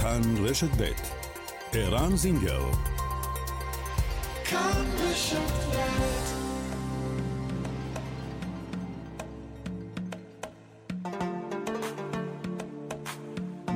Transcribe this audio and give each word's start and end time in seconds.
כאן 0.00 0.20
רשת 0.44 0.70
ב' 0.80 0.92
ערן 1.72 2.16
זינגר 2.16 2.62
כאן 4.44 4.84
רשת 5.02 5.66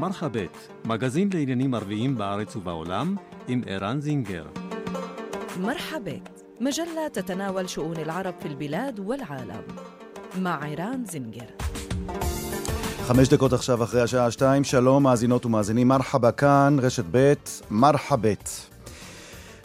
מרחבת, 0.00 0.68
מגזין 0.84 1.30
לעניינים 1.34 1.74
ערביים 1.74 2.18
בארץ 2.18 2.56
ובעולם, 2.56 3.16
עם 3.48 3.62
ערן 3.66 4.00
זינגר. 4.00 4.46
مرحبا 5.60 6.20
مجلة 6.60 7.08
تتناول 7.12 7.68
شؤون 7.68 7.96
العرب 7.96 8.34
في 8.40 8.48
البلاد 8.48 9.00
والعالم 9.00 9.62
مع 10.38 10.64
عيران 10.64 11.04
زنجر 11.04 11.63
חמש 13.07 13.27
דקות 13.27 13.53
עכשיו 13.53 13.83
אחרי 13.83 14.01
השעה 14.01 14.31
שתיים, 14.31 14.63
שלום 14.63 15.03
מאזינות 15.03 15.45
ומאזינים, 15.45 15.87
מרחבה 15.87 16.31
כאן, 16.31 16.77
רשת 16.81 17.03
ב', 17.11 17.33
מרחבת. 17.71 18.49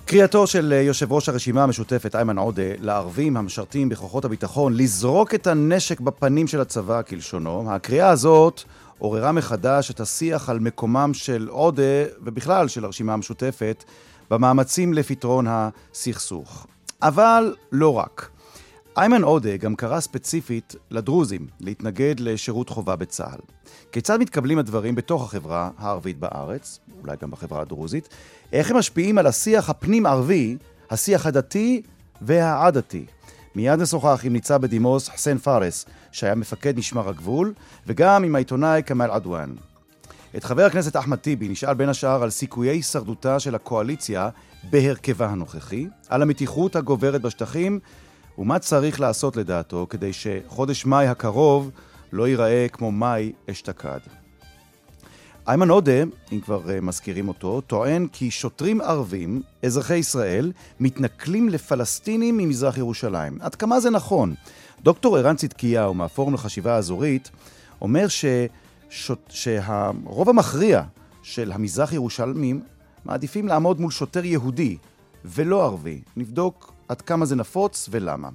קריאתו 0.05 0.47
של 0.47 0.73
יושב 0.73 1.13
ראש 1.13 1.29
הרשימה 1.29 1.63
המשותפת 1.63 2.17
איימן 2.17 2.39
עודה 2.39 2.63
לערבים 2.81 3.37
המשרתים 3.37 3.89
בכוחות 3.89 4.25
הביטחון 4.25 4.77
לזרוק 4.77 5.35
את 5.35 5.47
הנשק 5.47 6.01
בפנים 6.01 6.47
של 6.47 6.61
הצבא 6.61 7.03
כלשונו, 7.03 7.73
הקריאה 7.73 8.09
הזאת 8.09 8.63
עוררה 8.99 9.33
מחדש 9.33 9.91
את 9.91 10.01
השיח 10.01 10.49
על 10.49 10.59
מקומם 10.59 11.11
של 11.15 11.49
עודה 11.51 11.83
ובכלל 12.23 12.69
של 12.69 12.85
הרשימה 12.85 13.13
המשותפת 13.13 13.85
במאמצים 14.31 14.95
לפתרון 14.95 15.47
הסכסוך. 15.49 16.67
אבל 17.03 17.55
לא 17.73 17.99
רק. 17.99 18.31
איימן 19.01 19.23
עודה 19.23 19.57
גם 19.57 19.77
קרא 19.77 20.01
ספציפית 20.01 20.75
לדרוזים 20.91 21.47
להתנגד 21.61 22.15
לשירות 22.21 22.69
חובה 22.69 22.97
בצה"ל. 22.97 23.39
כיצד 23.93 24.21
מתקבלים 24.21 24.59
הדברים 24.59 24.95
בתוך 24.95 25.23
החברה 25.25 25.71
הערבית 25.79 26.19
בארץ, 26.19 26.79
אולי 27.03 27.17
גם 27.23 27.31
בחברה 27.31 27.61
הדרוזית? 27.61 28.09
איך 28.53 28.71
הם 28.71 28.77
משפיעים 28.77 29.19
על 29.19 29.27
השיח 29.27 29.71
הפנים-ערבי, 29.71 30.57
השיח 30.91 31.27
הדתי 31.27 31.83
והעדתי? 32.23 33.05
מיד 33.55 33.81
נשוחח 33.81 34.21
עם 34.25 34.33
ניצב 34.33 34.63
בדימוס 34.63 35.09
חסן 35.09 35.39
פארס, 35.39 35.87
שהיה 36.13 36.35
מפקד 36.35 36.79
משמר 36.79 37.09
הגבול, 37.09 37.53
וגם 37.87 38.25
עם 38.25 38.35
העיתונאי 38.35 38.83
כמאל 38.87 39.11
עדואן. 39.11 39.55
את 40.37 40.45
חבר 40.45 40.65
הכנסת 40.65 40.97
אחמד 40.97 41.19
טיבי 41.19 41.49
נשאל 41.49 41.75
בין 41.75 41.89
השאר 41.89 42.23
על 42.23 42.31
סיכויי 42.31 42.71
הישרדותה 42.71 43.41
של 43.41 43.55
הקואליציה 43.55 44.29
בהרכבה 44.71 45.27
הנוכחי, 45.27 45.89
על 46.09 46.23
המתיחות 46.23 46.77
הגוברת 46.77 47.23
בשטחים 47.23 47.81
ומה 48.41 48.59
צריך 48.59 49.01
לעשות 49.01 49.37
לדעתו 49.37 49.87
כדי 49.91 50.11
שחודש 50.13 50.87
מאי 50.87 51.07
הקרוב 51.07 51.71
לא 52.13 52.29
ייראה 52.29 52.67
כמו 52.73 52.93
מאי 52.93 53.33
אשתקד. 53.51 53.99
איימן 55.49 55.71
עודה, 55.71 56.03
אם 56.33 56.41
כבר 56.41 56.63
uh, 56.65 56.81
מזכירים 56.83 57.29
אותו, 57.29 57.61
טוען 57.61 58.07
כי 58.13 58.31
שוטרים 58.31 58.81
ערבים, 58.81 59.43
אזרחי 59.63 59.97
ישראל, 59.97 60.53
מתנכלים 60.81 61.49
לפלסטינים 61.49 62.37
ממזרח 62.37 62.79
ירושלים. 62.79 63.39
עד 63.41 63.55
כמה 63.55 63.81
זה 63.81 63.91
נכון? 63.91 64.35
דוקטור 64.83 65.17
ערן 65.17 65.37
צדקיהו 65.37 65.95
מהפורום 65.95 66.35
לחשיבה 66.35 66.75
האזורית 66.75 67.31
אומר 67.81 68.09
ש... 68.09 68.25
שוט... 68.91 69.21
שהרוב 69.29 70.29
המכריע 70.29 70.83
של 71.23 71.53
המזרח 71.53 71.93
ירושלמים 71.93 72.61
מעדיפים 73.05 73.49
לעמוד 73.49 73.81
מול 73.81 73.91
שוטר 73.91 74.25
יהודי 74.25 74.77
ולא 75.25 75.65
ערבי. 75.65 76.01
נבדוק 76.17 76.73
עד 76.91 77.01
כמה 77.01 77.27
זה 77.27 77.37
נפוץ 77.37 77.89
ולמה. 77.93 78.29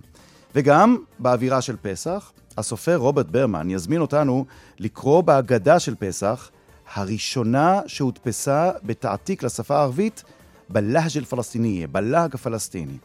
וגם, 0.56 0.98
באווירה 1.20 1.62
של 1.62 1.76
פסח, 1.82 2.32
הסופר 2.58 2.96
רוברט 2.96 3.26
ברמן 3.26 3.70
יזמין 3.70 4.02
אותנו 4.02 4.46
לקרוא 4.80 5.22
בהגדה 5.22 5.80
של 5.80 5.96
פסח, 6.00 6.50
הראשונה 6.94 7.82
שהודפסה 7.88 8.72
בתעתיק 8.84 9.44
לשפה 9.44 9.78
הערבית 9.78 10.24
בלהג' 10.70 11.18
אל-פלסטיניה, 11.18 11.88
בלהג 11.88 12.36
הפלסטיני. 12.36 12.98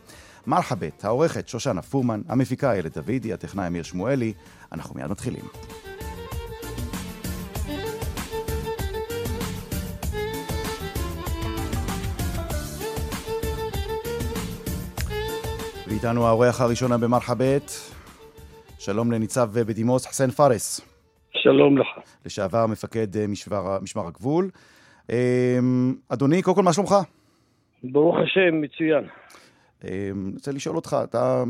מרחבת, 0.46 1.05
העורכת 1.05 1.48
שושנה 1.48 1.83
פורמן, 1.83 2.22
המפיקה 2.28 2.72
איילת 2.72 2.98
דוידי, 2.98 3.33
הטכנאי 3.33 3.66
אמיר 3.66 3.83
שמואלי, 3.83 4.33
אנחנו 4.72 4.94
מיד 4.94 5.10
מתחילים. 5.10 5.44
ואיתנו 15.90 16.27
האורח 16.27 16.61
הראשונה 16.61 16.98
במרחבת, 16.98 17.70
שלום 18.78 19.12
לניצב 19.12 19.51
בדימוס 19.52 20.06
חסן 20.06 20.30
פארס. 20.30 20.80
שלום 21.33 21.78
לך. 21.78 21.86
לשעבר 22.27 22.67
מפקד 22.67 23.17
אה, 23.17 23.27
משמר, 23.27 23.78
משמר 23.83 24.06
הגבול. 24.06 24.51
אמ, 25.11 25.95
אדוני, 26.08 26.42
קודם 26.42 26.56
כל, 26.56 26.62
מה 26.62 26.73
שלומך? 26.73 26.95
ברוך 27.84 28.17
השם, 28.23 28.61
מצוין. 28.61 29.05
אני 29.84 29.90
אמ, 30.11 30.30
רוצה 30.34 30.52
לשאול 30.52 30.77
אותך, 30.77 30.96
אתה, 31.05 31.45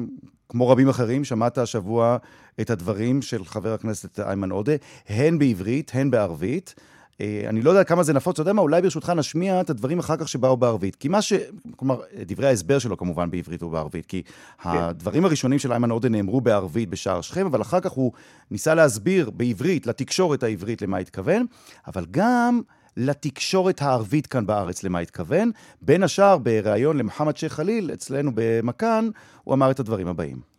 כמו 0.48 0.68
רבים 0.68 0.88
אחרים, 0.88 1.24
שמעת 1.24 1.58
השבוע 1.58 2.16
את 2.60 2.70
הדברים 2.70 3.22
של 3.22 3.44
חבר 3.44 3.72
הכנסת 3.72 4.20
איימן 4.20 4.50
עודה, 4.50 4.74
הן 5.08 5.38
בעברית, 5.38 5.92
הן 5.94 6.10
בערבית. 6.10 6.74
אה, 7.20 7.42
אני 7.48 7.62
לא 7.62 7.70
יודע 7.70 7.84
כמה 7.84 8.02
זה 8.02 8.12
נפוץ, 8.12 8.32
אתה 8.32 8.42
יודע 8.42 8.52
מה, 8.52 8.62
אולי 8.62 8.82
ברשותך 8.82 9.12
נשמיע 9.16 9.60
את 9.60 9.70
הדברים 9.70 9.98
אחר 9.98 10.16
כך 10.16 10.28
שבאו 10.28 10.56
בערבית. 10.56 10.96
כי 10.96 11.08
מה 11.08 11.22
ש... 11.22 11.32
כלומר, 11.76 12.00
דברי 12.26 12.46
ההסבר 12.46 12.78
שלו 12.78 12.96
כמובן 12.96 13.30
בעברית 13.30 13.62
ובערבית, 13.62 14.06
כי 14.06 14.22
כן. 14.22 14.68
הדברים 14.72 15.24
הראשונים 15.24 15.58
של 15.58 15.72
איימן 15.72 15.90
עודה 15.90 16.08
נאמרו 16.08 16.40
בערבית 16.40 16.90
בשער 16.90 17.20
שכם, 17.20 17.46
אבל 17.46 17.62
אחר 17.62 17.80
כך 17.80 17.90
הוא 17.90 18.12
ניסה 18.50 18.74
להסביר 18.74 19.30
בעברית, 19.30 19.86
לתקשורת 19.86 20.42
העברית 20.42 20.82
למה 20.82 20.96
התכוון, 20.98 21.46
אבל 21.86 22.06
גם 22.10 22.60
לתקשורת 22.96 23.82
הערבית 23.82 24.26
כאן 24.26 24.46
בארץ 24.46 24.82
למה 24.82 24.98
התכוון. 24.98 25.50
בין 25.82 26.02
השאר, 26.02 26.38
בריאיון 26.38 26.96
למוחמד 26.96 27.36
שייח' 27.36 27.52
חליל, 27.52 27.90
אצלנו 27.92 28.30
במכאן, 28.34 29.08
הוא 29.44 29.54
אמר 29.54 29.70
את 29.70 29.80
הדברים 29.80 30.06
הבאים. 30.06 30.49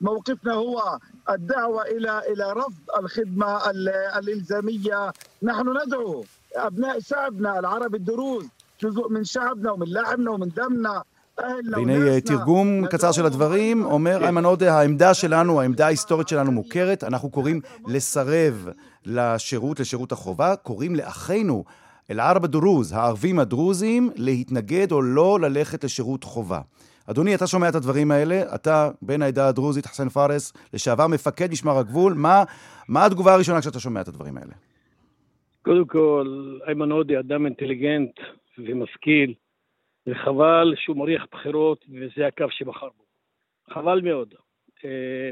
موقفنا 0.00 0.52
هو 0.52 0.98
الدعوة 1.30 1.82
إلى 1.82 2.22
إلى 2.32 2.52
رفض 2.52 2.98
الخدمة 2.98 3.70
الإلزامية 4.18 5.12
نحن 5.42 5.64
ندعو 5.86 6.24
أبناء 6.56 7.00
شعبنا 7.00 7.58
العرب 7.58 7.94
الدروز 7.94 8.46
جزء 8.82 9.08
من 9.08 9.24
شعبنا 9.24 9.70
ومن 9.70 9.86
لحمنا 9.86 10.30
ومن 10.30 10.48
دمنا 10.48 11.02
והנה 11.72 12.20
תרגום 12.20 12.86
קצר 12.86 13.12
של 13.12 13.26
הדברים, 13.26 13.84
אומר 13.84 14.22
איימן 14.24 14.44
עודה, 14.44 14.78
העמדה 14.78 15.14
שלנו, 15.14 15.60
העמדה 15.60 15.86
ההיסטורית 15.86 16.28
שלנו 16.28 16.52
מוכרת, 16.52 17.04
אנחנו 17.04 17.30
קוראים 17.30 17.60
לסרב 17.86 18.68
לשירות, 19.06 19.80
לשירות 19.80 20.12
החובה, 20.12 20.56
קוראים 20.56 20.96
לאחינו, 20.96 21.64
אל-ערב 22.10 22.44
הדרוז, 22.44 22.92
הערבים 22.92 23.38
הדרוזים, 23.38 24.10
להתנגד 24.16 24.92
או 24.92 25.02
לא 25.02 25.40
ללכת 25.40 25.84
לשירות 25.84 26.24
חובה. 26.24 26.60
אדוני, 27.11 27.35
אתה 27.35 27.47
שומע 27.47 27.69
את 27.69 27.75
הדברים 27.75 28.11
האלה, 28.11 28.55
אתה 28.55 28.89
בן 29.01 29.21
העדה 29.21 29.47
הדרוזית, 29.47 29.85
חסן 29.85 30.09
פארס, 30.09 30.53
לשעבר 30.73 31.07
מפקד 31.07 31.51
משמר 31.51 31.77
הגבול, 31.77 32.13
מה, 32.13 32.43
מה 32.89 33.05
התגובה 33.05 33.33
הראשונה 33.33 33.61
כשאתה 33.61 33.79
שומע 33.79 34.01
את 34.01 34.07
הדברים 34.07 34.37
האלה? 34.37 34.53
קודם 35.61 35.85
כל, 35.85 36.57
איימן 36.67 36.91
עודה 36.91 37.19
אדם 37.19 37.45
אינטליגנט 37.45 38.11
ומשכיל, 38.57 39.33
וחבל 40.07 40.73
שהוא 40.77 40.97
מריח 40.97 41.25
בחירות 41.31 41.85
וזה 41.89 42.27
הקו 42.27 42.45
שבחר 42.49 42.87
בו. 42.97 43.03
חבל 43.73 44.01
מאוד. 44.01 44.33
אה, 44.85 45.29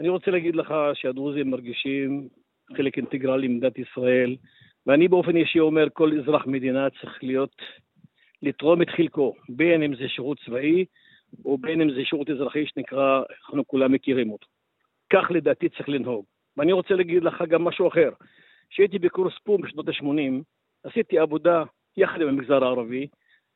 אני 0.00 0.08
רוצה 0.08 0.30
להגיד 0.30 0.56
לך 0.56 0.74
שהדרוזים 0.94 1.50
מרגישים 1.50 2.28
חלק 2.76 2.96
אינטגרלי 2.96 3.48
ממדינת 3.48 3.78
ישראל, 3.78 4.36
ואני 4.86 5.08
באופן 5.08 5.36
אישי 5.36 5.60
אומר, 5.60 5.86
כל 5.92 6.18
אזרח 6.18 6.46
מדינה 6.46 6.90
צריך 7.00 7.18
להיות 7.22 7.56
לתרום 8.42 8.82
את 8.82 8.90
חלקו, 8.90 9.34
בין 9.48 9.82
אם 9.82 9.94
זה 9.94 10.08
שירות 10.08 10.38
צבאי 10.46 10.84
ובין 11.44 11.80
אם 11.80 11.90
זה 11.90 12.04
שירות 12.04 12.30
אזרחי 12.30 12.66
שנקרא, 12.66 13.22
אנחנו 13.40 13.66
כולם 13.66 13.92
מכירים 13.92 14.30
אותו. 14.30 14.46
כך 15.12 15.30
לדעתי 15.30 15.68
צריך 15.68 15.88
לנהוג. 15.88 16.24
ואני 16.56 16.72
רוצה 16.72 16.94
להגיד 16.94 17.22
לך 17.22 17.42
גם 17.48 17.64
משהו 17.64 17.88
אחר. 17.88 18.10
כשהייתי 18.70 18.98
בקורס 18.98 19.34
פום 19.44 19.60
בשנות 19.60 19.88
ה-80, 19.88 20.42
עשיתי 20.84 21.18
עבודה 21.18 21.64
יחד 21.96 22.20
עם 22.20 22.28
המגזר 22.28 22.64
הערבי 22.64 23.06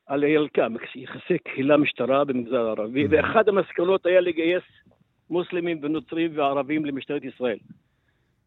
על 0.07 0.25
ילק"ם, 0.25 0.75
יחסי 0.95 1.39
קהילה-משטרה 1.39 2.25
במגזר 2.25 2.67
הערבי, 2.67 3.05
mm-hmm. 3.05 3.09
ואחת 3.11 3.49
המסקנות 3.49 4.07
היה 4.07 4.21
לגייס 4.21 4.63
מוסלמים 5.31 5.79
ונוצרים 5.83 6.31
וערבים 6.35 6.85
למשטרת 6.85 7.25
ישראל. 7.25 7.59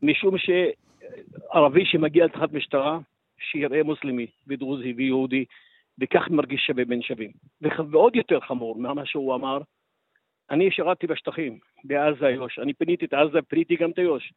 משום 0.02 0.36
שערבי 0.38 1.86
שמגיע 1.86 2.26
לתחת 2.26 2.54
משטרה, 2.54 3.00
שיראה 3.40 3.84
מוסלמי 3.84 4.28
ודרוזי 4.48 4.94
ויהודי 4.98 5.46
וכך 6.02 6.30
מרגיש 6.30 6.62
שווה 6.68 6.86
בין 6.86 7.02
שווים. 7.02 7.32
ועוד 7.92 8.16
יותר 8.16 8.40
חמור 8.40 8.76
ממה 8.80 9.06
שהוא 9.06 9.36
אמר, 9.36 9.60
אני 10.50 10.72
שירתתי 10.72 11.08
בשטחים, 11.08 11.60
בעזה 11.84 12.28
איו"ש. 12.28 12.60
אני 12.60 12.74
פיניתי 12.74 13.06
את 13.06 13.14
עזה, 13.14 13.42
פיניתי 13.42 13.76
גם 13.76 13.92
את 13.92 14.00
איו"ש. 14.00 14.34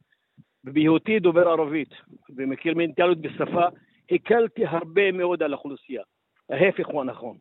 ובהיותי 0.63 1.19
דובר 1.19 1.47
ערבית 1.47 1.89
ומכיר 2.37 2.73
מנטליות 2.75 3.21
בשפה, 3.21 3.65
הקלתי 4.11 4.65
הרבה 4.65 5.11
מאוד 5.11 5.43
על 5.43 5.53
האוכלוסייה. 5.53 6.03
ההפך 6.49 6.87
הוא 6.87 7.01
הנכון. 7.01 7.37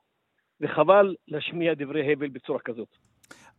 וחבל 0.61 1.15
להשמיע 1.29 1.75
דברי 1.75 2.13
הבל 2.13 2.29
בצורה 2.29 2.59
כזאת. 2.59 2.89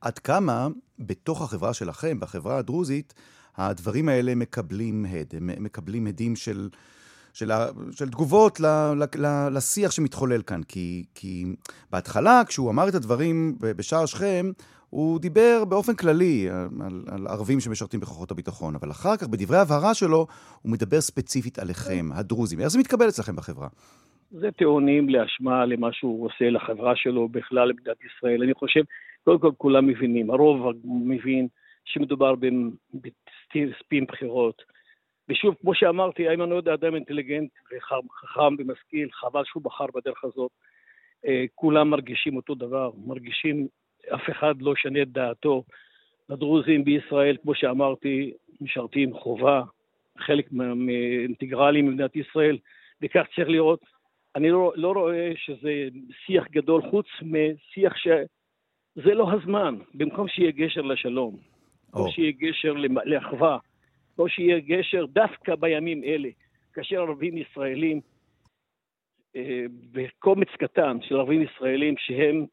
עד 0.01 0.19
כמה 0.19 0.67
בתוך 0.99 1.41
החברה 1.41 1.73
שלכם, 1.73 2.19
בחברה 2.19 2.57
הדרוזית, 2.57 3.13
הדברים 3.57 4.09
האלה 4.09 4.35
מקבלים 4.35 5.05
הד, 5.05 5.35
הם 5.35 5.63
מקבלים 5.63 6.07
הדים 6.07 6.35
של 6.35 6.69
של, 7.33 7.51
של 7.91 8.09
תגובות 8.09 8.59
ל, 8.59 8.65
ל, 8.95 9.03
ל, 9.25 9.57
לשיח 9.57 9.91
שמתחולל 9.91 10.41
כאן. 10.41 10.61
כי, 10.67 11.03
כי 11.15 11.45
בהתחלה, 11.91 12.41
כשהוא 12.47 12.71
אמר 12.71 12.89
את 12.89 12.95
הדברים 12.95 13.55
בשער 13.77 14.05
שכם, 14.05 14.45
הוא 14.89 15.19
דיבר 15.19 15.63
באופן 15.69 15.95
כללי 15.95 16.47
על, 16.49 17.03
על 17.11 17.27
ערבים 17.27 17.59
שמשרתים 17.59 17.99
בכוחות 17.99 18.31
הביטחון, 18.31 18.75
אבל 18.75 18.91
אחר 18.91 19.17
כך, 19.17 19.27
בדברי 19.27 19.57
ההבהרה 19.57 19.93
שלו, 19.93 20.27
הוא 20.61 20.71
מדבר 20.71 21.01
ספציפית 21.01 21.59
עליכם, 21.59 22.05
הדרוזים. 22.13 22.59
איך 22.59 22.67
זה 22.67 22.79
מתקבל 22.79 23.07
אצלכם 23.09 23.35
בחברה? 23.35 23.67
זה 24.31 24.51
טיעונים 24.51 25.09
להשמעה 25.09 25.65
למה 25.65 25.89
שהוא 25.91 26.25
עושה 26.25 26.49
לחברה 26.49 26.95
שלו, 26.95 27.29
בכלל 27.29 27.67
למדינת 27.69 27.97
ישראל. 28.03 28.43
אני 28.43 28.53
חושב, 28.53 28.81
קודם 29.23 29.39
כל 29.39 29.51
כולם 29.57 29.87
מבינים, 29.87 30.31
הרוב 30.31 30.73
מבין 30.83 31.47
שמדובר 31.85 32.33
בספין 32.93 34.05
בחירות. 34.05 34.61
ושוב, 35.29 35.55
כמו 35.61 35.75
שאמרתי, 35.75 36.27
איימן 36.27 36.51
עודה 36.51 36.73
אדם 36.73 36.95
אינטליגנט 36.95 37.49
וחכם 37.71 38.55
ומשכיל, 38.57 39.09
חבל 39.11 39.43
שהוא 39.45 39.63
בחר 39.63 39.85
בדרך 39.95 40.23
הזאת. 40.23 40.51
אה, 41.25 41.45
כולם 41.55 41.89
מרגישים 41.89 42.35
אותו 42.35 42.55
דבר, 42.55 42.91
מרגישים, 43.05 43.67
אף 44.15 44.29
אחד 44.29 44.61
לא 44.61 44.75
שנה 44.75 45.01
את 45.01 45.11
דעתו. 45.11 45.63
הדרוזים 46.29 46.83
בישראל, 46.83 47.37
כמו 47.41 47.55
שאמרתי, 47.55 48.33
משרתים 48.61 49.13
חובה, 49.13 49.63
חלק 50.17 50.49
אינטגרלי 51.21 51.81
ממדינת 51.81 52.15
ישראל, 52.15 52.57
וכך 53.01 53.25
צריך 53.35 53.49
לראות. 53.49 53.79
אני 54.35 54.49
לא, 54.49 54.73
לא 54.75 54.91
רואה 54.91 55.31
שזה 55.35 55.87
שיח 56.25 56.47
גדול, 56.51 56.81
חוץ 56.89 57.05
משיח 57.21 57.93
שזה 57.95 59.13
לא 59.13 59.31
הזמן, 59.31 59.75
במקום 59.93 60.27
שיהיה 60.27 60.51
גשר 60.51 60.81
לשלום, 60.81 61.37
או 61.93 62.07
oh. 62.07 62.11
שיהיה 62.11 62.31
גשר 62.31 62.73
לאחווה, 63.05 63.57
או 64.19 64.29
שיהיה 64.29 64.59
גשר 64.59 65.05
דווקא 65.05 65.55
בימים 65.55 66.03
אלה, 66.03 66.29
כאשר 66.73 66.95
ערבים 66.95 67.37
ישראלים, 67.37 68.01
אה, 69.35 69.65
בקומץ 69.91 70.47
קטן 70.59 70.97
של 71.01 71.15
ערבים 71.15 71.41
ישראלים 71.41 71.95
שהם 71.97 72.45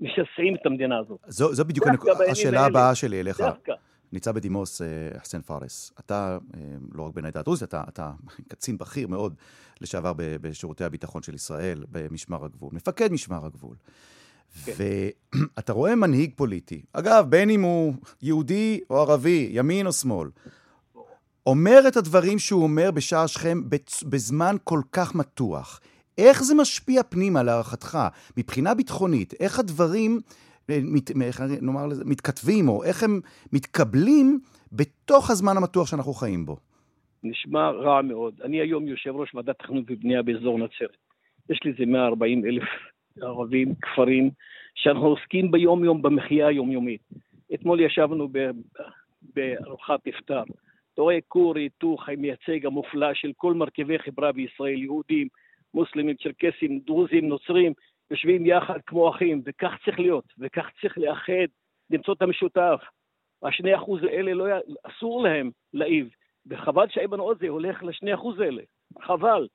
משסעים 0.00 0.54
את 0.54 0.66
המדינה 0.66 0.98
הזאת. 0.98 1.18
זו, 1.26 1.54
זו 1.54 1.64
בדיוק 1.64 1.86
השאלה 2.30 2.66
הבאה 2.66 2.94
שלי 2.94 3.20
אליך. 3.20 3.40
דווקא. 3.40 3.72
ניצב 4.12 4.30
בדימוס 4.30 4.82
אה, 4.82 4.86
חסן 5.18 5.40
פארס, 5.40 5.92
אתה 6.00 6.38
אה, 6.56 6.60
לא 6.92 7.02
רק 7.02 7.14
בן 7.14 7.24
העדה 7.24 7.40
הדרוזית, 7.40 7.68
אתה, 7.68 7.84
אתה 7.88 8.10
קצין 8.50 8.78
בכיר 8.78 9.08
מאוד 9.08 9.34
לשעבר 9.80 10.12
בשירותי 10.16 10.84
הביטחון 10.84 11.22
של 11.22 11.34
ישראל, 11.34 11.84
במשמר 11.90 12.44
הגבול, 12.44 12.70
מפקד 12.72 13.12
משמר 13.12 13.46
הגבול. 13.46 13.76
כן. 14.64 14.72
ואתה 14.76 15.72
רואה 15.72 15.94
מנהיג 15.94 16.32
פוליטי, 16.36 16.82
אגב, 16.92 17.26
בין 17.28 17.50
אם 17.50 17.62
הוא 17.62 17.94
יהודי 18.22 18.80
או 18.90 18.96
ערבי, 19.00 19.48
ימין 19.52 19.86
או 19.86 19.92
שמאל, 19.92 20.28
אומר 21.46 21.78
את 21.88 21.96
הדברים 21.96 22.38
שהוא 22.38 22.62
אומר 22.62 22.90
בשער 22.90 23.26
שכם 23.26 23.58
בזמן 24.10 24.54
כל 24.64 24.80
כך 24.92 25.14
מתוח. 25.14 25.80
איך 26.18 26.42
זה 26.42 26.54
משפיע 26.54 27.02
פנימה 27.02 27.42
להערכתך, 27.42 27.98
מבחינה 28.36 28.74
ביטחונית? 28.74 29.34
איך 29.40 29.58
הדברים, 29.58 30.20
אה, 30.70 30.78
מת, 30.82 31.10
נאמר 31.62 31.86
לזה, 31.86 32.04
מתכתבים, 32.04 32.68
או 32.68 32.84
איך 32.84 33.02
הם 33.02 33.20
מתקבלים 33.52 34.40
בתוך 34.72 35.30
הזמן 35.30 35.56
המתוח 35.56 35.86
שאנחנו 35.86 36.12
חיים 36.12 36.46
בו? 36.46 36.56
נשמע 37.22 37.70
רע 37.70 38.02
מאוד. 38.02 38.34
אני 38.44 38.60
היום 38.60 38.86
יושב 38.86 39.10
ראש 39.16 39.34
ועדת 39.34 39.58
תכנון 39.58 39.84
ובנייה 39.88 40.22
באזור 40.22 40.58
נצרת. 40.58 40.96
יש 41.50 41.60
לי 41.64 41.70
איזה 41.70 41.86
140 41.86 42.44
אלף 42.44 42.62
ערבים, 43.20 43.74
כפרים, 43.82 44.30
שאנחנו 44.74 45.06
עוסקים 45.06 45.50
ביום-יום 45.50 46.02
במחיה 46.02 46.46
היומיומית. 46.46 47.00
אתמול 47.54 47.80
ישבנו 47.80 48.28
בארוחת 49.34 50.00
אפטר. 50.08 50.42
אתה 50.94 51.02
רואה 51.02 51.18
כור 51.28 51.56
היתוך 51.56 52.08
המייצג 52.08 52.66
המופלא 52.66 53.14
של 53.14 53.32
כל 53.36 53.54
מרכיבי 53.54 53.98
חברה 53.98 54.32
בישראל, 54.32 54.82
יהודים, 54.82 55.28
מוסלמים, 55.74 56.16
צ'רקסים, 56.16 56.78
דרוזים, 56.78 57.28
נוצרים, 57.28 57.72
יושבים 58.10 58.46
יחד 58.46 58.78
כמו 58.86 59.10
אחים, 59.10 59.42
וכך 59.44 59.72
צריך 59.84 60.00
להיות, 60.00 60.24
וכך 60.38 60.66
צריך 60.80 60.98
לאחד, 60.98 61.46
למצוא 61.90 62.14
את 62.14 62.22
המשותף. 62.22 62.80
השני 63.42 63.76
אחוז 63.76 64.02
האלה, 64.02 64.34
לא, 64.34 64.44
אסור 64.82 65.22
להם 65.22 65.50
להעיב, 65.72 66.08
וחבל 66.46 66.88
שאיימן 66.88 67.18
עוזי 67.18 67.46
הולך 67.46 67.82
לשני 67.82 68.14
אחוז 68.14 68.40
האלה, 68.40 68.62
חבל. 69.02 69.48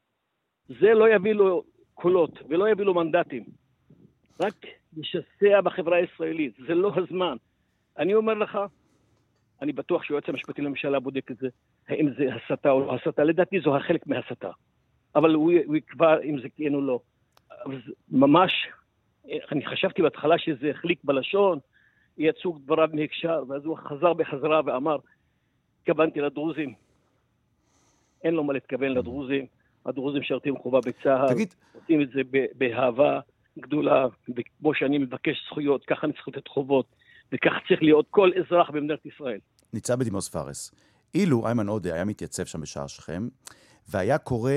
זה 0.68 0.94
לא 0.94 1.10
יביא 1.10 1.34
לו 1.34 1.64
קולות 1.94 2.40
ולא 2.50 2.70
יביא 2.70 2.86
לו 2.86 2.94
מנדטים. 2.94 3.44
רק 4.40 4.66
לשסע 4.98 5.62
בחברה 5.62 5.98
הישראלית, 5.98 6.54
זה 6.68 6.76
לא 6.76 6.92
הזמן. 6.96 7.38
אני 7.98 8.14
אומר 8.14 8.34
לך, 8.34 8.60
אני 9.62 9.72
בטוח 9.72 10.04
שהיועץ 10.04 10.24
המשפטי 10.28 10.62
לממשלה 10.62 11.00
בודק 11.00 11.32
את 11.32 11.38
זה, 11.38 11.48
האם 11.88 12.10
זה 12.18 12.30
הסתה 12.36 12.72
או 12.72 12.80
לא 12.80 12.96
הסתה, 12.96 13.24
לדעתי 13.24 13.60
זו 13.60 13.78
החלק 13.78 14.08
מהסתה. 14.08 14.50
אבל 15.16 15.34
הוא, 15.34 15.52
הוא 15.66 15.76
יקבע 15.76 16.20
אם 16.20 16.42
זה 16.42 16.48
כן 16.58 16.74
או 16.74 16.82
לא. 16.82 17.00
ממש, 18.12 18.52
אני 19.52 19.66
חשבתי 19.66 20.02
בהתחלה 20.02 20.38
שזה 20.38 20.70
החליק 20.70 21.00
בלשון, 21.04 21.60
יצאו 22.18 22.58
דבריו 22.64 22.90
מהקשר, 22.94 23.44
ואז 23.48 23.66
הוא 23.66 23.78
חזר 23.78 24.14
בחזרה 24.14 24.62
ואמר, 24.66 24.98
התכוונתי 25.82 26.22
לדרוזים. 26.22 26.74
אין 28.24 28.34
לו 28.34 28.44
מה 28.44 28.54
להתכוון 28.54 28.92
לדרוזים, 28.92 29.46
הדרוזים 29.86 30.22
משרתים 30.22 30.58
חובה 30.58 30.80
בצה"ל, 30.80 31.34
תגיד... 31.34 31.54
עושים 31.74 32.02
את 32.02 32.10
זה 32.10 32.22
באהבה 32.56 33.20
גדולה, 33.60 34.08
וכמו 34.36 34.74
שאני 34.74 34.98
מבקש 34.98 35.46
זכויות, 35.46 35.86
ככה 35.86 36.08
אני 36.08 36.14
צריך 36.14 36.28
לתת 36.28 36.48
חובות. 36.48 36.86
וכך 37.34 37.52
צריך 37.68 37.82
להיות 37.82 38.06
כל 38.10 38.32
אזרח 38.40 38.70
במדינת 38.70 39.06
ישראל. 39.06 39.40
ניצב 39.74 40.00
בדימוס 40.00 40.30
פארס, 40.30 40.72
אילו 41.16 41.46
איימן 41.46 41.68
עודה 41.68 41.94
היה 41.94 42.06
מתייצב 42.06 42.46
שם 42.46 42.62
בשער 42.62 42.88
שכם, 42.88 43.28
והיה 43.88 44.18
קורא 44.18 44.54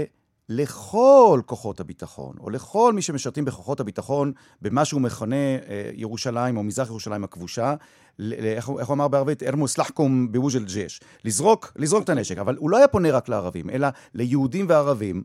לכל 0.48 1.40
כוחות 1.46 1.80
הביטחון, 1.80 2.36
או 2.40 2.50
לכל 2.50 2.92
מי 2.92 3.02
שמשרתים 3.02 3.44
בכוחות 3.44 3.80
הביטחון, 3.80 4.32
במה 4.62 4.84
שהוא 4.84 5.00
מכנה 5.00 5.36
אה, 5.36 5.90
ירושלים 5.94 6.56
או 6.56 6.62
מזרח 6.62 6.88
ירושלים 6.88 7.24
הכבושה, 7.24 7.74
איך, 8.20 8.70
איך 8.78 8.88
הוא 8.88 8.94
אמר 8.94 9.08
בערבית? 9.08 9.42
ארמוס 9.42 9.78
לחקום 9.78 10.32
בווג'ל 10.32 10.64
ג'ש. 10.64 11.00
לזרוק, 11.24 11.72
לזרוק 11.76 12.04
את 12.04 12.08
הנשק. 12.08 12.38
אבל 12.38 12.56
הוא 12.56 12.70
לא 12.70 12.76
היה 12.76 12.88
פונה 12.88 13.10
רק 13.10 13.28
לערבים, 13.28 13.70
אלא 13.70 13.88
ליהודים 14.14 14.66
וערבים. 14.68 15.22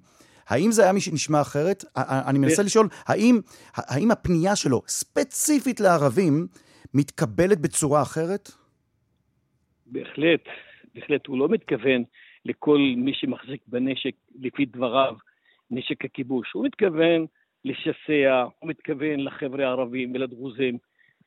האם 0.47 0.71
זה 0.71 0.83
היה 0.83 0.93
מי 0.93 1.01
שנשמע 1.01 1.41
אחרת? 1.41 1.85
אני 1.97 2.39
מנסה 2.39 2.63
לשאול, 2.63 2.87
האם, 3.05 3.39
האם 3.75 4.11
הפנייה 4.11 4.55
שלו 4.55 4.81
ספציפית 4.87 5.79
לערבים 5.79 6.47
מתקבלת 6.93 7.61
בצורה 7.61 8.01
אחרת? 8.01 8.49
בהחלט, 9.85 10.43
בהחלט. 10.95 11.27
הוא 11.27 11.37
לא 11.37 11.49
מתכוון 11.49 12.03
לכל 12.45 12.79
מי 12.97 13.13
שמחזיק 13.13 13.61
בנשק, 13.67 14.15
לפי 14.39 14.65
דבריו, 14.65 15.15
נשק 15.71 16.05
הכיבוש. 16.05 16.51
הוא 16.53 16.65
מתכוון 16.65 17.25
לשסע, 17.65 18.45
הוא 18.59 18.69
מתכוון 18.69 19.19
לחבר'ה 19.19 19.67
הערבים 19.67 20.15
ולדרוזים, 20.15 20.77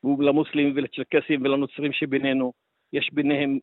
ולמוסלמים 0.04 0.73
ולצ'רקסים 0.76 1.42
ולנוצרים 1.42 1.92
שבינינו. 1.92 2.52
יש 2.92 3.11
ביניהם 3.12 3.58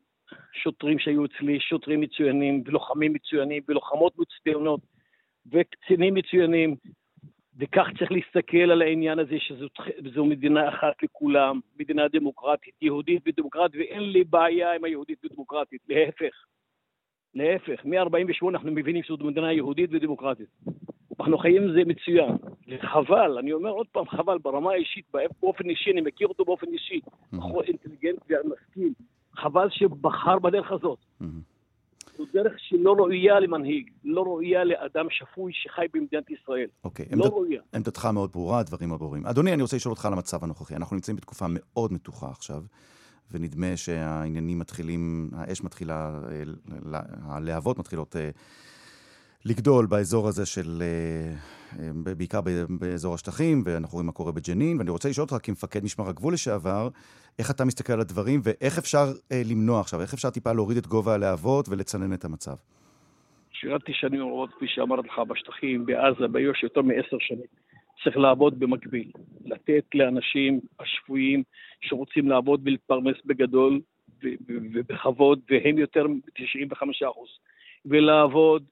שוטרים 0.53 1.00
שהיו 1.00 1.25
אצלי, 1.25 1.60
שוטרים 1.60 2.01
מצוינים, 2.01 2.63
ולוחמים 2.65 3.13
מצוינים, 3.13 3.63
ולוחמות 3.67 4.13
מצוינות, 4.17 4.79
וקצינים 5.51 6.13
מצוינים, 6.13 6.75
וכך 7.59 7.87
צריך 7.99 8.11
להסתכל 8.11 8.71
על 8.71 8.81
העניין 8.81 9.19
הזה 9.19 9.35
שזו 9.39 10.25
מדינה 10.25 10.69
אחת 10.69 11.03
לכולם, 11.03 11.59
מדינה 11.79 12.07
דמוקרטית, 12.07 12.73
יהודית 12.81 13.23
ודמוקרטית, 13.25 13.79
ואין 13.79 13.99
לי 13.99 14.23
בעיה 14.23 14.75
עם 14.75 14.83
היהודית 14.83 15.25
ודמוקרטית, 15.25 15.81
להפך. 15.89 16.45
להפך, 17.33 17.85
מ-48' 17.85 18.49
אנחנו 18.49 18.71
מבינים 18.71 19.03
שזו 19.03 19.17
מדינה 19.17 19.53
יהודית 19.53 19.89
ודמוקרטית. 19.93 20.47
אנחנו 21.19 21.37
חיים 21.37 21.63
עם 21.63 21.73
זה 21.73 21.81
מצוין. 21.85 22.35
חבל, 22.81 23.37
אני 23.37 23.53
אומר 23.53 23.69
עוד 23.69 23.87
פעם, 23.91 24.07
חבל, 24.07 24.37
ברמה 24.37 24.71
האישית, 24.71 25.05
באופן 25.41 25.69
אישי, 25.69 25.91
אני 25.91 26.01
מכיר 26.01 26.27
אותו 26.27 26.45
באופן 26.45 26.67
אישי, 26.67 26.99
בחור 27.33 27.63
אינטליגנט 27.63 28.19
ומשכיל. 28.29 28.93
חבל 29.35 29.69
שבחר 29.69 30.39
בדרך 30.39 30.71
הזאת. 30.71 30.99
זו 32.17 32.25
דרך 32.33 32.53
שלא 32.57 32.93
ראויה 32.93 33.39
למנהיג, 33.39 33.89
לא 34.03 34.21
ראויה 34.21 34.63
לאדם 34.63 35.05
שפוי 35.09 35.51
שחי 35.53 35.86
במדינת 35.93 36.29
ישראל. 36.29 36.67
אוקיי, 36.83 37.05
לא 37.12 37.24
עמד... 37.24 37.33
ראויה. 37.33 37.62
עמדתך 37.74 38.05
מאוד 38.05 38.31
ברורה, 38.31 38.59
הדברים 38.59 38.89
מאוד 38.89 39.00
ברורים. 39.00 39.25
אדוני, 39.25 39.53
אני 39.53 39.62
רוצה 39.62 39.75
לשאול 39.75 39.91
אותך 39.91 40.05
על 40.05 40.13
המצב 40.13 40.43
הנוכחי. 40.43 40.75
אנחנו 40.75 40.95
נמצאים 40.95 41.17
בתקופה 41.17 41.45
מאוד 41.50 41.93
מתוחה 41.93 42.29
עכשיו, 42.29 42.62
ונדמה 43.31 43.77
שהעניינים 43.77 44.59
מתחילים, 44.59 45.29
האש 45.36 45.63
מתחילה, 45.63 46.21
אה, 46.93 47.00
הלהבות 47.21 47.79
מתחילות 47.79 48.15
אה, 48.15 48.29
לגדול 49.49 49.85
באזור 49.85 50.27
הזה 50.27 50.45
של, 50.45 50.81
אה, 50.81 52.13
בעיקר 52.17 52.41
באזור 52.79 53.13
השטחים, 53.13 53.61
ואנחנו 53.65 53.93
רואים 53.93 54.05
מה 54.05 54.11
קורה 54.11 54.31
בג'נין, 54.31 54.77
ואני 54.77 54.89
רוצה 54.89 55.09
לשאול 55.09 55.27
אותך 55.31 55.45
כמפקד 55.45 55.83
משמר 55.83 56.09
הגבול 56.09 56.33
לשעבר, 56.33 56.89
איך 57.39 57.51
אתה 57.51 57.65
מסתכל 57.65 57.93
על 57.93 58.01
הדברים, 58.01 58.39
ואיך 58.43 58.77
אפשר 58.77 59.05
אה, 59.31 59.41
למנוע 59.51 59.79
עכשיו, 59.79 60.01
איך 60.01 60.13
אפשר 60.13 60.29
טיפה 60.29 60.53
להוריד 60.53 60.77
את 60.77 60.87
גובה 60.87 61.13
הלהבות 61.13 61.69
ולצנן 61.69 62.13
את 62.13 62.25
המצב? 62.25 62.55
שירתתי 63.51 63.93
שנים 63.93 64.21
רבות, 64.21 64.49
כפי 64.53 64.65
שאמרתי 64.67 65.07
לך, 65.07 65.19
בשטחים, 65.19 65.85
בעזה, 65.85 66.27
ביו"ש, 66.27 66.63
יותר 66.63 66.81
מעשר 66.81 67.17
שנים. 67.19 67.47
צריך 68.03 68.17
לעבוד 68.17 68.59
במקביל. 68.59 69.11
לתת 69.45 69.83
לאנשים 69.93 70.59
השפויים 70.79 71.43
שרוצים 71.81 72.29
לעבוד 72.29 72.61
ולהתפרנס 72.65 73.15
בגדול 73.25 73.81
ובכבוד, 74.47 75.39
והם 75.49 75.77
יותר 75.77 76.07
מ-95 76.07 76.83
ולעבוד 77.85 78.63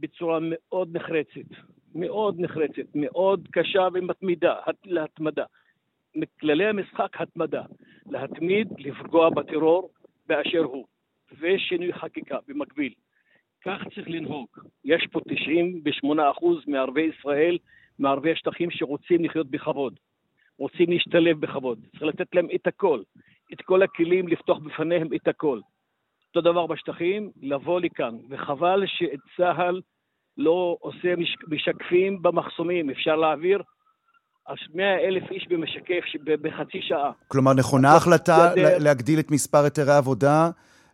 בצורה 0.00 0.38
מאוד 0.42 0.96
נחרצת, 0.96 1.50
מאוד 1.94 2.40
נחרצת, 2.40 2.94
מאוד 2.94 3.48
קשה 3.52 3.88
ומתמידה, 3.94 4.54
להתמדה. 4.84 5.44
מכללי 6.14 6.66
המשחק 6.66 7.20
התמדה, 7.20 7.62
להתמיד, 8.06 8.68
לפגוע 8.78 9.30
בטרור 9.30 9.90
באשר 10.26 10.62
הוא, 10.62 10.86
ושינוי 11.40 11.92
חקיקה 11.92 12.38
במקביל. 12.48 12.92
כך 13.64 13.82
צריך 13.94 14.08
לנהוג. 14.10 14.48
יש 14.84 15.06
פה 15.12 15.20
98% 16.04 16.04
מערביי 16.66 17.10
ישראל, 17.18 17.58
מערביי 17.98 18.32
השטחים 18.32 18.70
שרוצים 18.70 19.24
לחיות 19.24 19.50
בכבוד, 19.50 19.98
רוצים 20.58 20.90
להשתלב 20.90 21.40
בכבוד. 21.40 21.78
צריך 21.90 22.02
לתת 22.02 22.34
להם 22.34 22.48
את 22.54 22.66
הכל, 22.66 23.02
את 23.52 23.62
כל 23.62 23.82
הכלים, 23.82 24.28
לפתוח 24.28 24.58
בפניהם 24.58 25.08
את 25.14 25.28
הכל. 25.28 25.60
אותו 26.28 26.50
דבר 26.52 26.66
בשטחים, 26.66 27.30
לבוא 27.42 27.80
לכאן, 27.80 28.14
וחבל 28.30 28.82
שאת 28.86 29.20
צה"ל 29.36 29.80
לא 30.36 30.76
עושה 30.80 31.14
משקפים 31.48 32.22
במחסומים, 32.22 32.90
אפשר 32.90 33.16
להעביר 33.16 33.62
100 34.74 34.98
אלף 34.98 35.30
איש 35.30 35.46
במשקף 35.48 36.04
בחצי 36.24 36.82
שעה. 36.82 37.10
כלומר, 37.28 37.54
נכונה 37.54 37.88
ההחלטה 37.88 38.50
להגדיל 38.56 39.18
את 39.20 39.30
מספר 39.30 39.58
היתרי 39.64 39.92
העבודה 39.92 40.50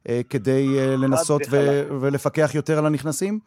אה, 0.09 0.21
כדי 0.31 0.79
אה, 0.79 0.97
לנסות 0.97 1.43
ו- 1.51 2.01
ולפקח 2.01 2.55
יותר 2.55 2.79
על 2.79 2.87
הנכנסים? 2.87 3.39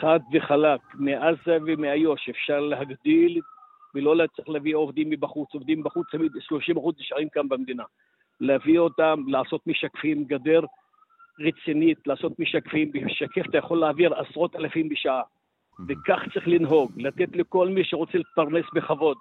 חד 0.00 0.20
וחלק, 0.32 0.80
מעזה 0.94 1.58
ומאיו"ש 1.66 2.28
אפשר 2.28 2.60
להגדיל 2.60 3.40
ולא 3.94 4.26
צריך 4.36 4.48
להביא 4.48 4.76
עובדים 4.76 5.10
מבחוץ, 5.10 5.48
עובדים 5.54 5.80
מבחוץ 5.80 6.06
תמיד 6.12 6.32
30 6.40 6.76
אחוז 6.76 6.94
נשארים 7.00 7.28
כאן 7.32 7.48
במדינה. 7.48 7.84
להביא 8.40 8.78
אותם, 8.78 9.22
לעשות 9.26 9.66
משקפים, 9.66 10.24
גדר 10.24 10.60
רצינית, 11.40 12.06
לעשות 12.06 12.38
משקפים, 12.38 12.92
בשקף 12.92 13.46
אתה 13.50 13.58
יכול 13.58 13.78
להעביר 13.78 14.14
עשרות 14.14 14.56
אלפים 14.56 14.88
בשעה. 14.88 15.22
וכך 15.88 16.20
צריך 16.34 16.48
לנהוג, 16.48 16.92
לתת 16.96 17.36
לכל 17.36 17.68
מי 17.68 17.84
שרוצה 17.84 18.18
להתפרנס 18.18 18.64
בכבוד. 18.74 19.16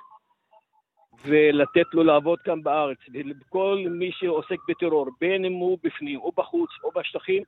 ולתת 1.25 1.93
לו 1.93 2.03
לעבוד 2.03 2.39
כאן 2.39 2.63
בארץ. 2.63 2.97
וכל 3.41 3.85
מי 3.89 4.11
שעוסק 4.11 4.57
בטרור, 4.67 5.09
בין 5.21 5.45
אם 5.45 5.53
הוא 5.53 5.77
בפנים 5.83 6.19
או 6.19 6.31
בחוץ 6.37 6.69
או 6.83 6.91
בשטחים, 6.91 7.43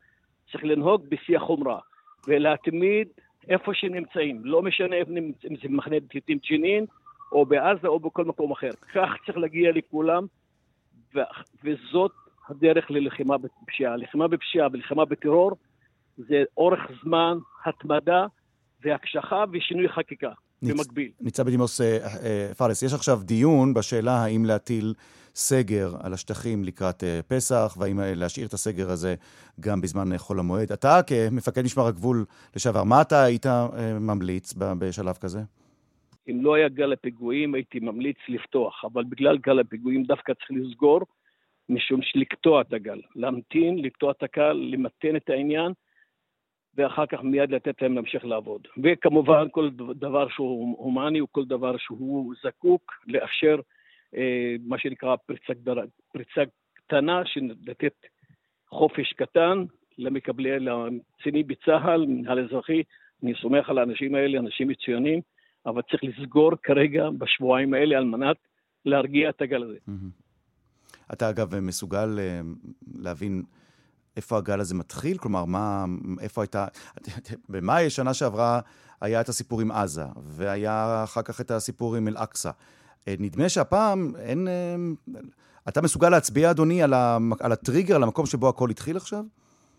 צריך 0.52 0.64
לנהוג 0.64 1.06
בשיא 1.10 1.38
החומרה. 1.38 1.80
ולהתמיד 2.28 3.08
איפה 3.50 3.74
שנמצאים, 3.74 4.42
לא 4.44 4.62
משנה 4.62 4.96
אם 4.96 5.32
זה 5.62 5.70
מחנה 5.70 5.96
פליטים 6.10 6.38
ג'נין, 6.50 6.86
או 7.32 7.46
בעזה 7.46 7.88
או 7.88 8.00
בכל 8.00 8.26
מקום 8.26 8.52
אחר. 8.52 8.72
כך 8.94 9.10
צריך 9.26 9.38
להגיע 9.38 9.72
לכולם, 9.72 10.26
ו- 11.16 11.20
וזאת 11.64 12.12
הדרך 12.50 12.92
ללחימה 12.92 13.36
בפשיעה. 13.38 13.96
לחימה 13.96 14.28
בפשיעה 14.28 14.68
ולחימה 14.74 15.06
בטרור 15.06 15.52
זה 16.18 16.44
אורך 16.58 16.80
זמן, 17.04 17.38
התמדה 17.66 18.26
והקשחה 18.84 19.44
ושינוי 19.54 19.90
חקיקה. 19.90 20.32
במקביל. 20.62 21.12
ניצב 21.22 21.44
בדימוס 21.44 21.82
אה, 21.82 21.98
אה, 22.24 22.54
פארס, 22.58 22.84
יש 22.84 22.94
עכשיו 22.94 23.20
דיון 23.24 23.74
בשאלה 23.74 24.12
האם 24.12 24.46
להטיל 24.46 24.94
סגר 25.36 25.90
על 26.04 26.14
השטחים 26.14 26.64
לקראת 26.64 27.04
אה, 27.04 27.20
פסח, 27.28 27.78
והאם 27.80 28.00
להשאיר 28.04 28.48
את 28.48 28.54
הסגר 28.54 28.90
הזה 28.90 29.16
גם 29.60 29.82
בזמן 29.82 30.18
חול 30.18 30.40
המועד. 30.40 30.72
אתה 30.72 31.00
כמפקד 31.08 31.62
משמר 31.64 31.88
הגבול 31.88 32.26
לשעבר, 32.56 32.84
מה 32.84 33.02
אתה 33.02 33.24
היית 33.24 33.46
ממליץ 34.00 34.54
בשלב 34.58 35.16
כזה? 35.16 35.40
אם 36.30 36.40
לא 36.44 36.56
היה 36.56 36.70
גל 36.70 36.94
הפיגועים, 36.94 37.54
הייתי 37.54 37.80
ממליץ 37.80 38.18
לפתוח, 38.28 38.86
אבל 38.86 39.04
בגלל 39.04 39.38
גל 39.38 39.60
הפיגועים 39.60 40.04
דווקא 40.04 40.34
צריך 40.34 40.52
לסגור, 40.52 41.02
משום 41.70 42.02
שלקטוע 42.02 42.62
את 42.62 42.74
הגל. 42.74 43.02
להמתין, 43.16 43.80
לקטוע 43.80 44.12
את 44.12 44.24
הקל, 44.24 44.54
למתן 44.54 45.16
את 45.16 45.30
העניין, 45.30 45.72
ואחר 46.76 47.06
כך 47.06 47.22
מיד 47.24 47.52
לתת 47.52 47.82
להם 47.82 47.96
להמשיך 47.96 48.26
לעבוד. 48.26 48.68
וכמובן 48.84 49.46
כל 49.52 49.70
דבר 49.96 50.30
שהוא 50.30 50.78
הומני 50.78 51.20
או 51.20 51.28
כל 51.32 51.46
דבר 51.46 51.78
שהוא 51.78 52.34
זקוק 52.44 52.94
לאפשר 53.08 53.60
אה, 54.16 54.56
מה 54.66 54.80
שנקרא 54.80 55.16
פריצה, 55.16 55.54
פריצה 56.14 56.42
קטנה, 56.74 57.22
לתת 57.66 57.94
חופש 58.70 59.14
קטן 59.14 59.64
למקבלי, 59.98 60.60
לקצינים 60.60 61.48
בצה"ל, 61.48 62.06
מנהל 62.06 62.40
אזרחי. 62.40 62.84
אני 63.24 63.34
סומך 63.42 63.70
על 63.70 63.78
האנשים 63.78 64.16
האלה, 64.16 64.40
אנשים 64.40 64.68
מצוינים, 64.68 65.22
אבל 65.66 65.82
צריך 65.82 66.04
לסגור 66.04 66.52
כרגע 66.64 67.10
בשבועיים 67.18 67.74
האלה 67.74 67.98
על 67.98 68.06
מנת 68.06 68.38
להרגיע 68.86 69.30
את 69.30 69.42
הגל 69.42 69.64
הזה. 69.64 69.78
אתה 71.14 71.30
אגב 71.30 71.60
מסוגל 71.60 72.20
אה, 72.20 72.42
להבין 72.96 73.44
איפה 74.18 74.38
הגל 74.38 74.60
הזה 74.60 74.76
מתחיל? 74.76 75.18
כלומר, 75.18 75.46
מה, 75.46 75.86
איפה 76.22 76.42
הייתה... 76.42 76.68
במאי 77.50 77.90
שנה 77.90 78.14
שעברה 78.14 78.60
היה 79.02 79.22
את 79.22 79.30
הסיפור 79.30 79.62
עם 79.62 79.72
עזה, 79.72 80.06
והיה 80.24 81.04
אחר 81.04 81.22
כך 81.22 81.42
את 81.42 81.52
הסיפור 81.52 81.96
עם 81.96 82.08
אל-אקצא. 82.08 82.52
אה, 83.08 83.16
נדמה 83.20 83.50
שהפעם 83.50 84.14
אין... 84.20 84.48
אה, 84.48 84.76
אתה 85.68 85.82
מסוגל 85.82 86.10
להצביע, 86.10 86.52
אדוני, 86.52 86.84
על, 86.84 86.94
ה... 86.94 87.18
על 87.40 87.52
הטריגר, 87.52 87.96
על 87.96 88.04
המקום 88.04 88.26
שבו 88.26 88.50
הכל 88.50 88.70
התחיל 88.70 88.98
עכשיו? 88.98 89.24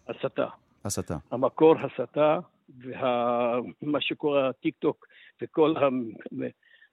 הסתה. 0.08 0.46
הסתה. 0.84 1.16
המקור 1.30 1.74
הסתה, 1.78 2.38
ומה 2.78 3.62
וה... 3.92 4.00
שקורה, 4.00 4.48
הטיק 4.48 4.74
טוק, 4.78 5.06
וכל, 5.42 5.74
ה... 5.76 5.88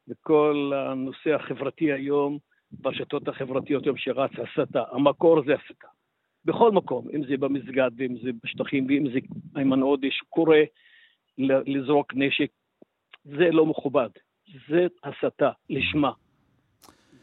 וכל 0.07 0.71
הנושא 0.75 1.35
החברתי 1.35 1.91
היום, 1.91 2.37
ברשתות 2.79 3.27
החברתיות 3.27 3.83
היום 3.85 3.97
שרץ 3.97 4.31
הסתה. 4.31 4.83
המקור 4.91 5.43
זה 5.45 5.53
הסתה. 5.53 5.87
בכל 6.45 6.71
מקום, 6.71 7.07
אם 7.15 7.25
זה 7.25 7.37
במסגד 7.37 7.91
ואם 7.97 8.15
זה 8.23 8.29
בשטחים 8.43 8.85
ואם 8.87 9.05
זה 9.13 9.19
איימן 9.55 9.81
עודה 9.81 10.07
שקורא 10.11 10.57
לזרוק 11.37 12.13
נשק, 12.15 12.49
זה 13.23 13.51
לא 13.51 13.65
מכובד, 13.65 14.09
זה 14.69 14.87
הסתה 15.03 15.51
לשמה. 15.69 16.11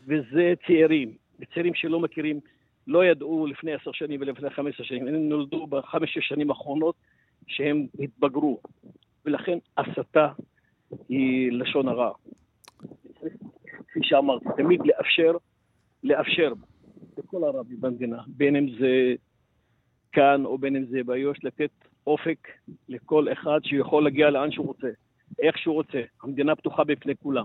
וזה 0.06 0.52
צעירים, 0.66 1.14
צעירים 1.54 1.74
שלא 1.74 2.00
מכירים, 2.00 2.40
לא 2.86 3.04
ידעו 3.04 3.46
לפני 3.46 3.72
עשר 3.72 3.92
שנים 3.92 4.20
ולפני 4.20 4.50
חמש 4.50 4.74
עשר 4.74 4.84
שנים, 4.84 5.08
הם 5.08 5.28
נולדו 5.28 5.66
בחמש 5.66 6.18
שנים 6.20 6.50
האחרונות 6.50 6.94
שהם 7.46 7.86
התבגרו, 7.98 8.60
ולכן 9.24 9.58
הסתה 9.76 10.28
היא 11.08 11.52
לשון 11.52 11.88
הרע. 11.88 12.12
כפי 13.88 14.00
שאמרתי, 14.02 14.44
תמיד 14.56 14.80
לאפשר, 14.84 15.32
לאפשר 16.02 16.52
לכל 17.18 17.44
הערבים 17.44 17.80
במדינה, 17.80 18.22
בין 18.26 18.56
אם 18.56 18.66
זה 18.80 19.14
כאן 20.12 20.44
או 20.44 20.58
בין 20.58 20.76
אם 20.76 20.84
זה 20.90 20.98
באיו"ש, 21.06 21.38
לתת 21.44 21.70
אופק 22.06 22.48
לכל 22.88 23.32
אחד 23.32 23.60
שיכול 23.64 24.04
להגיע 24.04 24.30
לאן 24.30 24.52
שהוא 24.52 24.66
רוצה, 24.66 24.86
איך 25.38 25.58
שהוא 25.58 25.74
רוצה. 25.74 26.02
המדינה 26.22 26.56
פתוחה 26.56 26.84
בפני 26.84 27.12
כולם. 27.22 27.44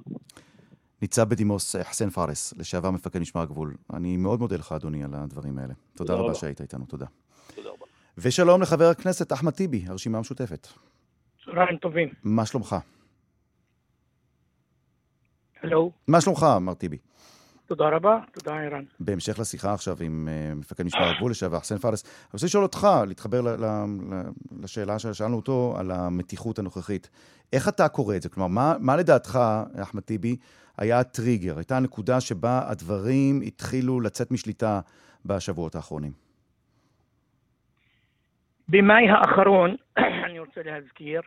ניצב 1.01 1.29
בדימוס 1.29 1.75
חסן 1.75 2.09
פארס, 2.09 2.53
לשעבר 2.57 2.91
מפקד 2.91 3.19
משמר 3.19 3.41
הגבול. 3.41 3.73
אני 3.93 4.17
מאוד 4.17 4.39
מודה 4.39 4.55
לך, 4.55 4.71
אדוני, 4.71 5.03
על 5.03 5.09
הדברים 5.13 5.57
האלה. 5.57 5.73
תודה, 5.73 5.97
תודה 5.97 6.13
רבה 6.13 6.23
רבה 6.23 6.33
שהיית 6.33 6.61
איתנו, 6.61 6.85
תודה. 6.85 7.05
תודה 7.55 7.69
רבה. 7.69 7.85
ושלום 8.17 8.61
לחבר 8.61 8.85
הכנסת 8.85 9.33
אחמד 9.33 9.51
טיבי, 9.51 9.83
הרשימה 9.87 10.17
המשותפת. 10.17 10.67
צהריים 11.45 11.77
טובים. 11.77 12.09
מה 12.23 12.45
שלומך? 12.45 12.75
הלו. 15.63 15.91
מה 16.07 16.21
שלומך, 16.21 16.45
מר 16.61 16.73
טיבי? 16.73 16.97
תודה 17.65 17.89
רבה, 17.89 18.19
תודה 18.31 18.55
ערן. 18.55 18.83
בהמשך 18.99 19.39
לשיחה 19.39 19.73
עכשיו 19.73 19.97
עם 20.01 20.27
uh, 20.27 20.55
מפקד 20.55 20.83
משמר 20.83 21.09
הגבול 21.15 21.31
לשעבר, 21.31 21.59
חסן 21.59 21.77
פארס, 21.77 22.03
אני 22.03 22.29
רוצה 22.33 22.45
לשאול 22.45 22.63
אותך, 22.63 22.87
להתחבר 23.07 23.41
ל- 23.41 23.65
ל- 23.65 23.85
לשאלה 24.63 24.99
ששאלנו 24.99 25.35
אותו 25.35 25.75
על 25.79 25.91
המתיחות 25.91 26.59
הנוכחית. 26.59 27.09
איך 27.53 27.67
אתה 27.67 27.89
קורא 27.89 28.15
את 28.15 28.21
זה? 28.21 28.29
כלומר, 28.29 28.47
מה, 28.47 28.75
מה 28.79 28.95
לדעתך, 28.95 29.39
אחמד 29.81 30.01
טיבי, 30.01 30.35
היה 30.77 30.99
הטריגר? 30.99 31.57
הייתה 31.57 31.77
הנקודה 31.77 32.21
שבה 32.21 32.61
הדברים 32.69 33.41
התחילו 33.41 34.01
לצאת 34.01 34.31
משליטה 34.31 34.79
בשבועות 35.25 35.75
האחרונים. 35.75 36.11
במאי 38.69 39.09
האחרון, 39.09 39.75
אני 40.25 40.39
רוצה 40.39 40.61
להזכיר, 40.65 41.21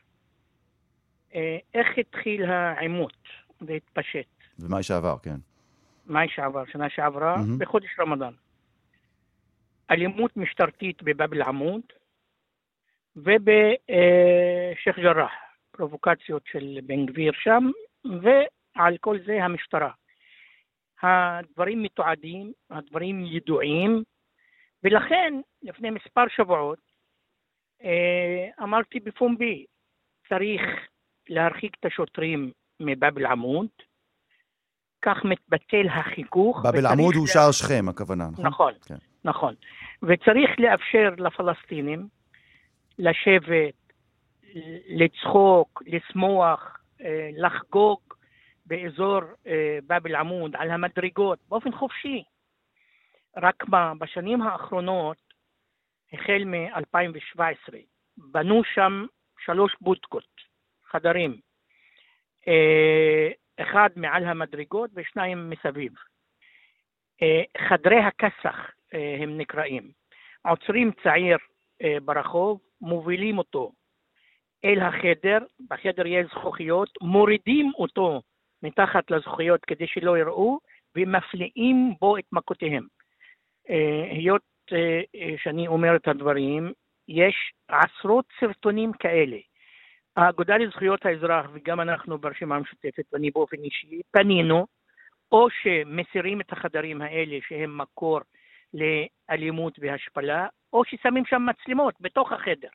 אה, 1.35 1.59
איך 1.75 1.87
התחיל 1.99 2.45
העימות 2.45 3.13
והתפשט. 3.61 4.26
במאי 4.59 4.83
שעבר, 4.83 5.19
כן. 5.23 5.37
מאי 6.07 6.29
שעבר, 6.29 6.64
שנה 6.73 6.90
שעברה, 6.90 7.37
mm-hmm. 7.37 7.59
בחודש 7.59 7.99
רמדאן. 8.00 8.33
אלימות 9.90 10.37
משטרתית 10.37 11.02
בבאב 11.02 11.33
אל-עמוד 11.33 11.83
ובשייח' 13.17 14.99
ג'ראח, 14.99 15.33
פרובוקציות 15.71 16.43
של 16.47 16.79
בן 16.83 17.07
גביר 17.07 17.33
שם, 17.33 17.71
ועל 18.23 18.97
כל 19.00 19.19
זה 19.26 19.45
המשטרה. 19.45 19.90
הדברים 21.02 21.83
מתועדים, 21.83 22.52
הדברים 22.71 23.25
ידועים, 23.26 24.02
ולכן 24.85 25.35
לפני 25.62 25.90
מספר 25.90 26.29
שבועות 26.29 26.79
אה, 27.85 28.64
אמרתי 28.64 29.00
בפומבי, 29.00 29.64
צריך 30.29 30.62
להרחיק 31.29 31.76
את 31.81 31.85
השוטרים 31.85 32.50
מבאב 32.81 33.19
אל-עמוד, 33.19 33.67
כך 35.03 35.25
מתבטל 35.25 35.89
החיכוך. 35.89 36.61
באב 36.63 36.75
אל-עמוד 36.75 37.15
הוא 37.15 37.27
שער 37.27 37.53
שכם, 37.53 37.89
הכוונה, 37.89 38.25
נכון? 38.31 38.47
נכון, 38.47 38.73
כן. 38.87 38.95
נכון. 39.25 39.55
וצריך 40.03 40.51
לאפשר 40.59 41.15
לפלסטינים 41.19 42.09
לשבת, 42.99 43.75
לצחוק, 44.89 45.83
לשמוח, 45.87 46.81
אה, 47.01 47.31
לחגוג 47.37 48.01
באזור 48.67 49.21
אה, 49.47 49.79
באב 49.87 50.07
אל-עמוד, 50.07 50.57
על 50.57 50.71
המדרגות, 50.71 51.39
באופן 51.49 51.73
חופשי. 51.73 52.23
רק 53.37 53.69
מה, 53.69 53.93
בשנים 53.99 54.43
האחרונות, 54.43 55.17
החל 56.13 56.45
מ-2017, 56.45 57.75
בנו 58.17 58.63
שם 58.75 59.07
שלוש 59.45 59.77
בודקות, 59.81 60.41
חדרים. 60.91 61.41
אחד 63.61 63.89
מעל 63.97 64.25
המדרגות 64.25 64.91
ושניים 64.95 65.51
מסביב. 65.51 65.93
חדרי 67.69 67.99
הכסח 67.99 68.71
הם 69.23 69.39
נקראים. 69.39 69.91
עוצרים 70.49 70.91
צעיר 71.03 71.37
ברחוב, 72.05 72.61
מובילים 72.81 73.39
אותו 73.39 73.73
אל 74.65 74.81
החדר, 74.81 75.39
בחדר 75.71 76.07
יש 76.07 76.27
זכוכיות, 76.27 76.89
מורידים 77.01 77.73
אותו 77.79 78.23
מתחת 78.63 79.11
לזכוכיות 79.11 79.65
כדי 79.65 79.87
שלא 79.87 80.19
יראו, 80.19 80.59
ומפליאים 80.97 81.95
בו 82.01 82.19
את 82.19 82.25
מכותיהם. 82.33 82.87
אה, 83.71 84.05
היות 84.11 84.43
אה, 84.73 85.01
שאני 85.43 85.69
אומר 85.69 85.97
את 85.97 86.09
הדברים, 86.09 86.73
יש 87.09 87.53
עשרות 87.69 88.25
סרטונים 88.41 88.93
כאלה. 88.93 89.37
האגודה 90.17 90.57
לזכויות 90.57 91.07
האזרח 91.07 91.47
וגם 91.52 91.81
אנחנו 91.81 92.19
ברשימה 92.19 92.57
המשותפת, 92.57 93.05
ואני 93.12 93.31
באופן 93.31 93.57
אישי, 93.57 94.00
פנינו, 94.11 94.67
או 95.33 95.49
שמסירים 95.62 96.40
את 96.40 96.52
החדרים 96.52 97.02
האלה 97.02 97.38
שהם 97.49 97.79
מקור 97.79 98.21
לאלימות 98.75 99.79
והשפלה, 99.79 100.47
או 100.73 100.85
ששמים 100.85 101.25
שם 101.26 101.47
מצלמות 101.47 101.95
בתוך 102.00 102.33
החדר. 102.33 102.69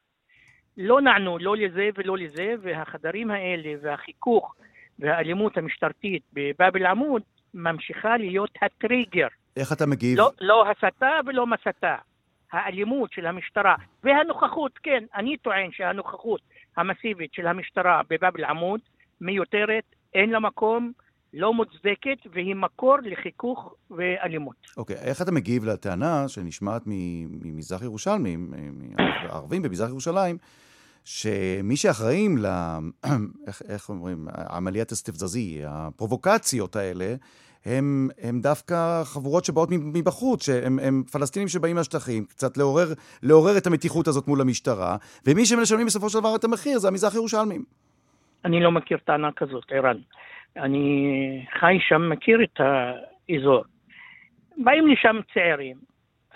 לא 0.78 1.02
נענו 1.02 1.38
לא 1.38 1.58
לזה 1.58 1.90
ולא 1.96 2.18
לזה, 2.18 2.54
והחדרים 2.62 3.32
האלה 3.32 3.74
והחיכוך 3.82 4.56
והאלימות 5.00 5.58
המשטרתית 5.58 6.24
בבאב 6.34 6.76
אל-עמוד 6.76 7.22
ממשיכה 7.54 8.18
להיות 8.18 8.50
הטריגר. 8.62 9.28
איך 9.58 9.72
אתה 9.72 9.86
מגיב? 9.86 10.18
לא, 10.18 10.32
לא 10.42 10.66
הסתה 10.70 11.20
ולא 11.26 11.48
מסתה. 11.48 11.96
האלימות 12.52 13.14
של 13.14 13.26
המשטרה 13.26 13.76
והנוכחות, 14.04 14.72
כן, 14.84 15.04
אני 15.16 15.38
טוען 15.38 15.72
שהנוכחות 15.72 16.42
המסיבית 16.78 17.34
של 17.34 17.48
המשטרה 17.48 18.02
בבאב 18.10 18.34
אל-עמוד 18.38 18.80
מיותרת, 19.22 19.84
אין 20.14 20.30
לה 20.30 20.40
מקום, 20.40 20.92
לא 21.34 21.54
מוצדקת, 21.54 22.18
והיא 22.34 22.56
מקור 22.56 22.98
לחיכוך 23.02 23.74
ואלימות. 23.92 24.56
אוקיי, 24.78 24.96
okay, 24.96 25.00
איך 25.00 25.22
אתה 25.22 25.32
מגיב 25.32 25.66
לטענה 25.66 26.28
שנשמעת 26.28 26.82
ממזרח 26.86 27.82
ירושלמים, 27.82 28.54
הערבים 29.30 29.62
במזרח 29.62 29.90
ירושלים, 29.90 30.38
שמי 31.06 31.78
שאחראים 31.78 32.38
ל... 32.38 32.46
איך, 33.48 33.62
איך 33.70 33.90
אומרים? 33.90 34.28
עמליית 34.50 34.92
הסטפזזי, 34.92 35.62
הפרובוקציות 35.68 36.76
האלה, 36.76 37.16
הם, 37.66 38.08
הם 38.22 38.40
דווקא 38.40 39.04
חבורות 39.04 39.46
שבאות 39.46 39.70
מבחוץ, 39.72 40.46
שהם 40.46 40.80
הם 40.80 41.04
פלסטינים 41.12 41.48
שבאים 41.48 41.76
מהשטחים, 41.76 42.26
קצת 42.26 42.58
לעורר, 42.58 42.88
לעורר 43.24 43.58
את 43.58 43.68
המתיחות 43.68 44.08
הזאת 44.08 44.28
מול 44.28 44.42
המשטרה, 44.42 44.98
ומי 45.28 45.46
שמשלמים 45.46 45.86
בסופו 45.86 46.10
של 46.10 46.20
דבר 46.20 46.36
את 46.36 46.44
המחיר 46.44 46.80
זה 46.80 46.88
המזרח 46.88 47.16
ירושלמים. 47.16 47.64
אני 48.46 48.60
לא 48.60 48.72
מכיר 48.72 48.98
טענה 48.98 49.32
כזאת, 49.36 49.72
ערן. 49.72 49.98
אני 50.58 51.46
חי 51.60 51.78
שם, 51.80 52.10
מכיר 52.10 52.44
את 52.44 52.60
האזור. 52.60 53.64
באים 54.58 54.88
לשם 54.88 55.16
צעירים. 55.34 55.78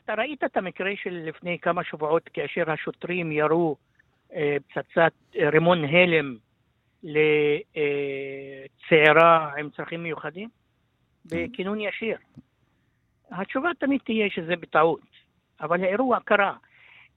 אתה 0.04 0.14
ראית 0.14 0.44
את 0.44 0.58
המקרה 0.58 0.92
של 1.04 1.24
לפני 1.28 1.58
כמה 1.62 1.84
שבועות 1.84 2.30
כאשר 2.34 2.72
השוטרים 2.72 3.32
ירו 3.32 3.76
אה, 4.36 4.58
פצצת 4.68 5.14
אה, 5.38 5.50
רימון 5.50 5.86
הלם 5.86 6.36
לצעירה 8.84 9.52
עם 9.58 9.70
צרכים 9.70 10.04
מיוחדים? 10.04 10.59
בכינון 11.32 11.80
ישיר. 11.82 12.18
התשובה 13.32 13.70
תמיד 13.80 14.02
תהיה 14.06 14.30
שזה 14.30 14.56
בטעות, 14.56 15.02
אבל 15.62 15.84
האירוע 15.84 16.20
קרה. 16.20 16.54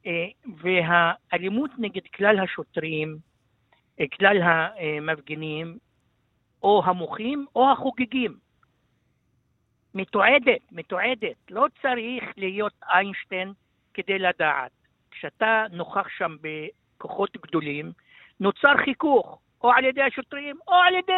אה, 0.07 0.27
והאלימות 0.62 1.70
נגד 1.79 2.07
כלל 2.16 2.38
השוטרים, 2.38 3.16
כלל 4.18 4.42
המפגינים, 4.42 5.79
או 6.62 6.83
המוחים 6.85 7.46
או 7.57 7.72
החוגגים. 7.72 8.37
מתועדת, 9.94 10.72
מתועדת. 10.72 11.37
לא 11.51 11.66
צריך 11.83 12.25
להיות 12.37 12.72
איינשטיין 12.94 13.53
כדי 13.94 14.18
לדעת. 14.18 14.70
כשאתה 15.11 15.64
נוכח 15.72 16.09
שם 16.09 16.37
בכוחות 16.40 17.37
גדולים, 17.37 17.92
נוצר 18.40 18.77
חיכוך, 18.85 19.40
או 19.62 19.72
על 19.72 19.85
ידי 19.85 20.03
השוטרים, 20.03 20.57
או 20.68 20.75
על 20.75 20.94
ידי 20.94 21.12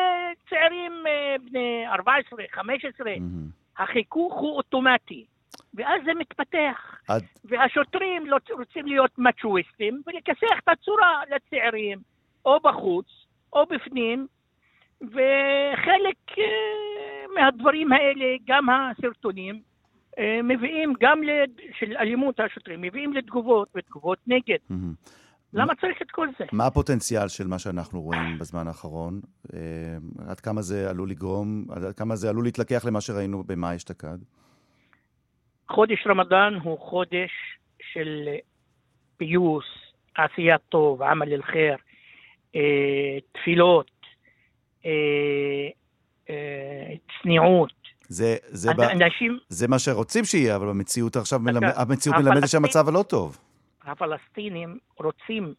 צעירים 0.50 0.92
אה, 1.06 1.36
בני 1.50 1.84
14, 1.86 2.44
15. 2.52 3.14
Mm-hmm. 3.14 3.82
החיכוך 3.82 4.34
הוא 4.34 4.56
אוטומטי, 4.56 5.24
ואז 5.74 6.00
זה 6.04 6.14
מתפתח. 6.14 6.98
עד... 7.08 7.22
והשוטרים 7.44 8.26
לא 8.26 8.36
רוצים 8.50 8.86
להיות 8.86 9.18
מצ'ואיסטים 9.18 10.02
ולכסח 10.06 10.58
את 10.64 10.68
הצורה 10.68 11.20
לצעירים, 11.30 11.98
או 12.44 12.60
בחוץ, 12.60 13.06
או 13.52 13.66
בפנים, 13.66 14.26
וחלק 15.02 16.38
אה, 16.38 16.44
מהדברים 17.34 17.92
האלה, 17.92 18.36
גם 18.46 18.66
הסרטונים, 18.70 19.60
אה, 20.18 20.40
מביאים 20.42 20.92
גם. 21.00 21.20
של 21.78 21.96
אלימות 21.96 22.40
השוטרים, 22.40 22.80
מביאים 22.80 23.12
לתגובות 23.12 23.68
ותגובות 23.74 24.18
נגד. 24.26 24.58
למה 25.54 25.74
צריך 25.74 26.02
את 26.02 26.10
כל 26.10 26.28
זה? 26.38 26.44
מה 26.52 26.66
הפוטנציאל 26.66 27.28
של 27.28 27.46
מה 27.46 27.58
שאנחנו 27.58 28.02
רואים 28.02 28.38
בזמן 28.38 28.66
האחרון? 28.66 29.20
אה, 29.54 29.58
עד 30.28 30.40
כמה 30.40 30.62
זה 30.62 30.90
עלול 30.90 31.10
לגרום, 31.10 31.66
עד 31.70 31.94
כמה 31.96 32.16
זה 32.16 32.28
עלול 32.28 32.44
להתלקח 32.44 32.84
למה 32.84 33.00
שראינו 33.00 33.44
במאי 33.44 33.76
אשתקד? 33.76 34.18
חודש 35.70 36.06
רמדאן 36.06 36.54
הוא 36.62 36.78
חודש 36.78 37.30
של 37.92 38.28
פיוס, 39.16 39.64
עשיית 40.16 40.60
טוב, 40.68 41.02
עמל 41.02 41.32
אל-חיר, 41.32 41.76
תפילות, 43.32 43.90
אה, 44.86 44.90
אה, 46.30 46.94
צניעות. 47.22 47.72
זה, 48.08 48.36
זה, 48.42 48.70
אנשים... 48.70 49.36
ב... 49.36 49.38
זה 49.48 49.68
מה 49.68 49.78
שרוצים 49.78 50.24
שיהיה, 50.24 50.56
אבל 50.56 50.66
במציאות 50.66 51.16
עכשיו, 51.16 51.38
מלמד, 51.38 51.72
המציאות 51.76 52.16
מלמדת 52.16 52.48
שהמצב 52.48 52.88
הלא 52.88 53.04
טוב. 53.08 53.38
הפלסטינים 53.84 54.78
רוצים 54.96 55.54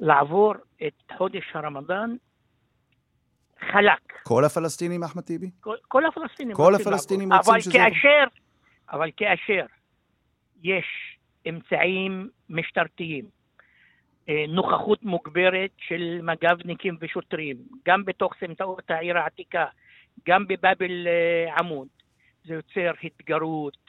לעבור 0.00 0.54
את 0.86 1.12
חודש 1.16 1.44
הרמדאן 1.54 2.16
חלק. 3.60 4.12
כל 4.22 4.44
הפלסטינים, 4.44 5.02
אחמד 5.02 5.22
טיבי? 5.22 5.50
כל, 5.60 5.76
כל 5.88 6.06
הפלסטינים 6.06 6.56
כל 6.56 6.74
הפלסטינים 6.74 7.32
רוצים 7.32 7.52
אבל 7.52 7.60
שזה... 7.60 7.72
כאשר, 7.72 8.24
אבל 8.92 9.10
כאשר 9.16 9.66
יש 10.62 10.84
אמצעים 11.48 12.28
משטרתיים 12.50 13.24
אה, 14.28 14.44
נוכחות 14.48 15.02
מוגברת 15.02 15.70
של 15.78 16.20
מג"בניקים 16.22 16.96
ושוטרים, 17.00 17.56
גם 17.86 18.04
בתוך 18.04 18.34
סמטאות 18.40 18.90
העיר 18.90 19.18
העתיקה, 19.18 19.64
גם 20.28 20.46
בבאבל 20.46 21.06
אה, 21.06 21.54
עמוד. 21.58 21.88
זה 22.44 22.54
יוצר 22.54 22.92
התגרות, 23.02 23.85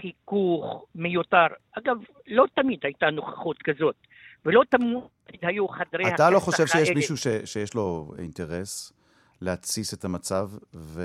חיכוך 0.00 0.84
מיותר. 0.94 1.46
אגב, 1.78 1.96
לא 2.26 2.44
תמיד 2.54 2.78
הייתה 2.82 3.10
נוכחות 3.10 3.62
כזאת, 3.62 3.96
ולא 4.44 4.62
תמיד 4.68 5.00
היו 5.42 5.68
חדרי 5.68 6.14
אתה 6.14 6.30
לא 6.30 6.38
חושב 6.38 6.66
שיש 6.66 6.88
האלה. 6.88 6.94
מישהו 6.94 7.16
ש, 7.16 7.26
שיש 7.44 7.74
לו 7.74 8.14
אינטרס 8.18 8.92
להתסיס 9.40 9.94
את 9.94 10.04
המצב 10.04 10.48
ו, 10.74 11.02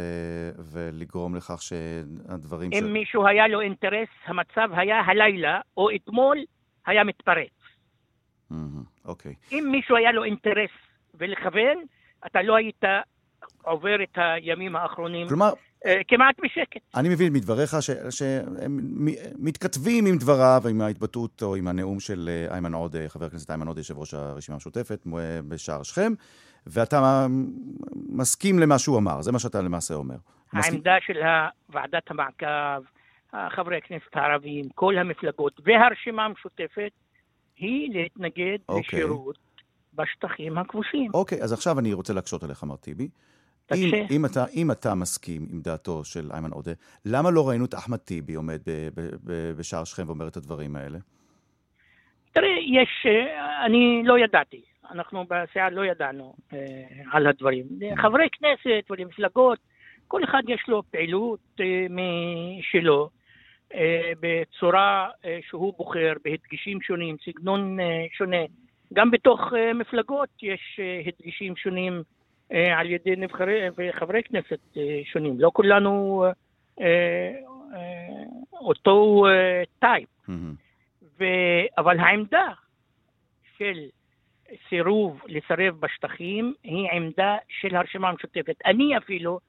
ולגרום 0.71 1.35
לכך 1.35 1.61
שהדברים... 1.61 2.71
אם 2.73 2.83
ש... 2.87 2.91
מישהו 2.91 3.27
היה 3.27 3.47
לו 3.47 3.61
אינטרס, 3.61 4.09
המצב 4.25 4.69
היה 4.71 5.01
הלילה, 5.01 5.61
או 5.77 5.89
אתמול, 5.95 6.37
היה 6.85 7.03
מתפרץ. 7.03 7.49
אוקיי. 8.51 8.51
Mm-hmm. 8.51 9.09
Okay. 9.09 9.53
אם 9.53 9.67
מישהו 9.71 9.95
היה 9.95 10.11
לו 10.11 10.23
אינטרס 10.23 10.69
ולכוון, 11.15 11.77
אתה 12.25 12.41
לא 12.41 12.55
היית 12.55 12.83
עובר 13.63 14.03
את 14.03 14.17
הימים 14.17 14.75
האחרונים 14.75 15.27
כלומר, 15.27 15.53
כמעט 16.07 16.35
בשקט. 16.43 16.81
אני 16.95 17.09
מבין 17.09 17.33
מדבריך 17.33 17.75
שהם 18.09 18.77
מתכתבים 19.37 20.05
עם 20.05 20.17
דבריו, 20.17 20.61
עם 20.69 20.81
ההתבטאות 20.81 21.43
או 21.43 21.55
עם 21.55 21.67
הנאום 21.67 21.99
של 21.99 22.29
אה, 22.31 22.53
איימן 22.53 22.73
עודה, 22.73 23.09
חבר 23.09 23.25
הכנסת 23.25 23.49
איימן 23.49 23.67
עודה, 23.67 23.79
יושב 23.79 23.97
ראש 23.97 24.13
הרשימה 24.13 24.55
המשותפת, 24.55 25.07
בשער 25.47 25.83
שכם, 25.83 26.13
ואתה 26.67 27.27
מסכים 28.09 28.59
למה 28.59 28.79
שהוא 28.79 28.97
אמר, 28.97 29.21
זה 29.21 29.31
מה 29.31 29.39
שאתה 29.39 29.61
למעשה 29.61 29.93
אומר. 29.93 30.15
העמדה 30.53 30.97
מסכים... 30.97 31.15
של 31.15 31.21
ועדת 31.69 32.11
המעקב, 32.11 32.83
חברי 33.49 33.77
הכנסת 33.77 34.15
הערבים, 34.15 34.65
כל 34.75 34.97
המפלגות 34.97 35.61
והרשימה 35.65 36.25
המשותפת, 36.25 36.91
היא 37.57 37.93
להתנגד 37.93 38.57
okay. 38.57 38.69
אוקיי. 38.69 38.99
לשירות 38.99 39.37
בשטחים 39.93 40.57
הכבושים. 40.57 41.11
אוקיי, 41.13 41.39
okay, 41.39 41.43
אז 41.43 41.53
עכשיו 41.53 41.79
אני 41.79 41.93
רוצה 41.93 42.13
להקשות 42.13 42.43
עליך, 42.43 42.63
מר 42.63 42.75
טיבי. 42.75 43.09
אם, 43.75 43.91
אם, 44.11 44.25
אתה, 44.25 44.45
אם 44.55 44.71
אתה 44.71 44.95
מסכים 44.95 45.47
עם 45.51 45.61
דעתו 45.61 46.03
של 46.03 46.31
איימן 46.31 46.51
עודה, 46.51 46.71
למה 47.05 47.31
לא 47.31 47.49
ראינו 47.49 47.65
את 47.65 47.73
אחמד 47.73 47.97
טיבי 47.97 48.33
עומד 48.33 48.59
בשער 49.57 49.83
שכם 49.83 50.03
ואומר 50.07 50.27
את 50.27 50.37
הדברים 50.37 50.75
האלה? 50.75 50.97
תראה, 52.31 52.57
יש, 52.59 53.05
אה, 53.05 53.65
אני 53.65 54.01
לא 54.05 54.19
ידעתי. 54.19 54.61
אנחנו 54.91 55.25
בסיעה 55.29 55.69
לא 55.69 55.85
ידענו 55.85 56.33
אה, 56.53 56.57
על 57.11 57.27
הדברים. 57.27 57.65
חברי 58.01 58.27
כנסת 58.31 58.91
ולמפלגות, 58.91 59.59
כל 60.07 60.23
אחד 60.23 60.41
יש 60.47 60.63
לו 60.67 60.83
פעילות 60.91 61.39
אה, 61.59 61.85
משלו, 61.89 63.09
אה, 63.73 64.11
בצורה 64.19 65.09
אה, 65.25 65.39
שהוא 65.47 65.73
בוחר, 65.77 66.13
בהדגשים 66.23 66.81
שונים, 66.81 67.15
סגנון 67.25 67.79
אה, 67.79 68.05
שונה. 68.17 68.43
גם 68.93 69.11
בתוך 69.11 69.39
אה, 69.57 69.73
מפלגות 69.73 70.29
יש 70.41 70.79
אה, 70.79 71.01
הדגשים 71.05 71.55
שונים 71.55 72.03
על 72.51 72.89
ידי 72.89 73.15
נבחרי 73.15 73.59
וחברי 73.77 74.23
כנסת 74.23 74.59
אה, 74.77 74.99
שונים. 75.03 75.39
לא 75.39 75.51
כולנו 75.53 76.25
אה, 76.81 76.85
אה, 77.73 78.23
אותו 78.53 79.25
אה, 79.27 79.63
טייפ. 79.79 80.09
ו... 81.19 81.23
אבל 81.77 81.99
העמדה 81.99 82.47
של 83.57 83.79
סירוב 84.69 85.21
לסרב 85.27 85.79
בשטחים 85.79 86.53
היא 86.63 86.89
עמדה 86.91 87.37
של 87.47 87.75
הרשימה 87.75 88.09
המשותפת. 88.09 88.55
אני 88.65 88.97
אפילו 88.97 89.39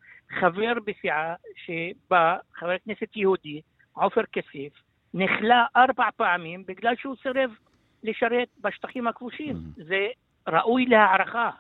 חבר 0.41 0.73
בסיעה 0.87 1.35
שבה 1.57 2.37
חבר 2.55 2.79
כנסת 2.85 3.17
יהודי, 3.17 3.61
עופר 3.93 4.23
כסיף, 4.33 4.73
נכלא 5.15 5.55
ארבע 5.77 6.09
פעמים 6.17 6.65
בגלל 6.67 6.95
שהוא 6.97 7.17
סירב 7.23 7.51
לשרת 8.03 8.49
בשטחים 8.61 9.07
הכבושים. 9.07 9.57
זה 9.77 10.09
ראוי 10.49 10.87
להערכה. 10.87 11.51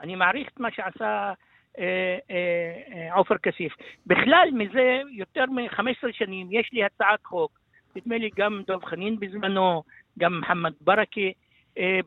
אני 0.00 0.16
מעריך 0.16 0.48
את 0.48 0.60
מה 0.60 0.70
שעשה 0.70 1.32
אה, 1.78 2.18
אה, 2.30 2.94
אה, 2.94 3.14
עופר 3.14 3.38
כסיף. 3.38 3.72
בכלל, 4.06 4.48
מזה 4.52 5.00
יותר 5.10 5.46
מ-15 5.46 6.12
שנים 6.12 6.48
יש 6.50 6.70
לי 6.72 6.84
הצעת 6.84 7.24
חוק, 7.24 7.58
נדמה 7.96 8.18
לי 8.18 8.30
גם 8.36 8.62
דב 8.66 8.84
חנין 8.84 9.20
בזמנו, 9.20 9.82
גם 10.18 10.38
מוחמד 10.38 10.72
ברכה, 10.80 11.20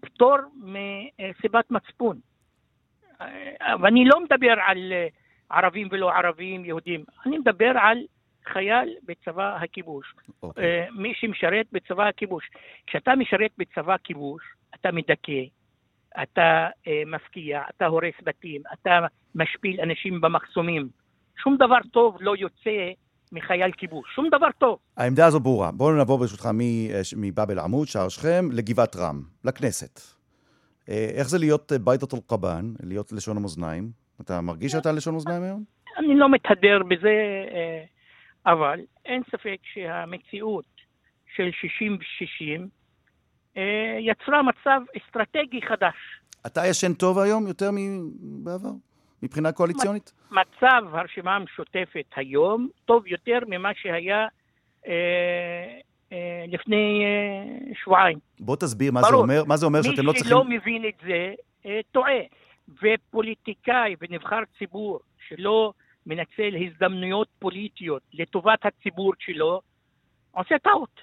פטור 0.01 0.37
מסיבת 0.55 1.71
מצפון. 1.71 2.19
ואני 3.81 4.05
לא 4.05 4.19
מדבר 4.19 4.53
על 4.65 4.93
ערבים 5.49 5.87
ולא 5.91 6.11
ערבים, 6.11 6.65
יהודים, 6.65 7.03
אני 7.25 7.37
מדבר 7.37 7.71
על 7.75 7.97
חייל 8.45 8.95
בצבא 9.03 9.55
הכיבוש. 9.55 10.13
אוקיי. 10.43 10.63
אה, 10.63 10.87
מי 10.91 11.13
שמשרת 11.15 11.65
בצבא 11.71 12.07
הכיבוש. 12.07 12.49
כשאתה 12.87 13.15
משרת 13.15 13.51
בצבא 13.57 13.95
כיבוש, 14.03 14.43
אתה 14.75 14.91
מדכא, 14.91 15.41
אתה 16.23 16.67
אה, 16.87 17.01
מפקיע, 17.05 17.61
אתה 17.75 17.85
הורס 17.85 18.13
בתים, 18.23 18.61
אתה 18.73 18.99
משפיל 19.35 19.81
אנשים 19.81 20.21
במחסומים. 20.21 20.89
שום 21.43 21.55
דבר 21.55 21.77
טוב 21.91 22.17
לא 22.19 22.33
יוצא 22.37 22.91
מחייל 23.31 23.71
כיבוש, 23.71 24.15
שום 24.15 24.27
דבר 24.27 24.47
טוב. 24.57 24.79
העמדה 24.97 25.25
הזו 25.25 25.39
ברורה. 25.39 25.71
בואו 25.71 25.95
נעבור 25.95 26.17
ברשותך 26.17 26.45
אה, 26.45 26.51
מבאב 27.17 27.51
אל-עמוד, 27.51 27.87
שער 27.87 28.09
שכם, 28.09 28.45
לגבעת 28.51 28.95
רם, 28.95 29.21
לכנסת. 29.45 29.99
אה, 30.89 31.07
איך 31.17 31.29
זה 31.29 31.39
להיות 31.39 31.71
בייתת 31.83 32.13
אל-קבאן, 32.13 32.73
להיות 32.83 33.11
לשון 33.11 33.37
המאזניים? 33.37 33.91
אתה 34.21 34.41
מרגיש 34.41 34.71
שאתה 34.71 34.91
לשון 34.91 35.13
מאזניים 35.13 35.43
היום? 35.43 35.63
אני 35.97 36.15
לא 36.15 36.29
מתהדר 36.29 36.83
בזה, 36.83 37.45
אבל 38.45 38.79
אין 39.05 39.21
ספק 39.31 39.57
שהמציאות 39.73 40.65
של 41.35 41.49
60 41.51 41.93
ו-60 41.93 42.61
אה, 42.61 42.65
יצרה 43.99 44.41
מצב 44.43 44.81
אסטרטגי 44.97 45.61
חדש. 45.61 45.95
אתה 46.45 46.61
ישן 46.67 46.93
טוב 46.93 47.19
היום 47.19 47.47
יותר 47.47 47.69
מבעבר? 47.71 48.69
מבחינה 49.23 49.51
קואליציונית? 49.51 50.13
מצב 50.31 50.81
הרשימה 50.93 51.35
המשותפת 51.35 52.05
היום 52.15 52.69
טוב 52.85 53.07
יותר 53.07 53.39
ממה 53.47 53.69
שהיה 53.75 54.27
אה, 54.87 54.93
אה, 56.11 56.45
לפני 56.47 57.03
אה, 57.05 57.73
שבועיים. 57.83 58.19
בוא 58.39 58.55
תסביר 58.55 58.91
מה 58.91 59.01
זה 59.01 59.07
ברור. 59.07 59.21
אומר, 59.21 59.43
מה 59.47 59.57
זה 59.57 59.65
אומר 59.65 59.81
שאתם 59.81 60.05
לא 60.05 60.11
מי 60.11 60.19
צריכים... 60.19 60.37
שלא 60.37 60.43
מבין 60.43 60.85
את 60.85 61.05
זה, 61.07 61.33
אה, 61.65 61.79
טועה. 61.91 62.21
ופוליטיקאי 62.83 63.95
ונבחר 64.01 64.39
ציבור 64.59 64.99
שלא 65.27 65.73
מנצל 66.05 66.55
הזדמנויות 66.65 67.27
פוליטיות 67.39 68.01
לטובת 68.13 68.65
הציבור 68.65 69.13
שלו, 69.19 69.61
עושה 70.31 70.59
טעות. 70.59 71.01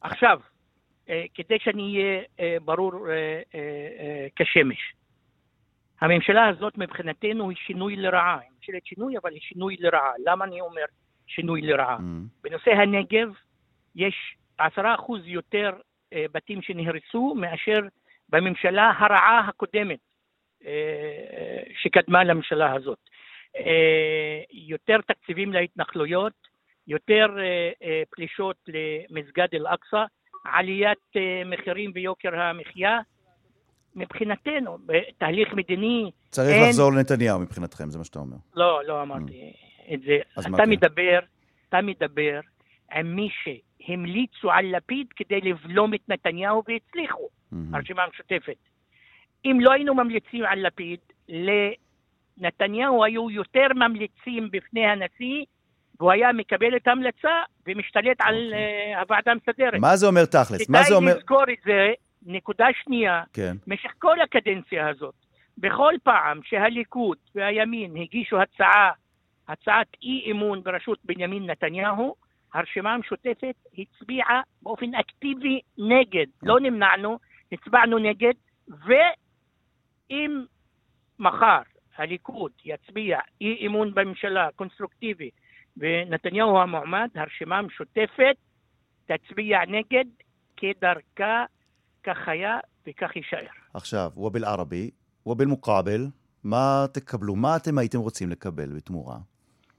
עכשיו, 0.00 0.40
אה, 0.40 0.55
כדי 1.34 1.58
שאני 1.58 1.82
אהיה 1.82 2.22
אה, 2.40 2.56
ברור 2.64 3.08
אה, 3.08 3.12
אה, 3.54 3.60
אה, 4.00 4.26
כשמש, 4.36 4.94
הממשלה 6.00 6.48
הזאת 6.48 6.78
מבחינתנו 6.78 7.50
היא 7.50 7.56
שינוי 7.56 7.96
לרעה. 7.96 8.38
היא 8.38 8.50
ממשלת 8.56 8.86
שינוי, 8.86 9.18
אבל 9.18 9.32
היא 9.32 9.40
שינוי 9.40 9.76
לרעה. 9.80 10.12
למה 10.24 10.44
אני 10.44 10.60
אומר 10.60 10.84
שינוי 11.26 11.60
לרעה? 11.62 11.98
מהמם. 11.98 12.26
בנושא 12.42 12.70
הנגב 12.70 13.28
יש 13.96 14.36
עשרה 14.58 14.94
אחוז 14.94 15.20
יותר 15.24 15.70
אה, 16.12 16.24
בתים 16.32 16.62
שנהרסו 16.62 17.34
מאשר 17.34 17.80
בממשלה 18.28 18.92
הרעה 18.98 19.48
הקודמת 19.48 19.98
אה, 20.66 20.70
אה, 20.70 21.62
שקדמה 21.82 22.24
לממשלה 22.24 22.72
הזאת. 22.72 22.98
אה, 23.56 24.42
יותר 24.50 25.00
תקציבים 25.06 25.52
להתנחלויות, 25.52 26.32
יותר 26.86 27.26
אה, 27.38 27.70
אה, 27.82 28.02
פלישות 28.10 28.56
למסגד 28.68 29.48
אל-אקצא, 29.54 30.04
עליית 30.52 30.98
אה, 31.16 31.42
מחירים 31.46 31.90
ויוקר 31.94 32.40
המחיה. 32.40 32.98
מבחינתנו, 33.98 34.78
בתהליך 34.86 35.54
מדיני, 35.54 36.10
צריך 36.30 36.48
אין- 36.56 36.64
לחזור 36.68 36.92
לנתניהו 36.92 37.38
מבחינתכם, 37.40 37.90
זה 37.90 37.98
מה 37.98 38.04
שאתה 38.04 38.18
אומר. 38.18 38.36
לא, 38.54 38.80
לא 38.86 39.02
אמרתי 39.02 39.52
את 39.94 40.00
זה. 40.00 40.16
אתה 40.40 40.56
כן? 40.56 40.70
מדבר, 40.70 41.18
אתה 41.68 41.80
מדבר 41.82 42.40
עם 42.92 43.16
מי 43.16 43.28
שהמליצו 43.42 44.50
על 44.50 44.76
לפיד 44.76 45.06
כדי 45.16 45.40
לבלום 45.40 45.94
את 45.94 46.00
נתניהו 46.08 46.62
והצליחו, 46.68 47.28
מהמם. 47.52 47.74
הרשימה 47.74 48.02
המשותפת. 48.02 48.56
אם 49.44 49.58
לא 49.60 49.72
היינו 49.72 49.94
ממליצים 49.94 50.44
על 50.44 50.66
לפיד, 50.66 51.00
לנתניהו 52.38 53.04
היו 53.04 53.30
יותר 53.30 53.66
ממליצים 53.74 54.48
בפני 54.52 54.86
הנשיא, 54.86 55.44
והוא 56.00 56.12
היה 56.12 56.32
מקבל 56.32 56.76
את 56.76 56.86
ההמלצה 56.86 57.42
ומשתלט 57.66 58.16
על 58.20 58.54
אה, 58.54 59.00
הוועדה 59.00 59.32
המסדרת. 59.32 59.80
מה 59.80 59.96
זה 59.96 60.06
אומר 60.06 60.24
תכלס? 60.24 60.68
מה 60.68 60.82
זה 60.82 60.94
אומר... 60.94 61.10
כדאי 61.10 61.18
לזכור 61.18 61.42
את 61.42 61.58
זה, 61.64 61.92
נקודה 62.26 62.66
שנייה, 62.84 63.22
כן. 63.32 63.56
במשך 63.66 63.90
כל 63.98 64.20
הקדנציה 64.20 64.88
הזאת, 64.88 65.14
בכל 65.58 65.94
פעם 66.02 66.40
שהליכוד 66.44 67.16
והימין 67.34 67.96
הגישו 67.96 68.40
הצעה, 68.40 68.90
הצעת 69.48 69.86
אי 70.02 70.30
אמון 70.30 70.62
בראשות 70.62 70.98
בנימין 71.04 71.50
נתניהו, 71.50 72.14
הרשימה 72.54 72.94
המשותפת 72.94 73.54
הצביעה 73.78 74.40
באופן 74.62 74.94
אקטיבי 74.94 75.60
נגד, 75.78 76.26
לא 76.42 76.60
נמנענו, 76.60 77.18
הצבענו 77.52 77.98
נגד, 77.98 78.34
ואם 78.68 80.44
מחר 81.18 81.62
הליכוד 81.96 82.52
יצביע 82.64 83.18
אי 83.40 83.66
אמון 83.66 83.94
בממשלה 83.94 84.48
קונסטרוקטיבי 84.56 85.30
ונתניהו 85.76 86.58
המועמד, 86.58 87.08
הרשימה 87.14 87.58
המשותפת 87.58 88.36
תצביע 89.06 89.58
נגד 89.68 90.04
כדרכה, 90.56 91.44
כך 92.04 92.28
היה 92.28 92.58
וכך 92.86 93.16
יישאר. 93.16 93.46
עכשיו, 93.74 94.10
ובאל-ערבי, 94.16 94.90
ובאל-מוקאבל, 95.26 96.06
מה 96.44 96.84
תקבלו? 96.92 97.36
מה 97.36 97.56
אתם 97.56 97.78
הייתם 97.78 97.98
רוצים 97.98 98.30
לקבל 98.30 98.72
בתמורה? 98.76 99.16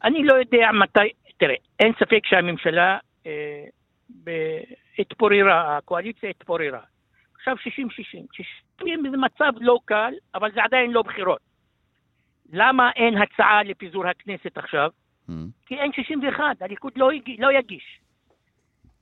אני 0.04 0.24
לא 0.24 0.34
יודע 0.34 0.72
מתי, 0.84 1.10
תראה, 1.38 1.56
אין 1.80 1.94
ספק 2.00 2.22
שהממשלה 2.26 2.98
אה, 3.26 3.64
ב- 4.24 4.62
התפוררה, 5.00 5.78
הקואליציה 5.78 6.30
התפוררה. 6.30 6.80
עכשיו 7.36 7.56
60-60. 7.56 7.60
60 8.80 9.04
זה 9.12 9.18
מצב 9.18 9.54
לא 9.60 9.80
קל, 9.86 10.14
אבל 10.36 10.52
זה 10.54 10.64
עדיין 10.64 10.92
לא 10.92 11.02
בחירות. 11.02 11.40
למה 12.54 12.92
אין 12.96 13.14
הצעה 13.18 13.64
לפיזור 13.64 14.08
הכנסת 14.08 14.58
עכשיו? 14.58 14.90
כי 15.66 15.76
אין 15.76 15.94
61, 15.94 16.62
הליכוד 16.62 16.94
לא, 16.96 17.14
יג... 17.14 17.42
לא 17.42 17.52
יגיש. 17.52 18.00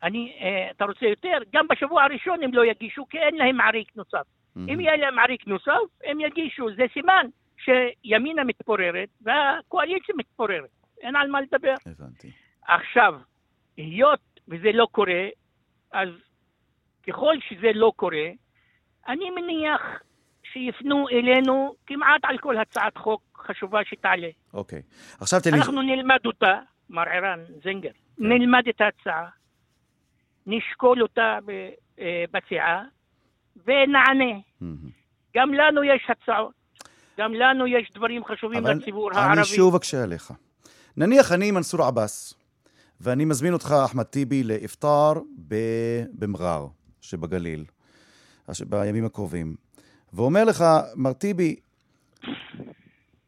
אני, 0.04 0.38
אה, 0.42 0.72
אתה 0.72 0.86
רוצה 0.86 1.06
יותר? 1.06 1.38
גם 1.54 1.68
בשבוע 1.68 2.04
הראשון 2.04 2.44
הם 2.44 2.54
לא 2.54 2.66
יגישו, 2.66 3.06
כי 3.10 3.18
אין 3.18 3.36
להם 3.36 3.62
עריק 3.62 3.96
נוסף. 3.96 4.26
אם 4.58 4.80
יהיה 4.80 4.98
להם 4.98 5.20
עריק 5.20 5.48
נוסף, 5.48 5.82
הם 6.04 6.20
יגישו. 6.20 6.68
זה 6.76 6.84
סימן 6.94 7.26
שימינה 7.58 8.44
מתפוררת 8.44 9.10
והקואליציה 9.22 10.16
מתפוררת. 10.18 10.70
אין 11.02 11.16
על 11.16 11.28
מה 11.28 11.42
לדבר. 11.42 11.74
הבנתי. 11.86 12.32
עכשיו, 12.68 13.14
היות 13.78 14.40
וזה 14.48 14.72
לא 14.74 14.88
קורה, 14.92 15.28
אז 15.92 16.10
ככל 17.08 17.36
שזה 17.50 17.72
לא 17.74 17.94
קורה, 17.96 18.30
אני 19.08 19.30
מניח 19.30 19.82
שיפנו 20.56 21.10
אלינו 21.10 21.76
כמעט 21.88 22.22
על 22.24 22.38
כל 22.38 22.58
הצעת 22.58 22.98
חוק 22.98 23.22
חשובה 23.48 23.80
שתעלה. 23.86 24.28
אוקיי. 24.54 24.82
עכשיו 25.20 25.40
תן 25.42 25.52
לי... 25.52 25.58
אנחנו 25.58 25.82
נלמד 25.82 26.20
אותה, 26.26 26.60
מר 26.90 27.02
ערן 27.02 27.40
זינגר, 27.64 27.90
כן. 27.92 28.24
נלמד 28.28 28.64
את 28.70 28.82
ההצעה, 28.82 29.26
נשקול 30.48 31.02
אותה 31.02 31.38
אה, 32.00 32.24
בסיעה 32.32 32.84
ונענה. 33.66 34.40
מהמם. 34.62 34.90
גם 35.36 35.54
לנו 35.54 35.84
יש 35.84 36.08
הצעות, 36.10 36.54
גם 37.18 37.34
לנו 37.34 37.68
יש 37.68 37.92
דברים 37.96 38.26
חשובים 38.26 38.60
אבל 38.66 38.74
לציבור 38.74 39.12
אני 39.12 39.20
הערבי. 39.20 39.44
שוב 39.44 39.76
אקשה 39.76 40.04
עליך. 40.04 40.34
נניח 40.98 41.32
אני 41.32 41.52
מנסור 41.52 41.84
עבאס, 41.84 42.34
ואני 43.02 43.26
מזמין 43.26 43.54
אותך, 43.54 43.72
אחמד 43.86 44.04
טיבי, 44.04 44.44
לאפטאר 44.44 45.14
ב- 45.48 46.04
במע'אר 46.20 46.68
שבגליל, 47.02 47.66
בימים 48.70 49.06
הקרובים. 49.06 49.65
ואומר 50.16 50.44
לך, 50.44 50.64
מר 50.96 51.14
טיבי, 51.14 51.56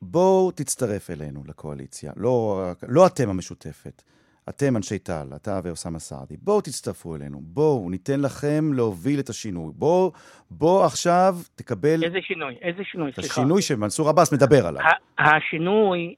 בואו 0.02 0.52
תצטרף 0.52 1.10
אלינו 1.10 1.44
לקואליציה. 1.48 2.12
לא, 2.16 2.64
לא 2.88 3.08
אתם 3.08 3.30
המשותפת, 3.30 4.02
אתם 4.50 4.78
אנשי 4.78 5.00
טל, 5.00 5.28
אתה 5.36 5.60
ואוסאמה 5.64 6.00
סעדי. 6.00 6.38
בואו 6.38 6.62
תצטרפו 6.62 7.16
אלינו, 7.16 7.40
בואו, 7.44 7.90
ניתן 7.90 8.22
לכם 8.22 8.74
להוביל 8.74 9.20
את 9.20 9.30
השינוי. 9.30 9.72
בואו, 9.76 10.12
בוא 10.52 10.86
עכשיו 10.86 11.36
תקבל... 11.56 12.04
איזה 12.04 12.18
שינוי? 12.22 12.56
איזה 12.62 12.84
שינוי? 12.84 13.12
סליחה. 13.14 13.42
השינוי 13.42 13.62
שמנסור 13.62 14.10
עבאס 14.10 14.34
מדבר 14.34 14.68
עליו. 14.68 14.82
השינוי 15.20 16.16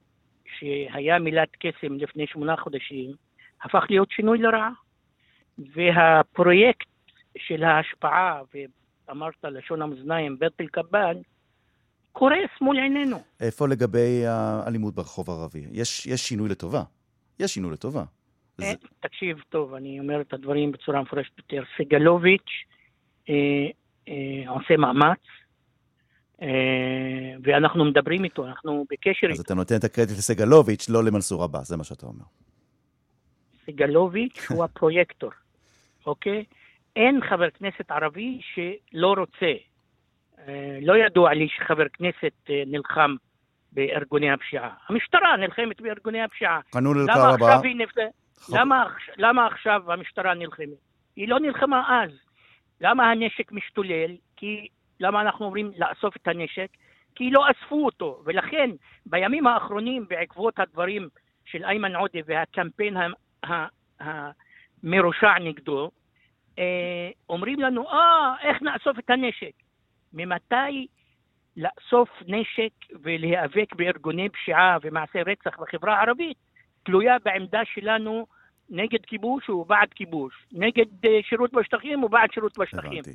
שהיה 0.59 1.19
מילת 1.19 1.49
קסם 1.59 1.93
לפני 1.93 2.27
שמונה 2.27 2.57
חודשים, 2.57 3.11
הפך 3.63 3.83
להיות 3.89 4.11
שינוי 4.11 4.37
לרעה. 4.37 4.71
והפרויקט 5.75 6.87
של 7.37 7.63
ההשפעה, 7.63 8.41
ואמרת 9.09 9.33
לשון 9.43 9.81
המאזניים, 9.81 10.39
ברטל 10.39 10.67
קבאן, 10.67 11.17
קורס 12.11 12.49
מול 12.61 12.77
עינינו. 12.77 13.17
איפה 13.39 13.67
לגבי 13.67 14.25
האלימות 14.27 14.95
ברחוב 14.95 15.29
הערבי? 15.29 15.65
יש, 15.71 16.05
יש 16.05 16.27
שינוי 16.27 16.49
לטובה. 16.49 16.83
יש 17.39 17.53
שינוי 17.53 17.73
לטובה. 17.73 18.03
זה... 18.57 18.65
אה, 18.65 18.73
תקשיב 18.99 19.37
טוב, 19.49 19.73
אני 19.73 19.99
אומר 19.99 20.21
את 20.21 20.33
הדברים 20.33 20.71
בצורה 20.71 21.01
מפורשת 21.01 21.37
יותר. 21.37 21.63
סגלוביץ' 21.77 22.51
אה, 23.29 23.35
אה, 24.07 24.49
עושה 24.49 24.77
מאמץ, 24.77 25.19
אה, 26.41 26.47
ואנחנו 27.43 27.85
מדברים 27.85 28.23
איתו, 28.23 28.47
אנחנו 28.47 28.85
בקשר 28.91 29.27
אז 29.27 29.31
איתו. 29.31 29.41
אתה 29.41 29.53
נותן 29.53 29.75
את 29.75 29.83
הקרדיט 29.83 30.17
לסגלוביץ', 30.17 30.89
לא 30.89 31.03
למנסור 31.03 31.43
עבאס, 31.43 31.67
זה 31.67 31.77
מה 31.77 31.83
שאתה 31.83 32.05
אומר. 32.05 32.25
סגלוביץ' 33.65 34.45
הוא 34.49 34.63
הפרויקטור, 34.65 35.31
אוקיי? 36.05 36.43
אין 36.95 37.19
חבר 37.29 37.49
כנסת 37.49 37.91
ערבי 37.91 38.41
שלא 38.53 39.13
רוצה. 39.17 39.53
אה, 40.47 40.79
לא 40.81 40.97
ידוע 40.97 41.33
לי 41.33 41.47
שחבר 41.49 41.85
כנסת 41.93 42.33
אה, 42.49 42.63
נלחם 42.67 43.15
בארגוני 43.71 44.31
הפשיעה. 44.31 44.69
המשטרה 44.87 45.37
נלחמת 45.37 45.81
בארגוני 45.81 46.21
הפשיעה. 46.21 46.59
עכשיו 47.33 47.63
היא 47.63 47.75
נפ... 47.75 47.89
למה, 48.49 48.85
למה 49.17 49.47
עכשיו 49.47 49.91
המשטרה 49.91 50.33
נלחמת? 50.33 50.67
היא 51.15 51.27
לא 51.27 51.39
נלחמה 51.39 52.03
אז. 52.03 52.11
למה 52.81 53.11
הנשק 53.11 53.51
משתולל? 53.51 54.15
כי, 54.35 54.67
למה 54.99 55.21
אנחנו 55.21 55.45
אומרים 55.45 55.71
לאסוף 55.77 56.15
את 56.15 56.27
הנשק? 56.27 56.67
כי 57.15 57.31
לא 57.31 57.45
אספו 57.51 57.85
אותו, 57.85 58.21
ולכן 58.25 58.69
בימים 59.05 59.47
האחרונים, 59.47 60.05
בעקבות 60.09 60.59
הדברים 60.59 61.09
של 61.45 61.65
איימן 61.65 61.95
עודה 61.95 62.19
והקמפיין 62.25 62.97
המרושע 64.83 65.39
נגדו, 65.39 65.91
אומרים 67.29 67.59
לנו, 67.59 67.89
אה, 67.89 68.33
איך 68.41 68.61
נאסוף 68.61 68.99
את 68.99 69.09
הנשק? 69.09 69.53
ממתי 70.13 70.87
לאסוף 71.57 72.09
נשק 72.27 72.71
ולהיאבק 73.01 73.75
בארגוני 73.75 74.29
פשיעה 74.29 74.77
ומעשי 74.81 75.21
רצח 75.21 75.59
בחברה 75.59 75.97
הערבית 75.97 76.37
תלויה 76.83 77.17
בעמדה 77.25 77.61
שלנו 77.73 78.25
נגד 78.69 79.05
כיבוש 79.05 79.49
ובעד 79.49 79.93
כיבוש, 79.95 80.33
נגד 80.51 81.05
אה, 81.05 81.19
שירות 81.21 81.53
בשטחים 81.53 82.03
ובעד 82.03 82.31
שירות 82.31 82.57
בשטחים. 82.57 82.91
הבנתי. 82.91 83.13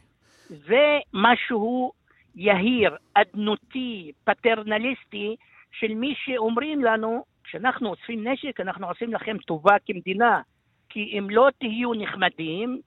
זה 0.49 0.99
משהו 1.13 1.93
יהיר, 2.35 2.97
אדנותי, 3.15 4.13
פטרנליסטי, 4.25 5.37
של 5.73 5.95
מי 5.95 6.15
שאומרים 6.17 6.85
לנו, 6.85 7.25
כשאנחנו 7.45 7.89
אוספים 7.89 8.29
נשק, 8.29 8.61
אנחנו 8.61 8.89
עושים 8.89 9.15
לכם 9.15 9.37
טובה 9.39 9.77
כמדינה, 9.87 10.41
כי 10.89 11.19
אם 11.19 11.31
לא 11.31 11.49
תהיו 11.59 11.95
נחמדים, 11.95 12.81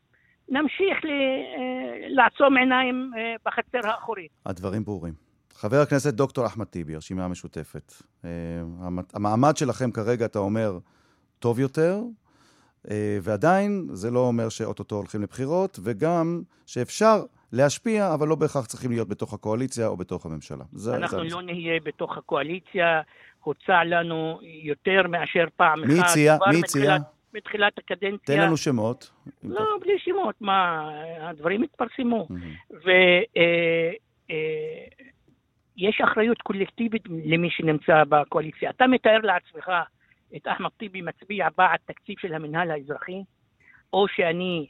נמשיך 0.49 1.05
ל, 1.05 1.07
אה, 1.09 2.07
לעצום 2.09 2.57
עיניים 2.57 3.11
אה, 3.17 3.35
בחצר 3.45 3.89
האחורית. 3.89 4.31
הדברים 4.45 4.83
ברורים. 4.83 5.13
חבר 5.53 5.77
הכנסת 5.81 6.13
דוקטור 6.13 6.45
אחמד 6.45 6.65
טיבי, 6.65 6.95
הרשימה 6.95 7.25
המשותפת. 7.25 7.93
אה, 8.25 8.29
המ- 8.81 8.99
המעמד 9.13 9.57
שלכם 9.57 9.91
כרגע, 9.91 10.25
אתה 10.25 10.39
אומר, 10.39 10.77
טוב 11.39 11.59
יותר, 11.59 11.99
ועדיין 13.21 13.87
זה 13.91 14.11
לא 14.11 14.19
אומר 14.19 14.49
שאו-טו-טו 14.49 14.95
הולכים 14.95 15.21
לבחירות, 15.21 15.79
וגם 15.83 16.41
שאפשר 16.65 17.23
להשפיע, 17.51 18.13
אבל 18.13 18.27
לא 18.27 18.35
בהכרח 18.35 18.65
צריכים 18.65 18.91
להיות 18.91 19.07
בתוך 19.07 19.33
הקואליציה 19.33 19.87
או 19.87 19.97
בתוך 19.97 20.25
הממשלה. 20.25 20.63
זה, 20.71 20.95
אנחנו 20.95 21.29
זה... 21.29 21.35
לא 21.35 21.41
נהיה 21.41 21.79
בתוך 21.83 22.17
הקואליציה, 22.17 23.01
הוצע 23.43 23.83
לנו 23.83 24.39
יותר 24.63 25.07
מאשר 25.09 25.45
פעם 25.55 25.83
אחת. 25.83 25.91
מי 25.93 25.99
הציע? 25.99 26.37
מי 26.51 26.59
הציע? 26.59 26.97
מתחילת- 27.33 27.77
הקדנציה. 27.77 28.35
תן 28.35 28.41
לנו 28.41 28.57
שמות. 28.57 29.11
לא, 29.43 29.65
בלי 29.81 29.99
שמות, 29.99 30.35
מה, 30.41 30.89
הדברים 31.19 31.63
התפרסמו. 31.63 32.23
אתה- 32.25 32.33
מהמם. 32.33 32.53
ויש 35.77 36.01
אחריות 36.01 36.41
קולקטיבית 36.41 37.01
למי 37.25 37.49
שנמצא 37.49 38.03
בקואליציה. 38.09 38.69
אתה 38.69 38.87
מתאר 38.87 39.17
לעצמך 39.23 39.71
את 40.35 40.47
אחמד 40.47 40.69
טיבי 40.77 41.01
מצביע 41.01 41.47
בעד 41.57 41.79
תקציב 41.85 42.15
של 42.19 42.33
המינהל 42.33 42.71
האזרחי, 42.71 43.21
או 43.93 44.07
שאני 44.07 44.67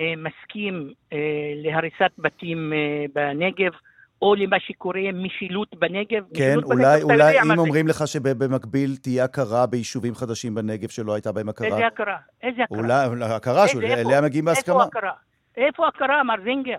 אה, 0.00 0.12
מסכים 0.16 0.92
אה, 1.12 1.18
להריסת 1.56 2.12
בתים 2.18 2.72
אה, 2.72 3.04
בנגב, 3.14 3.72
או 4.22 4.34
למה 4.34 4.60
שקורה 4.60 5.00
משילות 5.14 5.74
בנגב. 5.74 6.24
כן, 6.34 6.48
משילות 6.48 6.64
אולי, 6.64 7.00
בנגב, 7.00 7.10
אולי 7.10 7.36
מה 7.36 7.42
אם 7.42 7.56
זה. 7.56 7.60
אומרים 7.62 7.88
לך 7.88 8.06
שבמקביל 8.06 8.96
תהיה 8.96 9.24
הכרה 9.24 9.66
ביישובים 9.66 10.14
חדשים 10.14 10.54
בנגב 10.54 10.88
שלא 10.88 11.14
הייתה 11.14 11.32
בהם 11.32 11.48
הכרה, 11.48 11.66
איזה 11.68 11.86
הכרה? 11.86 12.16
איזה 12.42 12.62
הכרה? 12.62 13.06
אולי 13.06 13.24
הכרה 13.24 13.68
שאליה 13.68 14.20
מגיעים 14.20 14.44
בהסכמה. 14.44 14.74
איפה 14.74 14.84
הכרה? 14.84 15.12
איפה 15.56 15.88
הכרה, 15.88 16.22
מר 16.22 16.42
זינגר? 16.44 16.76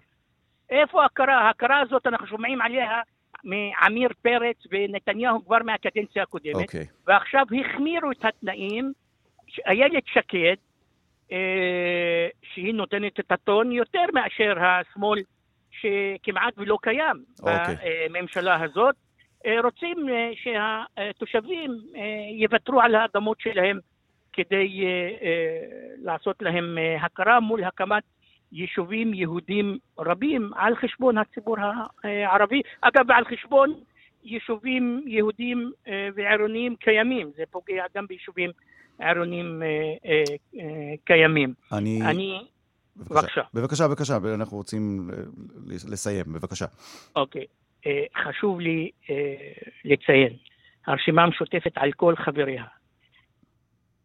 איפה 0.70 1.06
הכרה? 1.06 1.48
ההכרה 1.48 1.80
הזאת, 1.80 2.08
אנחנו 2.08 2.28
שומעים 2.28 2.62
עליה 2.62 3.02
מעמיר 3.44 4.10
פרץ 4.22 4.58
ונתניהו 4.72 5.46
כבר 5.46 5.58
מהקדנציה 5.66 6.24
הקודמת, 6.24 6.56
אוקיי. 6.56 6.86
ועכשיו 7.08 7.46
החמירו 7.60 8.12
את 8.12 8.26
התנאים. 8.26 8.92
איילת 9.68 10.04
שקד, 10.06 10.56
אה, 11.32 12.28
שהיא 12.54 12.74
נותנת 12.74 13.20
את 13.20 13.32
הטון 13.32 13.72
יותר 13.72 14.06
מאשר 14.14 14.54
השמאל 14.64 15.20
שכמעט 15.82 16.54
ולא 16.58 16.78
קיים 16.82 17.24
אוקיי. 17.40 17.76
בממשלה 18.10 18.64
הזאת, 18.64 18.96
אה, 19.46 19.62
רוצים 19.64 20.10
אה, 20.10 20.32
שהתושבים 20.36 21.72
אה, 21.96 22.02
יוותרו 22.40 22.82
על 22.82 22.96
האדמות 22.96 23.40
שלהם 23.40 23.80
כדי 24.34 24.84
לעשות 25.98 26.42
להם 26.42 26.78
הכרה 27.02 27.40
מול 27.40 27.64
הקמת 27.64 28.04
יישובים 28.52 29.14
יהודים 29.14 29.78
רבים 30.00 30.52
על 30.56 30.76
חשבון 30.76 31.18
הציבור 31.18 31.56
הערבי. 32.04 32.62
אגב, 32.82 33.06
ועל 33.08 33.26
חשבון 33.26 33.74
יישובים 34.24 35.04
יהודים 35.08 35.72
ועירוניים 36.16 36.76
קיימים. 36.76 37.32
זה 37.36 37.44
פוגע 37.52 37.84
גם 37.96 38.08
ביישובים 38.08 38.52
עירוניים 39.00 39.62
קיימים. 41.06 41.54
אני... 41.74 42.02
אני... 42.02 42.40
בבקשה. 43.00 43.42
בבקשה, 43.54 43.88
בבקשה, 43.88 44.18
אנחנו 44.34 44.58
רוצים 44.58 45.10
אה, 45.14 45.18
לסיים, 45.92 46.26
בבקשה. 46.34 46.66
אוקיי. 47.16 47.46
אה, 47.86 48.04
חשוב 48.24 48.60
לי 48.60 48.92
אה, 49.10 49.16
לציין, 49.86 50.34
הרשימה 50.88 51.24
המשותפת 51.24 51.72
על 51.76 51.92
כל 51.92 52.16
חבריה 52.16 52.64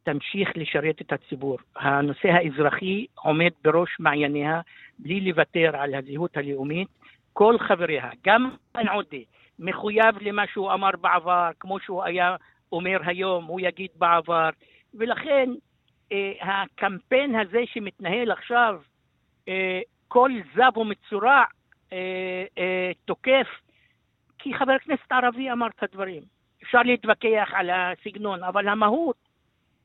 תמשיך 0.05 0.49
לשרת 0.55 1.01
את 1.01 1.13
הציבור. 1.13 1.59
הנושא 1.77 2.29
האזרחי 2.29 3.07
עומד 3.15 3.51
בראש 3.65 3.89
מעייניה 4.01 4.61
בלי 4.99 5.21
לוותר 5.21 5.77
על 5.77 5.95
הזהות 5.95 6.37
הלאומית. 6.37 6.89
כל 7.33 7.57
חבריה, 7.69 8.11
גם 8.27 8.51
עודה, 8.75 9.17
מחויב 9.59 10.15
למה 10.21 10.43
שהוא 10.53 10.73
אמר 10.73 10.91
בעבר, 11.01 11.49
כמו 11.61 11.81
שהוא 11.81 12.05
היה 12.05 12.37
אומר 12.73 12.99
היום, 13.07 13.45
הוא 13.45 13.61
יגיד 13.61 13.91
בעבר, 13.97 14.49
ולכן 14.95 15.51
הקמפיין 16.41 17.35
הזה 17.35 17.61
שמתנהל 17.67 18.31
עכשיו, 18.31 18.81
אה, 19.49 19.81
כל 20.09 20.31
זב 20.57 20.79
ומצורע 20.79 21.43
אה, 21.93 22.45
אה, 22.59 22.91
תוקף, 23.05 23.47
כי 24.39 24.55
חבר 24.55 24.79
כנסת 24.79 25.13
ערבי 25.13 25.53
אמר 25.53 25.67
את 25.67 25.83
הדברים. 25.83 26.23
אפשר 26.63 26.83
להתווכח 26.83 27.49
על 27.53 27.71
הסגנון, 27.71 28.43
אבל 28.43 28.69
המהות 28.69 29.17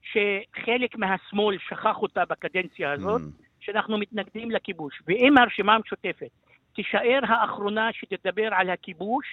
שחלק 0.01 0.95
מהשמאל 0.95 1.57
שכח 1.57 1.97
אותה 1.97 2.25
בקדנציה 2.25 2.91
הזאת, 2.91 3.21
Mm. 3.21 3.43
שאנחנו 3.59 3.97
מתנגדים 3.97 4.51
לכיבוש. 4.51 5.01
ואם 5.07 5.37
הרשימה 5.37 5.75
המשותפת 5.75 6.29
תישאר 6.75 7.19
האחרונה 7.23 7.89
שתדבר 7.93 8.49
על 8.51 8.69
הכיבוש, 8.69 9.25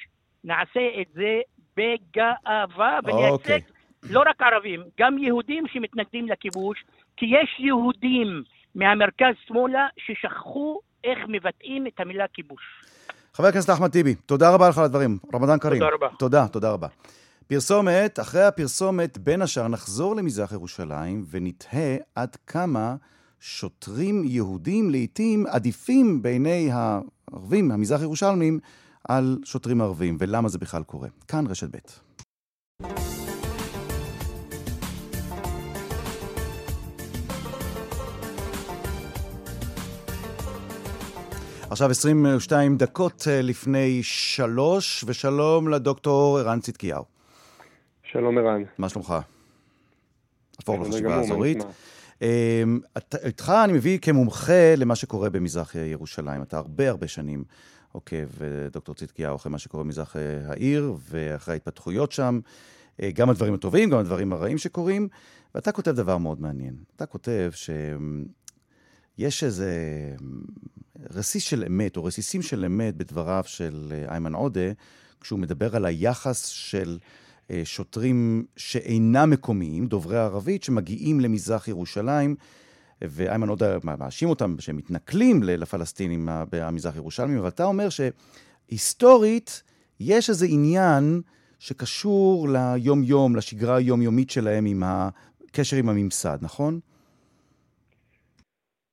נעשה 0.44 0.80
את 1.00 1.06
זה 1.12 1.40
בגאווה 1.76 2.98
ונייצג 3.04 3.30
אוקיי. 3.32 3.60
לא 4.10 4.20
רק 4.20 4.42
ערבים, 4.42 4.80
גם 5.00 5.18
יהודים 5.18 5.64
שמתנגדים 5.72 6.28
לכיבוש, 6.28 6.84
כי 7.16 7.26
יש 7.26 7.56
יהודים 7.58 8.42
מהמרכז 8.74 9.34
שמאלה 9.46 9.86
ששכחו 9.96 10.80
איך 11.04 11.18
מבטאים 11.28 11.86
את 11.86 12.00
המילה 12.00 12.24
כיבוש. 12.32 12.62
חבר 13.34 13.46
הכנסת 13.46 13.70
אחמד 13.70 13.90
טיבי, 13.90 14.14
תודה 14.14 14.54
רבה 14.54 14.68
לך 14.68 14.78
על 14.78 14.84
הדברים. 14.84 15.18
רמדאן 15.34 15.58
כרים. 15.58 15.78
תודה 15.78 15.94
רבה. 15.94 16.08
תודה, 16.18 16.48
תודה 16.48 16.70
רבה. 16.70 16.88
פרסומת, 17.46 18.20
אחרי 18.20 18.42
הפרסומת, 18.42 19.18
בין 19.18 19.42
השאר 19.42 19.68
נחזור 19.68 20.16
למזרח 20.16 20.52
ירושלים 20.52 21.24
ונתהה 21.30 21.96
עד 22.14 22.36
כמה 22.46 22.94
שוטרים 23.40 24.24
יהודים 24.24 24.90
לעתים 24.90 25.46
עדיפים 25.46 26.22
בעיני 26.22 26.68
הערבים, 26.72 27.70
המזרח 27.70 28.02
ירושלמים, 28.02 28.58
על 29.08 29.38
שוטרים 29.44 29.80
ערבים 29.80 30.16
ולמה 30.20 30.48
זה 30.48 30.58
בכלל 30.58 30.82
קורה. 30.82 31.08
כאן 31.28 31.46
רשת 31.46 31.76
ב'. 31.76 33.15
עכשיו 41.76 41.90
22 41.90 42.76
דקות 42.76 43.24
אה, 43.30 43.42
לפני 43.42 44.02
שלוש, 44.02 45.04
ושלום 45.06 45.68
לדוקטור 45.68 46.38
ערן 46.38 46.60
צדקיהו. 46.60 47.04
שלום 48.02 48.38
ערן. 48.38 48.62
מה 48.78 48.88
שלומך? 48.88 49.14
הפורום 50.58 50.82
לחשיבה 50.82 51.14
האזורית. 51.14 51.58
אמ, 52.22 52.80
איתך 53.24 53.52
אני 53.64 53.72
מביא 53.72 53.98
כמומחה 53.98 54.74
למה 54.76 54.94
שקורה 54.94 55.30
במזרח 55.30 55.74
ירושלים. 55.74 56.42
אתה 56.42 56.56
הרבה 56.58 56.88
הרבה 56.88 57.08
שנים 57.08 57.44
עוקב, 57.92 58.42
אה, 58.42 58.48
דוקטור 58.72 58.94
צדקיהו, 58.94 59.36
אחרי 59.36 59.52
מה 59.52 59.58
שקורה 59.58 59.84
במזרח 59.84 60.16
אה, 60.16 60.22
העיר, 60.46 60.94
ואחרי 61.10 61.54
ההתפתחויות 61.54 62.12
שם, 62.12 62.40
גם 63.14 63.30
הדברים 63.30 63.54
הטובים, 63.54 63.90
גם 63.90 63.98
הדברים 63.98 64.32
הרעים 64.32 64.58
שקורים, 64.58 65.08
ואתה 65.54 65.72
כותב 65.72 65.90
דבר 65.90 66.18
מאוד 66.18 66.40
מעניין. 66.40 66.74
אתה 66.96 67.06
כותב 67.06 67.50
שיש 69.16 69.44
איזה 69.44 69.72
רסיס 71.10 71.42
של 71.42 71.64
אמת, 71.66 71.96
או 71.96 72.04
רסיסים 72.04 72.42
של 72.42 72.64
אמת 72.64 72.96
בדבריו 72.96 73.42
של 73.46 73.92
אה, 73.92 74.12
איימן 74.12 74.34
עודה, 74.34 74.70
כשהוא 75.20 75.38
מדבר 75.38 75.76
על 75.76 75.84
היחס 75.84 76.46
של 76.46 76.98
אה, 77.50 77.62
שוטרים 77.64 78.44
שאינם 78.56 79.30
מקומיים, 79.30 79.86
דוברי 79.86 80.18
ערבית, 80.18 80.62
שמגיעים 80.62 81.20
למזרח 81.20 81.68
ירושלים, 81.68 82.36
ואיימן 83.02 83.48
עודה 83.48 83.78
מאשים 83.84 84.28
אותם 84.28 84.56
שהם 84.58 84.76
מתנכלים 84.76 85.42
לפלסטינים 85.42 86.28
במזרח 86.50 86.96
ירושלמים, 86.96 87.38
אבל 87.38 87.48
אתה 87.48 87.64
אומר 87.64 87.88
שהיסטורית 87.88 89.62
יש 90.00 90.30
איזה 90.30 90.46
עניין 90.46 91.20
שקשור 91.58 92.48
ליום-יום, 92.48 93.36
לשגרה 93.36 93.76
היומיומית 93.76 94.30
שלהם 94.30 94.66
עם 94.66 94.82
הקשר 94.86 95.76
עם 95.76 95.88
הממסד, 95.88 96.38
נכון? 96.40 96.80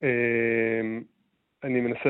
אמ, 0.03 1.01
אני 1.63 1.81
מנסה 1.81 2.09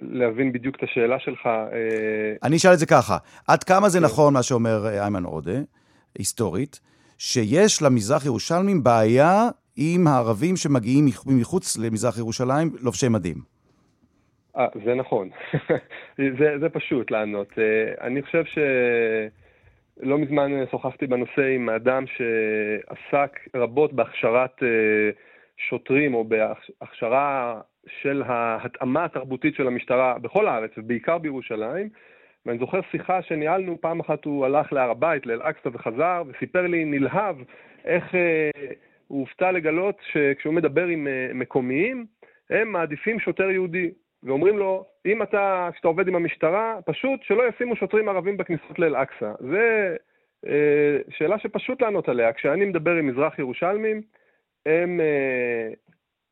להבין 0.00 0.52
בדיוק 0.52 0.76
את 0.76 0.82
השאלה 0.82 1.18
שלך. 1.18 1.46
אה, 1.46 2.34
אני 2.42 2.56
אשאל 2.56 2.72
את 2.72 2.78
זה 2.78 2.86
ככה, 2.86 3.16
עד 3.48 3.64
כמה 3.64 3.88
זה 3.88 3.98
כן. 3.98 4.04
נכון 4.04 4.34
מה 4.34 4.42
שאומר 4.42 4.86
אה, 4.86 5.02
איימן 5.02 5.24
עודה, 5.24 5.60
היסטורית, 6.18 6.80
שיש 7.18 7.82
למזרח 7.82 8.26
ירושלמים 8.26 8.82
בעיה 8.82 9.48
עם 9.76 10.06
הערבים 10.06 10.56
שמגיעים 10.56 11.06
מחוץ 11.26 11.78
למזרח 11.78 12.18
ירושלים 12.18 12.70
לובשי 12.82 13.08
מדים? 13.08 13.36
אה, 14.56 14.66
זה 14.84 14.94
נכון. 14.94 15.30
זה, 16.38 16.58
זה 16.60 16.68
פשוט 16.68 17.10
לענות. 17.10 17.52
אני 18.00 18.22
חושב 18.22 18.44
שלא 18.44 20.18
מזמן 20.18 20.50
שוחחתי 20.70 21.06
בנושא 21.06 21.42
עם 21.54 21.70
אדם 21.70 22.04
שעסק 22.06 23.38
רבות 23.54 23.92
בהכשרת 23.92 24.62
שוטרים 25.56 26.14
או 26.14 26.24
בהכשרה 26.24 27.60
של 27.86 28.22
ההתאמה 28.26 29.04
התרבותית 29.04 29.54
של 29.54 29.66
המשטרה 29.66 30.18
בכל 30.18 30.48
הארץ, 30.48 30.70
ובעיקר 30.76 31.18
בירושלים. 31.18 31.88
ואני 32.46 32.58
זוכר 32.58 32.80
שיחה 32.90 33.22
שניהלנו, 33.22 33.80
פעם 33.80 34.00
אחת 34.00 34.24
הוא 34.24 34.46
הלך 34.46 34.72
להר 34.72 34.90
הבית, 34.90 35.26
לאל-אקצא 35.26 35.68
וחזר, 35.72 36.22
וסיפר 36.28 36.66
לי 36.66 36.84
נלהב 36.84 37.36
איך 37.84 38.14
אה, 38.14 38.50
הוא 39.08 39.20
הופתע 39.20 39.52
לגלות 39.52 39.98
שכשהוא 40.12 40.54
מדבר 40.54 40.86
עם 40.86 41.08
אה, 41.08 41.30
מקומיים, 41.34 42.06
הם 42.50 42.72
מעדיפים 42.72 43.20
שוטר 43.20 43.50
יהודי. 43.50 43.90
ואומרים 44.22 44.58
לו, 44.58 44.84
אם 45.06 45.22
אתה, 45.22 45.68
כשאתה 45.72 45.88
עובד 45.88 46.08
עם 46.08 46.16
המשטרה, 46.16 46.78
פשוט 46.86 47.22
שלא 47.22 47.48
ישימו 47.48 47.76
שוטרים 47.76 48.08
ערבים 48.08 48.36
בכניסות 48.36 48.78
לאל-אקצא. 48.78 49.32
זו 49.40 49.56
אה, 50.46 50.98
שאלה 51.10 51.38
שפשוט 51.38 51.82
לענות 51.82 52.08
עליה. 52.08 52.32
כשאני 52.32 52.64
מדבר 52.64 52.94
עם 52.94 53.06
מזרח 53.06 53.38
ירושלמים, 53.38 54.02
הם 54.66 55.00
אה, 55.00 55.68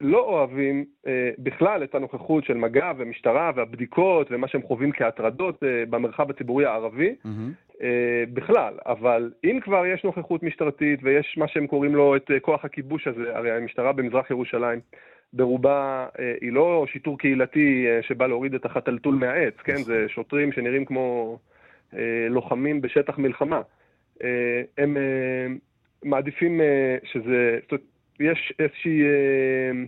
לא 0.01 0.19
אוהבים 0.19 0.85
אה, 1.07 1.31
בכלל 1.39 1.85
את 1.85 1.95
הנוכחות 1.95 2.45
של 2.45 2.55
מג"ב 2.55 2.95
ומשטרה 2.99 3.51
והבדיקות 3.55 4.27
ומה 4.31 4.49
שהם 4.49 4.63
חווים 4.63 4.93
כהטרדות 4.93 5.63
אה, 5.63 5.85
במרחב 5.91 6.31
הציבורי 6.31 6.67
הערבי 6.67 7.15
בכלל, 8.33 8.75
אבל 8.87 9.33
אם 9.45 9.59
כבר 9.63 9.87
יש 9.87 10.05
נוכחות 10.05 10.43
משטרתית 10.43 11.01
ויש 11.03 11.35
מה 11.39 11.49
שהם 11.49 11.67
קוראים 11.67 11.95
לו 11.95 12.17
את 12.17 12.31
כוח 12.43 12.65
הכיבוש 12.65 13.07
הזה, 13.07 13.37
הרי 13.37 13.51
המשטרה 13.51 13.93
במזרח 13.93 14.31
ירושלים 14.31 14.81
ברובה 15.33 16.07
היא 16.41 16.53
לא 16.53 16.87
שיטור 16.93 17.19
קהילתי 17.19 17.87
שבא 18.03 18.27
להוריד 18.27 18.55
את 18.55 18.65
החתלתול 18.65 19.15
מהעץ, 19.15 19.55
כן? 19.65 19.77
זה 19.77 20.07
שוטרים 20.09 20.53
שנראים 20.53 20.85
כמו 20.85 21.39
לוחמים 22.31 22.81
בשטח 22.81 23.19
מלחמה. 23.19 23.61
הם 24.79 24.97
מעדיפים 26.05 26.61
שזה, 27.05 27.59
זאת 27.63 27.73
אומרת, 27.73 27.85
יש 28.21 28.53
איזושהי 28.59 29.03
אה, 29.03 29.85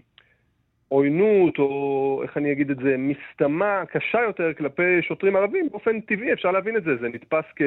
עוינות, 0.88 1.58
או 1.58 2.20
איך 2.22 2.36
אני 2.36 2.52
אגיד 2.52 2.70
את 2.70 2.76
זה, 2.76 2.94
מסתמה 2.98 3.82
קשה 3.92 4.20
יותר 4.26 4.52
כלפי 4.58 5.02
שוטרים 5.02 5.36
ערבים, 5.36 5.68
באופן 5.70 6.00
טבעי 6.00 6.32
אפשר 6.32 6.50
להבין 6.50 6.76
את 6.76 6.84
זה, 6.84 6.96
זה 6.96 7.08
נתפס 7.08 7.44
כ... 7.56 7.62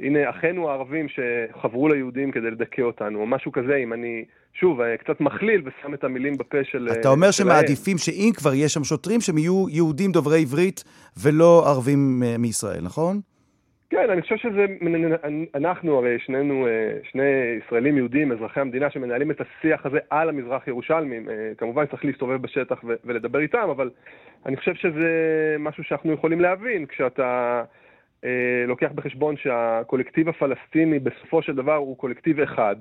הנה 0.00 0.30
אחינו 0.30 0.70
הערבים 0.70 1.06
שחברו 1.08 1.88
ליהודים 1.88 2.30
כדי 2.30 2.50
לדכא 2.50 2.82
אותנו, 2.82 3.20
או 3.20 3.26
משהו 3.26 3.52
כזה, 3.52 3.76
אם 3.76 3.92
אני, 3.92 4.24
שוב, 4.54 4.80
אה, 4.80 4.96
קצת 4.96 5.20
מכליל 5.20 5.62
ושם 5.64 5.94
את 5.94 6.04
המילים 6.04 6.36
בפה 6.36 6.58
של... 6.64 6.88
אתה 7.00 7.08
אומר 7.08 7.30
שמעדיפים 7.30 7.98
שאם 7.98 8.30
כבר 8.36 8.54
יש 8.54 8.74
שם 8.74 8.84
שוטרים, 8.84 9.20
שהם 9.20 9.38
יהיו 9.38 9.66
יהודים 9.70 10.12
דוברי 10.12 10.40
עברית 10.40 10.84
ולא 11.22 11.64
ערבים 11.66 12.22
אה, 12.26 12.38
מישראל, 12.38 12.80
נכון? 12.82 13.20
כן, 13.90 14.10
אני 14.10 14.22
חושב 14.22 14.36
שזה, 14.36 14.66
אנחנו 15.54 15.98
הרי 15.98 16.18
שנינו, 16.18 16.66
אה, 16.66 16.98
שני 17.10 17.58
ישראלים 17.64 17.96
יהודים, 17.96 18.32
אזרחי 18.32 18.60
המדינה, 18.60 18.90
שמנהלים 18.90 19.30
את 19.30 19.40
השיח 19.40 19.86
הזה 19.86 19.98
על 20.10 20.28
המזרח 20.28 20.68
ירושלמים. 20.68 21.28
אה, 21.28 21.52
כמובן 21.58 21.86
צריך 21.86 22.04
להסתובב 22.04 22.42
בשטח 22.42 22.84
ולדבר 23.04 23.38
איתם, 23.38 23.68
אבל 23.70 23.90
אני 24.46 24.56
חושב 24.56 24.74
שזה 24.74 25.08
משהו 25.58 25.84
שאנחנו 25.84 26.12
יכולים 26.12 26.40
להבין 26.40 26.86
כשאתה 26.86 27.62
אה, 28.24 28.64
לוקח 28.66 28.90
בחשבון 28.94 29.36
שהקולקטיב 29.36 30.28
הפלסטיני 30.28 30.98
בסופו 30.98 31.42
של 31.42 31.54
דבר 31.54 31.74
הוא 31.76 31.96
קולקטיב 31.96 32.40
אחד. 32.40 32.76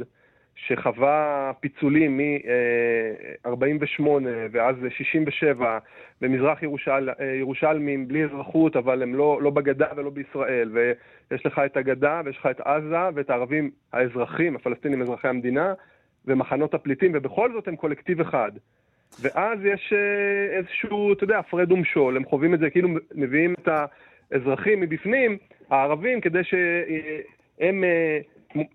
שחווה 0.66 1.52
פיצולים 1.60 2.18
מ-48 2.18 4.04
ואז 4.52 4.76
67 4.90 5.78
במזרח 6.22 6.64
ירושל, 6.64 7.10
ירושלמים 7.40 8.08
בלי 8.08 8.24
אזרחות, 8.24 8.76
אבל 8.76 9.04
הם 9.04 9.16
לא, 9.16 9.40
לא 9.42 9.50
בגדה 9.50 9.88
ולא 9.96 10.10
בישראל. 10.10 10.72
ויש 10.74 11.46
לך 11.46 11.62
את 11.66 11.78
הגדה 11.78 12.22
ויש 12.26 12.38
לך 12.38 12.46
את 12.52 12.60
עזה 12.60 13.10
ואת 13.16 13.30
הערבים 13.30 13.70
האזרחים, 13.94 14.56
הפלסטינים 14.56 15.02
אזרחי 15.02 15.28
המדינה, 15.28 15.74
ומחנות 16.26 16.74
הפליטים, 16.74 17.12
ובכל 17.16 17.54
זאת 17.54 17.68
הם 17.68 17.76
קולקטיב 17.76 18.22
אחד. 18.22 18.52
ואז 19.22 19.60
יש 19.64 19.94
אה, 19.94 20.58
איזשהו, 20.58 21.14
אתה 21.14 21.24
יודע, 21.24 21.40
הפרד 21.40 21.72
ומשול, 21.72 22.18
הם 22.18 22.26
חווים 22.26 22.54
את 22.54 22.60
זה, 22.60 22.70
כאילו 22.70 22.90
מביאים 23.16 23.54
את 23.54 23.70
האזרחים 24.32 24.80
מבפנים, 24.80 25.38
הערבים, 25.70 26.22
כדי 26.22 26.44
שהם 26.44 27.84
אה, 27.84 28.20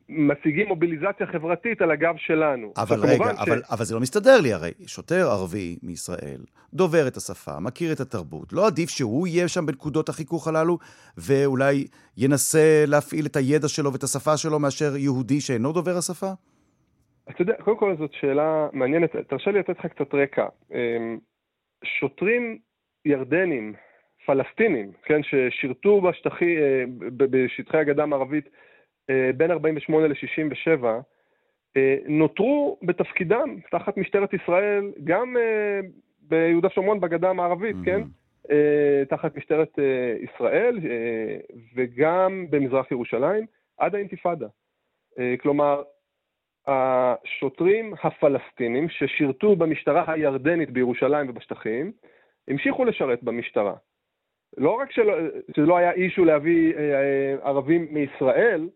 משיגים 0.09 0.69
מוביליזציה 0.69 1.27
חברתית 1.27 1.83
על 1.83 1.91
הגב 1.91 2.15
שלנו. 2.17 2.73
אבל 2.77 2.97
רגע, 3.01 3.35
ש... 3.35 3.39
אבל, 3.39 3.63
אבל 3.71 3.85
זה 3.85 3.95
לא 3.95 4.01
מסתדר 4.01 4.41
לי 4.41 4.53
הרי. 4.53 4.71
שוטר 4.87 5.29
ערבי 5.31 5.79
מישראל, 5.83 6.41
דובר 6.75 7.09
את 7.09 7.17
השפה, 7.17 7.61
מכיר 7.61 7.93
את 7.93 8.01
התרבות, 8.01 8.53
לא 8.53 8.67
עדיף 8.67 8.91
שהוא 8.91 9.27
יהיה 9.27 9.49
שם 9.49 9.67
בנקודות 9.67 10.09
החיכוך 10.09 10.49
הללו, 10.49 10.79
ואולי 11.19 11.87
ינסה 12.17 12.85
להפעיל 12.87 13.27
את 13.27 13.37
הידע 13.37 13.69
שלו 13.69 13.93
ואת 13.93 14.03
השפה 14.03 14.37
שלו 14.37 14.59
מאשר 14.59 14.97
יהודי 14.97 15.41
שאינו 15.41 15.73
דובר 15.73 15.97
השפה? 15.99 16.31
אתה 17.31 17.43
יודע, 17.43 17.55
קודם 17.65 17.77
כל 17.77 17.97
זאת 17.99 18.11
שאלה 18.21 18.69
מעניינת. 18.73 19.17
תרשה 19.29 19.51
לי 19.51 19.59
לתת 19.59 19.79
לך 19.79 19.87
קצת 19.87 20.15
רקע. 20.15 20.47
אמ, 20.75 21.19
שוטרים 21.85 22.59
ירדנים, 23.05 23.75
פלסטינים, 24.27 24.93
כן, 25.05 25.21
ששירתו 25.23 26.01
בשטחי, 26.01 26.57
אה, 26.57 26.85
בשטחי 27.17 27.79
הגדה 27.79 28.03
המערבית 28.03 28.49
בין 29.37 29.51
48 29.51 30.07
ל-67, 30.07 30.85
אה, 31.77 31.97
נותרו 32.07 32.79
בתפקידם 32.83 33.57
תחת 33.71 33.97
משטרת 33.97 34.35
ישראל, 34.35 34.93
גם 35.05 35.37
אה, 35.37 35.81
ביהודה 36.21 36.69
ושומרון 36.69 37.01
בגדה 37.01 37.31
המערבית, 37.31 37.77
mm-hmm. 37.77 37.85
כן? 37.85 38.03
תחת 39.09 39.37
משטרת 39.37 39.79
ישראל 40.23 40.79
וגם 41.75 42.47
במזרח 42.51 42.91
ירושלים, 42.91 43.47
עד 43.79 43.95
האינתיפאדה. 43.95 44.47
כלומר, 45.41 45.83
השוטרים 46.67 47.95
הפלסטינים 48.03 48.89
ששירתו 48.89 49.57
במשטרה 49.57 50.13
הירדנית 50.13 50.71
בירושלים 50.71 51.31
ובשטחים, 51.31 51.93
המשיכו 52.49 52.85
לשרת 52.85 53.23
במשטרה. 53.23 53.75
לא 54.57 54.71
רק 54.71 54.93
שלא, 54.93 55.15
שלא 55.57 55.77
היה 55.77 55.93
אישו 55.93 56.25
להביא 56.25 56.75
ערבים 57.43 57.87
מישראל, 57.91 58.69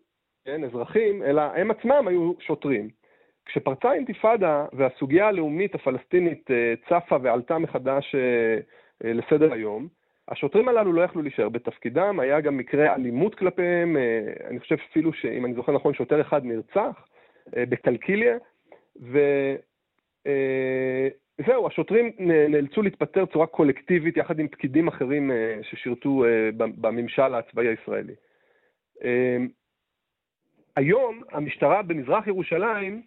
כן, 0.47 0.63
אזרחים, 0.63 1.23
אלא 1.23 1.41
הם 1.41 1.71
עצמם 1.71 2.07
היו 2.07 2.33
שוטרים. 2.39 2.89
כשפרצה 3.45 3.89
האינתיפאדה 3.89 4.65
והסוגיה 4.73 5.27
הלאומית 5.27 5.75
הפלסטינית 5.75 6.51
אה, 6.51 6.73
צפה 6.89 7.17
ועלתה 7.21 7.57
מחדש 7.57 8.15
אה, 8.15 8.57
אה, 9.05 9.13
לסדר 9.13 9.53
היום, 9.53 9.87
השוטרים 10.27 10.67
הללו 10.67 10.93
לא 10.93 11.01
יכלו 11.01 11.21
להישאר 11.21 11.49
בתפקידם, 11.49 12.19
היה 12.19 12.41
גם 12.41 12.57
מקרה 12.57 12.95
אלימות 12.95 13.35
כלפיהם, 13.35 13.97
אני 14.45 14.59
חושב 14.59 14.75
אפילו 14.91 15.13
שאם 15.13 15.45
אני 15.45 15.53
זוכר 15.53 15.71
נכון, 15.71 15.93
שוטר 15.93 16.21
אחד 16.21 16.45
נרצח 16.45 17.07
בקלקיליה, 17.55 18.37
וזהו, 21.39 21.67
השוטרים 21.67 22.11
נאלצו 22.19 22.81
להתפטר 22.81 23.25
בצורה 23.25 23.45
קולקטיבית 23.45 24.17
יחד 24.17 24.39
עם 24.39 24.47
פקידים 24.47 24.87
אחרים 24.87 25.31
ששירתו 25.61 26.23
בממשל 26.57 27.35
הצבאי 27.35 27.67
הישראלי. 27.67 28.13
היום 30.77 31.21
המשטרה 31.31 31.81
במזרח 31.81 32.27
ירושלים, 32.27 33.01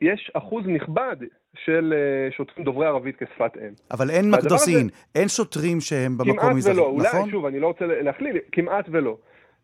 יש 0.00 0.30
אחוז 0.34 0.64
נכבד 0.66 1.16
של 1.64 1.94
אה, 1.96 2.32
שוטרים 2.32 2.64
דוברי 2.64 2.86
ערבית 2.86 3.16
כשפת 3.16 3.56
אם. 3.56 3.72
אבל 3.90 4.10
אין 4.10 4.30
מקדוסין, 4.30 4.76
הזה... 4.76 5.04
אין 5.14 5.28
שוטרים 5.28 5.80
שהם 5.80 6.18
במקום 6.18 6.36
נכון? 6.36 6.60
כמעט 6.60 6.74
ולא, 6.74 6.86
אולי, 6.86 7.30
שוב, 7.30 7.46
אני 7.46 7.60
לא 7.60 7.66
רוצה 7.66 7.86
להכליל, 7.86 8.38
כמעט 8.52 8.84
ולא. 8.88 9.16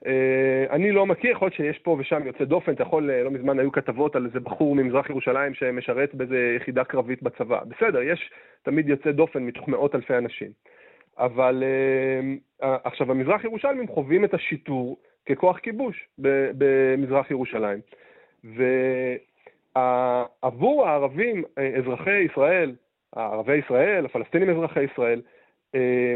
Uh, 0.04 0.08
אני 0.70 0.92
לא 0.92 1.06
מכיר, 1.06 1.30
יכול 1.30 1.46
להיות 1.46 1.56
שיש 1.56 1.78
פה 1.78 1.96
ושם 2.00 2.26
יוצא 2.26 2.44
דופן, 2.44 2.72
אתה 2.72 2.82
יכול, 2.82 3.11
אה, 3.11 3.22
לא 3.22 3.30
מזמן 3.30 3.58
היו 3.58 3.72
כתבות 3.72 4.16
על 4.16 4.26
איזה 4.26 4.40
בחור 4.40 4.74
ממזרח 4.74 5.11
ירושלים 5.11 5.54
שמשרת 5.54 6.14
באיזה 6.14 6.56
יחידה 6.56 6.84
קרבית 6.84 7.22
בצבא. 7.22 7.61
בסדר, 7.64 8.02
יש 8.02 8.30
תמיד 8.62 8.88
יוצא 8.88 9.11
דופן 9.11 9.42
מתוך 9.42 9.68
מאות 9.68 9.94
אלפי 9.94 10.16
אנשים. 10.16 10.50
אבל 11.18 11.64
uh, 12.62 12.64
עכשיו, 12.84 13.11
המזרח 13.11 13.44
ירושלמים 13.44 13.88
חווים 13.88 14.24
את 14.24 14.34
השיטור 14.34 14.96
ככוח 15.30 15.58
כיבוש 15.58 16.08
במזרח 16.58 17.30
ירושלים. 17.30 17.80
ועבור 19.74 20.86
הערבים, 20.86 21.44
אה, 21.58 21.76
אזרחי 21.78 22.18
ישראל, 22.18 22.74
ערבי 23.16 23.56
ישראל, 23.56 24.04
הפלסטינים 24.04 24.50
אזרחי 24.50 24.82
ישראל, 24.82 25.22
אה, 25.74 26.14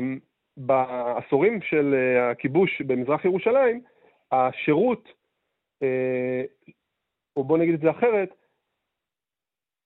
בעשורים 0.56 1.62
של 1.62 1.94
אה, 1.94 2.30
הכיבוש 2.30 2.82
במזרח 2.82 3.24
ירושלים, 3.24 3.80
השירות, 4.32 5.12
או 7.36 7.44
בוא 7.44 7.58
נגיד 7.58 7.74
את 7.74 7.80
זה 7.80 7.90
אחרת, 7.90 8.34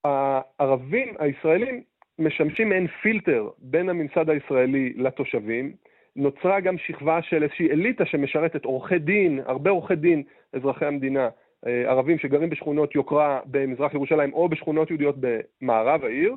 הערבים 0.05 1.15
הישראלים 1.19 1.83
משמשים 2.19 2.69
מעין 2.69 2.87
פילטר 2.87 3.51
בין 3.59 3.89
הממסד 3.89 4.31
הישראלי 4.31 4.93
לתושבים, 4.97 5.73
נוצרה 6.19 6.61
גם 6.61 6.79
שכבה 6.79 7.23
של 7.23 7.43
איזושהי 7.43 7.71
אליטה 7.71 8.07
שמשרתת 8.07 8.65
עורכי 8.65 8.99
דין, 8.99 9.41
הרבה 9.47 9.71
עורכי 9.71 9.97
דין, 9.97 10.23
אזרחי 10.53 10.87
המדינה, 10.87 11.29
אה, 11.67 11.91
ערבים 11.91 12.19
שגרים 12.19 12.51
בשכונות 12.51 12.95
יוקרה 12.95 13.41
במזרח 13.47 13.95
ירושלים 13.95 14.33
או 14.33 14.49
בשכונות 14.49 14.91
יהודיות 14.91 15.17
במערב 15.21 16.05
העיר, 16.05 16.35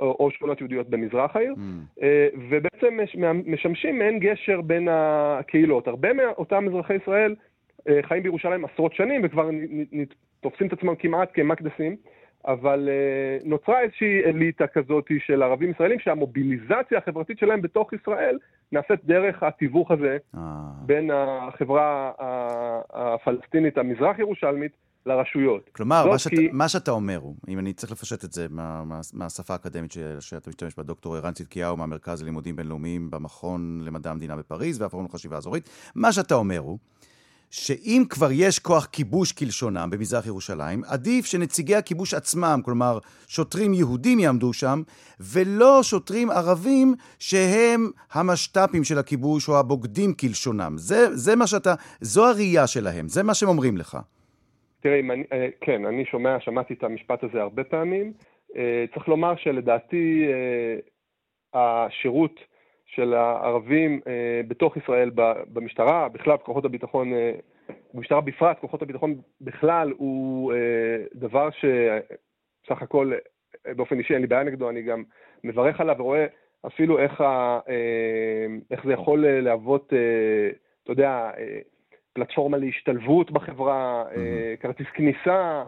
או, 0.00 0.16
או 0.20 0.30
שכונות 0.30 0.60
יהודיות 0.60 0.90
במזרח 0.90 1.36
העיר, 1.36 1.54
mm. 1.54 2.02
אה, 2.02 2.28
ובעצם 2.50 2.98
משמשים 3.46 3.98
מעין 3.98 4.18
גשר 4.18 4.60
בין 4.60 4.88
הקהילות. 4.90 5.88
הרבה 5.88 6.12
מאותם 6.12 6.68
אזרחי 6.68 6.94
ישראל 6.94 7.34
אה, 7.88 8.00
חיים 8.02 8.22
בירושלים 8.22 8.64
עשרות 8.64 8.94
שנים 8.94 9.20
וכבר 9.24 9.50
תופסים 10.40 10.66
את 10.66 10.72
עצמם 10.72 10.94
כמעט 10.94 11.30
כמקדסים. 11.34 11.96
אבל 12.46 12.88
uh, 12.88 13.48
נוצרה 13.48 13.80
איזושהי 13.80 14.24
אליטה 14.24 14.66
כזאת 14.66 15.06
של 15.26 15.42
ערבים 15.42 15.70
ישראלים 15.70 15.98
שהמוביליזציה 15.98 16.98
החברתית 16.98 17.38
שלהם 17.38 17.62
בתוך 17.62 17.92
ישראל 17.92 18.38
נעשית 18.72 19.04
דרך 19.04 19.42
התיווך 19.42 19.90
הזה 19.90 20.16
אה. 20.34 20.40
בין 20.86 21.10
החברה 21.14 22.12
הפלסטינית 22.92 23.78
המזרח 23.78 24.18
ירושלמית 24.18 24.72
לרשויות. 25.06 25.70
כלומר, 25.72 26.06
מה, 26.06 26.18
שאת, 26.18 26.32
כי... 26.32 26.48
מה 26.52 26.68
שאתה 26.68 26.90
אומר 26.90 27.16
הוא, 27.16 27.34
אם 27.48 27.58
אני 27.58 27.72
צריך 27.72 27.92
לפשט 27.92 28.24
את 28.24 28.32
זה 28.32 28.46
מה, 28.50 28.84
מה, 28.84 29.00
מהשפה 29.12 29.52
האקדמית 29.52 29.92
שאתה 30.20 30.50
משתמש 30.50 30.74
בה, 30.76 30.82
דוקטור 30.82 31.16
ערן 31.16 31.32
צדקיהו 31.32 31.76
מהמרכז 31.76 32.22
ללימודים 32.22 32.56
בינלאומיים 32.56 33.10
במכון 33.10 33.80
למדע 33.84 34.10
המדינה 34.10 34.36
בפריז 34.36 34.82
והפורום 34.82 35.06
לחשיבה 35.06 35.36
אזורית, 35.36 35.68
מה 35.94 36.12
שאתה 36.12 36.34
אומר 36.34 36.58
הוא 36.58 36.78
שאם 37.52 38.02
כבר 38.08 38.28
יש 38.32 38.58
כוח 38.58 38.86
כיבוש 38.86 39.32
כלשונם 39.32 39.88
במזרח 39.92 40.26
ירושלים, 40.26 40.80
עדיף 40.92 41.26
שנציגי 41.26 41.74
הכיבוש 41.74 42.14
עצמם, 42.14 42.60
כלומר 42.64 42.98
שוטרים 43.28 43.74
יהודים 43.74 44.18
יעמדו 44.18 44.52
שם, 44.52 44.82
ולא 45.20 45.82
שוטרים 45.82 46.30
ערבים 46.30 46.94
שהם 47.18 47.90
המשת"פים 48.12 48.84
של 48.84 48.98
הכיבוש 48.98 49.48
או 49.48 49.58
הבוגדים 49.58 50.14
כלשונם. 50.20 50.72
זה, 50.76 51.16
זה 51.16 51.36
מה 51.36 51.46
שאתה, 51.46 51.74
זו 52.00 52.26
הראייה 52.26 52.66
שלהם, 52.66 53.08
זה 53.08 53.22
מה 53.22 53.34
שהם 53.34 53.48
אומרים 53.48 53.76
לך. 53.76 53.98
תראה, 54.80 54.98
אני, 54.98 55.24
אה, 55.32 55.48
כן, 55.60 55.84
אני 55.84 56.04
שומע, 56.04 56.36
שמעתי 56.40 56.74
את 56.74 56.84
המשפט 56.84 57.24
הזה 57.24 57.42
הרבה 57.42 57.64
פעמים. 57.64 58.12
אה, 58.56 58.84
צריך 58.94 59.08
לומר 59.08 59.36
שלדעתי 59.36 60.24
אה, 60.28 60.76
השירות 61.54 62.51
של 62.94 63.14
הערבים 63.14 64.00
אה, 64.06 64.40
בתוך 64.48 64.76
ישראל, 64.76 65.10
במשטרה, 65.52 66.08
בכלל 66.08 66.36
כוחות 66.36 66.64
הביטחון, 66.64 67.12
אה, 67.12 67.32
במשטרה 67.94 68.20
בפרט, 68.20 68.58
כוחות 68.60 68.82
הביטחון 68.82 69.14
בכלל, 69.40 69.92
הוא 69.96 70.52
אה, 70.52 70.58
דבר 71.14 71.48
שסך 71.50 72.82
הכל, 72.82 73.12
אה, 73.66 73.74
באופן 73.74 73.98
אישי 73.98 74.14
אין 74.14 74.20
לי 74.22 74.26
בעיה 74.26 74.42
נגדו, 74.42 74.70
אני 74.70 74.82
גם 74.82 75.02
מברך 75.44 75.80
עליו 75.80 75.96
ורואה 75.98 76.26
אפילו 76.66 76.98
איך, 76.98 77.20
ה, 77.20 77.58
אה, 77.68 78.46
איך 78.70 78.84
זה 78.84 78.92
יכול 78.92 79.26
להוות, 79.26 79.92
אה, 79.92 80.50
אתה 80.84 80.92
יודע, 80.92 81.30
אה, 81.38 81.58
פלטפורמה 82.12 82.56
להשתלבות 82.56 83.30
בחברה, 83.30 84.04
אה, 84.16 84.54
כרטיס 84.60 84.86
כניסה, 84.94 85.64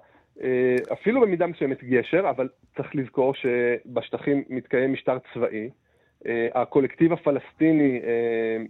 אפילו 0.93 1.21
במידה 1.21 1.47
מסוימת 1.47 1.85
גשר, 1.85 2.31
אבל 2.31 2.49
צריך 2.77 2.95
לזכור 2.95 3.35
שבשטחים 3.35 4.45
מתקיים 4.49 4.93
משטר 4.93 5.19
צבאי. 5.35 5.71
אה, 6.27 6.49
הקולקטיב 6.55 7.13
הפלסטיני 7.13 8.01
אה, 8.05 8.65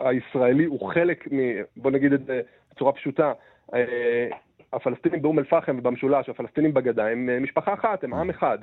הישראלי 0.00 0.64
הוא 0.64 0.88
חלק 0.92 1.28
מ... 1.32 1.38
בוא 1.76 1.90
נגיד 1.90 2.12
את 2.12 2.26
זה 2.26 2.40
בצורה 2.72 2.92
פשוטה. 2.92 3.32
אה, 3.74 4.28
הפלסטינים 4.72 5.22
באום 5.22 5.38
אל-פחם 5.38 5.76
ובמשולש, 5.78 6.28
הפלסטינים 6.28 6.74
בגדה, 6.74 7.06
הם 7.06 7.42
משפחה 7.42 7.74
אחת, 7.74 8.04
הם 8.04 8.14
עם 8.14 8.30
אחד. 8.30 8.58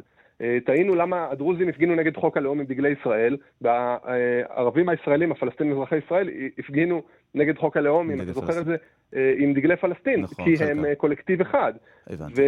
תהינו 0.66 0.96
למה 0.96 1.28
הדרוזים 1.32 1.70
הפגינו 1.70 1.96
נגד 1.96 2.16
חוק 2.16 2.38
הלאום 2.38 2.60
עם 2.60 2.66
דגלי 2.66 2.90
ישראל, 2.90 3.38
והערבים 3.62 4.90
הישראלים, 4.90 5.32
הפלסטינים 5.32 5.74
אזרחי 5.74 5.98
ישראל, 5.98 6.30
הפגינו 6.58 7.02
נגד 7.36 7.58
חוק 7.58 7.78
הלאום, 7.78 8.12
אם 8.12 8.22
אתה 8.22 8.34
זוכר 8.34 8.60
את 8.60 8.66
זה, 8.66 8.76
עם 9.38 9.54
דגלי 9.54 9.76
פלסטין, 9.76 10.22
נכון, 10.22 10.46
כי 10.46 10.64
הם 10.64 10.86
קולקטיב 10.98 11.42
אחד. 11.42 11.74
הבנתי. 12.08 12.42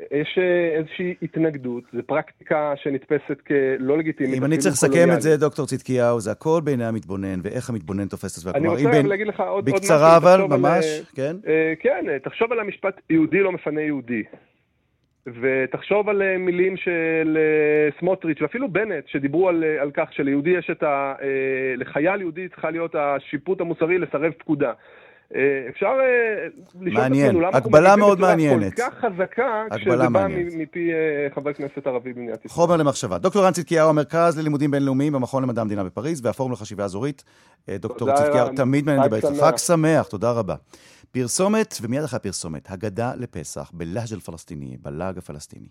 יש 0.00 0.38
אה, 0.38 0.78
איזושהי 0.78 1.14
התנגדות, 1.22 1.84
זו 1.92 2.02
פרקטיקה 2.06 2.72
שנתפסת 2.76 3.40
כלא 3.46 3.98
לגיטימית. 3.98 4.38
אם 4.38 4.44
אני 4.44 4.58
צריך 4.58 4.74
לסכם 4.74 5.08
את 5.14 5.22
זה, 5.22 5.36
דוקטור 5.36 5.66
צדקיהו, 5.66 6.20
זה 6.20 6.30
הכל 6.30 6.60
בעיני 6.64 6.84
המתבונן, 6.84 7.40
ואיך 7.42 7.70
המתבונן 7.70 8.08
תופס 8.08 8.38
את 8.38 8.42
זה. 8.42 8.50
אני 8.50 8.68
רוצה 8.68 8.90
בין... 8.90 9.06
להגיד 9.06 9.26
לך 9.26 9.40
עוד, 9.40 9.64
משהו. 9.64 9.76
בקצרה 9.76 10.16
אבל, 10.16 10.40
ממש, 10.48 10.84
על, 10.84 11.04
כן? 11.14 11.36
Uh, 11.42 11.46
כן, 11.80 12.18
תחשוב 12.22 12.52
על 12.52 12.60
המשפט 12.60 13.00
יהודי 13.10 13.40
לא 13.40 13.52
מפנה 13.52 13.80
יהודי. 13.80 14.22
ותחשוב 15.26 16.08
על 16.08 16.38
מילים 16.38 16.76
של 16.76 17.38
סמוטריץ' 18.00 18.42
ואפילו 18.42 18.68
בנט, 18.68 19.04
שדיברו 19.06 19.48
על, 19.48 19.64
על 19.80 19.90
כך 19.94 20.12
שליהודי 20.12 20.50
יש 20.50 20.70
את 20.70 20.82
ה... 20.82 21.14
לחייל 21.76 22.20
יהודי 22.20 22.48
צריכה 22.48 22.70
להיות 22.70 22.94
השיפוט 22.94 23.60
המוסרי 23.60 23.98
לסרב 23.98 24.32
פקודה. 24.38 24.72
אה, 25.34 25.68
אפשר 25.68 25.86
אה, 25.86 26.46
לשאול 26.80 27.06
את 27.06 27.12
עצמנו 27.12 27.40
למה 27.40 27.56
הגבלה 27.56 27.96
מאוד 27.96 28.20
מעניינת. 28.20 28.74
כל 28.74 28.82
כך 28.82 28.94
חזקה 28.94 29.64
כשזה 29.76 30.08
בא 30.08 30.26
מפי 30.30 30.90
אה, 30.92 31.34
חבר 31.34 31.52
כנסת 31.52 31.86
ערבי 31.86 32.12
במדינת 32.12 32.44
ישראל. 32.44 32.54
חומר 32.54 32.76
למחשבה. 32.76 33.18
דוקטור 33.18 33.46
רן 33.46 33.52
צדקיהו, 33.52 33.88
המרכז 33.88 34.38
ללימודים 34.38 34.70
בינלאומיים 34.70 35.12
במכון 35.12 35.42
למדע 35.42 35.60
המדינה 35.60 35.84
בפריז 35.84 36.26
והפורום 36.26 36.52
לחשיבה 36.52 36.84
אזורית. 36.84 37.24
דוקטור 37.70 38.14
צדקיהו, 38.14 38.48
תמיד 38.56 38.86
מעניין 38.86 39.04
לדבר 39.04 39.16
איתך. 39.16 39.40
חג 39.40 39.56
שמח, 39.56 40.06
תודה 40.06 40.32
רבה. 40.32 40.54
פרסומת, 41.10 41.74
ומיד 41.82 42.02
אחרי 42.02 42.16
הפרסומת, 42.16 42.70
הגדה 42.70 43.12
לפסח 43.16 43.70
בלהג' 43.74 44.12
אל-פלסטיני, 44.12 44.76
בלעג 44.80 45.18
הפלסטיני. 45.18 45.68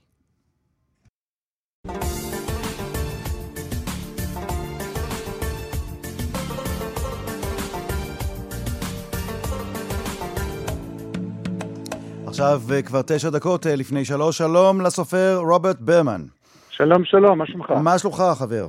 עכשיו 12.32 12.62
אה, 12.72 12.82
כבר 12.82 13.02
תשע 13.02 13.30
דקות 13.30 13.68
אה, 13.68 13.76
לפני 13.76 14.06
שלוש, 14.06 14.38
שלום 14.38 14.82
לסופר 14.82 15.38
רוברט 15.38 15.80
ברמן. 15.80 16.22
שלום, 16.70 17.06
שלום, 17.06 17.38
מה 17.38 17.46
שלומך? 17.46 17.72
מה 17.72 18.00
שלומך, 18.00 18.24
חבר? 18.36 18.68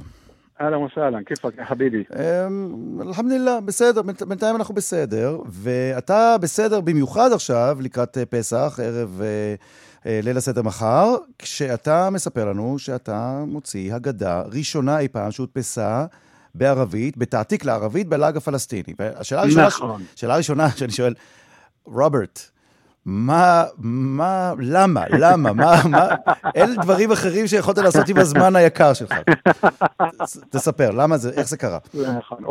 אהלן 0.60 0.78
וסהלן, 0.78 1.24
כיפאק, 1.24 1.54
חביבי? 1.68 2.04
אמ, 2.16 3.00
אלחמדולillah, 3.00 3.60
בסדר, 3.64 4.02
בינתיים 4.02 4.56
אנחנו 4.56 4.74
בסדר, 4.74 5.38
ואתה 5.46 6.36
בסדר 6.40 6.80
במיוחד 6.80 7.32
עכשיו, 7.32 7.78
לקראת 7.80 8.18
אה, 8.18 8.26
פסח, 8.26 8.78
ערב 8.82 9.22
ליל 10.04 10.36
הסדר 10.36 10.62
מחר, 10.62 11.14
כשאתה 11.38 12.10
מספר 12.10 12.44
לנו 12.44 12.78
שאתה 12.78 13.42
מוציא 13.46 13.94
הגדה 13.94 14.42
ראשונה 14.52 14.98
אי 14.98 15.08
פעם 15.08 15.30
שהודפסה 15.30 16.06
בערבית, 16.54 17.16
בתעתיק 17.16 17.64
לערבית, 17.64 18.08
בלעג 18.08 18.36
הפלסטיני. 18.36 18.94
והשאלה 18.98 19.40
הראשונה, 19.40 19.66
נכון. 19.66 20.02
שאלה 20.16 20.36
ראשונה 20.36 20.70
שאני 20.70 20.92
שואל, 20.92 21.14
רוברט, 21.84 22.51
מה, 23.06 23.64
מה, 23.78 24.52
למה, 24.58 25.04
למה, 25.20 25.52
מה, 25.52 25.72
מה, 25.90 26.08
אלה 26.56 26.74
דברים 26.82 27.10
אחרים 27.12 27.46
שיכולת 27.46 27.78
לעשות 27.78 28.08
עם 28.08 28.16
הזמן 28.16 28.56
היקר 28.56 28.92
שלך. 28.94 29.12
תספר, 30.50 30.90
למה 30.90 31.16
זה, 31.16 31.40
איך 31.40 31.48
זה 31.48 31.56
קרה? 31.56 31.78
נכון. 32.18 32.44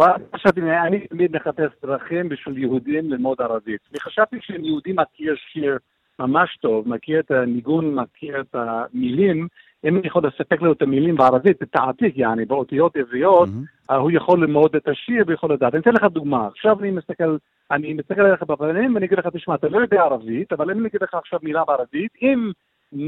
אני 0.85 1.07
תמיד 1.07 1.35
מחפש 1.35 1.71
דרכים 1.85 2.29
בשביל 2.29 2.57
יהודים 2.57 3.09
ללמוד 3.11 3.41
ערבית. 3.41 3.79
אני 3.91 3.99
חשבתי 3.99 4.37
שאם 4.41 4.65
יהודי 4.65 4.93
מכיר 4.93 5.35
שיר 5.53 5.77
ממש 6.19 6.57
טוב, 6.61 6.89
מכיר 6.89 7.19
את 7.19 7.31
הניגון, 7.31 7.95
מכיר 7.95 8.41
את 8.41 8.55
המילים, 8.55 9.47
אם 9.85 9.97
אני 9.97 10.07
יכול 10.07 10.21
לספק 10.27 10.61
לו 10.61 10.71
את 10.71 10.81
המילים 10.81 11.15
בערבית, 11.15 11.63
את 11.63 11.75
העתיק, 11.75 12.17
יעני, 12.17 12.45
באותיות 12.45 12.95
עבריות, 12.95 13.49
mm-hmm. 13.49 13.93
הוא 13.93 14.11
יכול 14.11 14.41
ללמוד 14.41 14.75
את 14.75 14.87
השיר 14.87 15.23
ויכול 15.27 15.53
לדעת. 15.53 15.73
אני 15.73 15.81
אתן 15.81 15.93
לך 15.93 16.03
דוגמה. 16.03 16.47
עכשיו 16.47 16.79
אני 16.79 16.91
מסתכל, 16.91 17.37
אני 17.71 17.93
מסתכל 17.93 18.21
עליך 18.21 18.43
בפנים 18.43 18.95
ואני 18.95 19.05
אגיד 19.05 19.19
לך, 19.19 19.27
תשמע, 19.27 19.55
אתה 19.55 19.69
לא 19.69 19.81
יודע 19.81 20.01
ערבית, 20.01 20.53
אבל 20.53 20.71
אם 20.71 20.79
אני 20.79 20.87
אגיד 20.87 21.03
לך 21.03 21.13
עכשיו 21.13 21.39
מילה 21.43 21.63
בערבית, 21.65 22.11
אם 22.21 22.51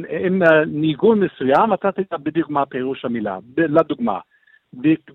עם 0.09 0.41
ניגון 0.68 1.20
מסוים, 1.20 1.74
אתה 1.74 1.91
תדע 1.91 2.18
בדיוק 2.18 2.49
מה 2.49 2.66
פירוש 2.66 3.05
המילה. 3.05 3.38
לדוגמה, 3.57 4.20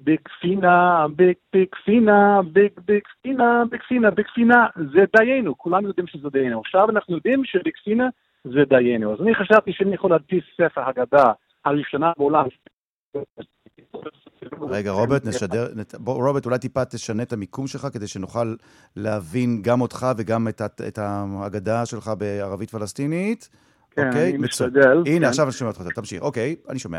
בקפינה, 0.05 1.07
בקפינה, 1.53 2.41
בקפינה, 2.87 3.63
בקפינה, 3.71 4.11
בקפינה, 4.11 4.67
זה 4.93 5.05
דיינו, 5.17 5.59
כולם 5.59 5.87
יודעים 5.87 6.07
שזה 6.07 6.29
דיינו. 6.31 6.61
עכשיו 6.61 6.91
אנחנו 6.91 7.15
יודעים 7.15 7.45
שבקפינה 7.45 8.09
זה 8.45 8.65
דיינו. 8.69 9.13
אז 9.13 9.21
אני 9.21 9.35
חשבתי 9.35 9.73
שאני 9.73 9.95
יכול 9.95 10.11
להדפיס 10.11 10.45
ספר 10.57 10.89
הגדה 10.89 11.33
הראשונה 11.65 12.13
בעולם. 12.19 12.45
רגע, 14.71 14.91
רוברט, 14.91 15.27
נשדר, 15.27 15.67
בוא, 15.99 16.27
רוברט, 16.27 16.47
אולי 16.47 16.59
טיפה 16.59 16.85
תשנה 16.85 17.23
את 17.23 17.33
המיקום 17.33 17.67
שלך 17.67 17.87
כדי 17.93 18.07
שנוכל 18.07 18.55
להבין 18.97 19.63
גם 19.63 19.81
אותך 19.81 20.07
וגם 20.17 20.49
את, 20.49 20.63
את 20.89 20.99
ההגדה 20.99 21.87
שלך 21.87 22.11
בערבית 22.19 22.71
פלסטינית. 22.71 23.49
כן, 23.91 24.07
אוקיי? 24.07 24.31
אני 24.31 24.39
משתדל. 24.39 25.03
הנה, 25.07 25.21
כן. 25.21 25.25
עכשיו 25.25 25.45
אני 25.45 25.53
שומע 25.53 25.71
אותך, 25.71 25.83
תמשיך. 25.95 26.23
אוקיי, 26.23 26.57
אני 26.69 26.79
שומע. 26.79 26.99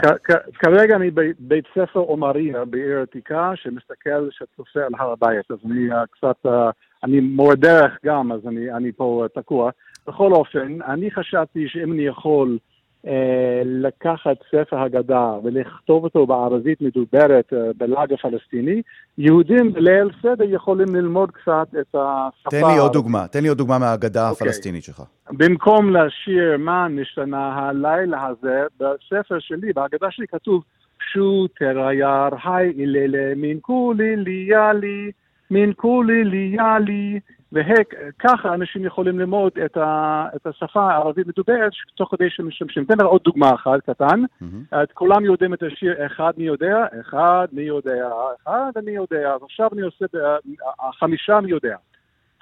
כרגע 0.54 0.96
אני 0.96 1.12
בבית 1.12 1.66
ספר 1.72 2.00
עומריה 2.00 2.66
בעיר 2.66 3.02
עתיקה, 3.02 3.52
שמסתכל, 3.56 4.30
שצופה 4.32 4.80
על 4.80 4.94
הר 5.00 5.12
הבית, 5.12 5.52
אז 5.52 5.58
אני 5.66 5.92
אה, 5.92 6.04
קצת, 6.12 6.46
אה, 6.46 6.70
אני 7.04 7.20
מורה 7.20 7.56
דרך 7.56 7.98
גם, 8.06 8.32
אז 8.32 8.40
אני, 8.48 8.72
אני 8.72 8.92
פה 8.92 9.26
תקוע. 9.36 9.72
בכל 10.08 10.32
אופן, 10.34 10.82
אני 10.82 11.12
חשבתי 11.12 11.66
שאם 11.68 11.94
אני 11.94 12.02
יכול 12.02 12.58
לקחת 13.66 14.38
ספר 14.52 14.80
הגדה 14.80 15.34
ולכתוב 15.44 16.04
אותו 16.04 16.28
בערבית 16.28 16.82
מדוברת 16.82 17.54
אה, 17.54 17.58
בלאג 17.78 18.14
הפלסטיני, 18.14 18.82
יהודים 19.18 19.74
בליל 19.74 20.10
סדר 20.22 20.46
יכולים 20.54 20.96
ללמוד 20.96 21.32
קצת 21.32 21.68
את 21.82 21.96
השפה. 21.96 22.50
תן 22.50 22.62
לי 22.74 22.78
עוד 22.80 22.94
דוגמה, 22.94 23.28
תן 23.28 23.42
לי 23.42 23.48
עוד 23.48 23.58
דוגמה 23.58 23.78
מהגדה 23.78 24.28
okay. 24.28 24.32
אוקיי. 24.32 24.48
הפלסטינית 24.48 24.84
שלך. 24.84 25.04
במקום 25.32 25.96
לשיר 25.96 26.58
מה 26.58 26.88
נשתנה 26.88 27.60
הלילה 27.60 28.28
הזה, 28.28 28.64
בספר 28.80 29.40
שלי, 29.40 29.74
בהגדה 29.74 30.08
שלי 30.12 30.28
כתוב 30.28 30.64
שוטר 31.14 31.88
הייר, 31.88 32.36
היי 32.44 32.72
איללה, 32.78 33.36
מין 33.36 33.58
כולי 33.62 34.16
ליאלי, 34.16 35.12
מין 35.52 35.74
כולי 35.76 36.24
ליאלי. 36.24 37.20
וככה 37.54 38.54
אנשים 38.54 38.86
יכולים 38.86 39.20
ללמוד 39.20 39.52
את, 39.66 39.78
ה, 39.78 40.26
את 40.36 40.48
השפה 40.48 40.92
הערבית 40.92 41.28
מדוברת 41.28 41.72
תוך 41.96 42.16
כדי 42.16 42.30
שמשתמשים. 42.30 42.84
אתן 42.84 42.94
לך 42.98 43.06
עוד 43.06 43.22
דוגמה 43.24 43.54
אחת, 43.54 43.80
קטן. 43.90 44.24
Mm-hmm. 44.42 44.76
כולם 44.94 45.26
יודעים 45.26 45.54
את 45.54 45.64
השיר 45.64 46.06
אחד 46.06 46.32
מי 46.38 46.44
יודע, 46.44 46.86
אחד 47.02 47.48
מי 47.52 47.62
יודע, 47.62 48.10
אחד 48.44 48.72
אני 48.76 48.92
יודע. 48.92 49.36
עכשיו 49.44 49.70
אני 49.74 49.82
עושה, 49.82 50.06
חמישה 51.00 51.40
מי 51.40 51.52
יודע. 51.52 51.76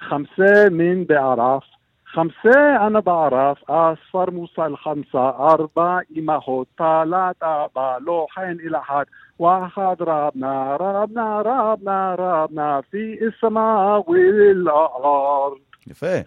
חמסה 0.00 0.70
מין 0.70 1.04
בערף, 1.06 1.64
חמסה 2.06 2.86
אנה 2.86 3.00
בערף, 3.00 3.70
אספר 3.70 4.30
מוסא 4.32 4.60
אל-חמסה, 4.60 5.30
ארבע 5.38 5.98
אמהות, 6.16 6.66
פעלת 6.74 7.42
אבא, 7.42 7.96
לא 8.00 8.26
חן 8.34 8.56
אל 8.64 8.76
אחד. 8.76 9.04
واحد 9.39 9.95
ربنا 9.99 10.75
ربنا 10.75 11.41
ربنا 11.41 12.15
ربنا 12.15 12.81
في 12.91 13.17
السماء 13.25 14.09
والأرض. 14.09 15.57
יפה. 15.87 16.07
אה, 16.07 16.21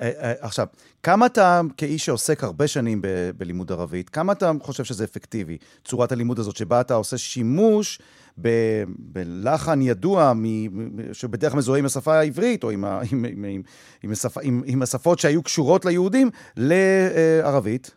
אה, 0.00 0.32
עכשיו, 0.40 0.66
כמה 1.02 1.26
אתה, 1.26 1.60
כאיש 1.76 2.06
שעוסק 2.06 2.44
הרבה 2.44 2.66
שנים 2.66 3.02
ב- 3.02 3.30
בלימוד 3.38 3.72
ערבית, 3.72 4.08
כמה 4.10 4.32
אתה 4.32 4.52
חושב 4.62 4.84
שזה 4.84 5.04
אפקטיבי, 5.04 5.56
צורת 5.84 6.12
הלימוד 6.12 6.38
הזאת, 6.38 6.56
שבה 6.56 6.80
אתה 6.80 6.94
עושה 6.94 7.18
שימוש 7.18 7.98
ב- 8.40 8.82
בלחן 8.98 9.82
ידוע, 9.82 10.32
מ- 10.36 11.14
שבדרך 11.14 11.54
מזוהה 11.54 11.78
עם 11.78 11.84
השפה 11.84 12.14
העברית, 12.18 12.64
או 12.64 12.70
עם, 12.70 12.84
ה- 12.84 13.00
עם, 13.12 13.24
עם, 13.24 13.44
עם, 13.44 13.62
עם, 14.02 14.10
השפ- 14.12 14.40
עם, 14.42 14.62
עם 14.66 14.82
השפות 14.82 15.18
שהיו 15.18 15.42
קשורות 15.42 15.84
ליהודים, 15.84 16.30
לערבית? 16.56 17.94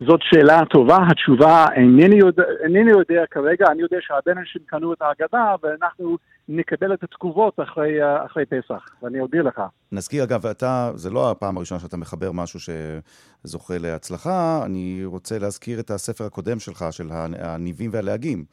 זאת 0.00 0.20
שאלה 0.22 0.60
טובה, 0.70 0.98
התשובה 1.10 1.66
אינני 1.76 2.16
יודע, 2.16 2.42
אינני 2.64 2.90
יודע 2.90 3.22
כרגע, 3.30 3.66
אני 3.70 3.82
יודע 3.82 3.96
שהרבה 4.00 4.40
אנשים 4.40 4.62
קנו 4.66 4.92
את 4.92 5.02
ההגדה 5.02 5.54
ואנחנו 5.62 6.16
נקבל 6.48 6.94
את 6.94 7.02
התגובות 7.02 7.60
אחרי, 7.60 7.98
אחרי 8.26 8.44
פסח, 8.46 8.86
ואני 9.02 9.20
אודיע 9.20 9.42
לך. 9.42 9.62
נזכיר 9.92 10.24
אגב, 10.24 10.46
אתה, 10.46 10.90
זה 10.94 11.10
לא 11.10 11.30
הפעם 11.30 11.56
הראשונה 11.56 11.80
שאתה 11.80 11.96
מחבר 11.96 12.32
משהו 12.32 12.60
שזוכה 12.60 13.74
להצלחה, 13.78 14.62
אני 14.66 15.04
רוצה 15.04 15.38
להזכיר 15.38 15.80
את 15.80 15.90
הספר 15.90 16.24
הקודם 16.24 16.58
שלך, 16.58 16.84
של 16.90 17.06
הניבים 17.38 17.90
והלהגים. 17.92 18.44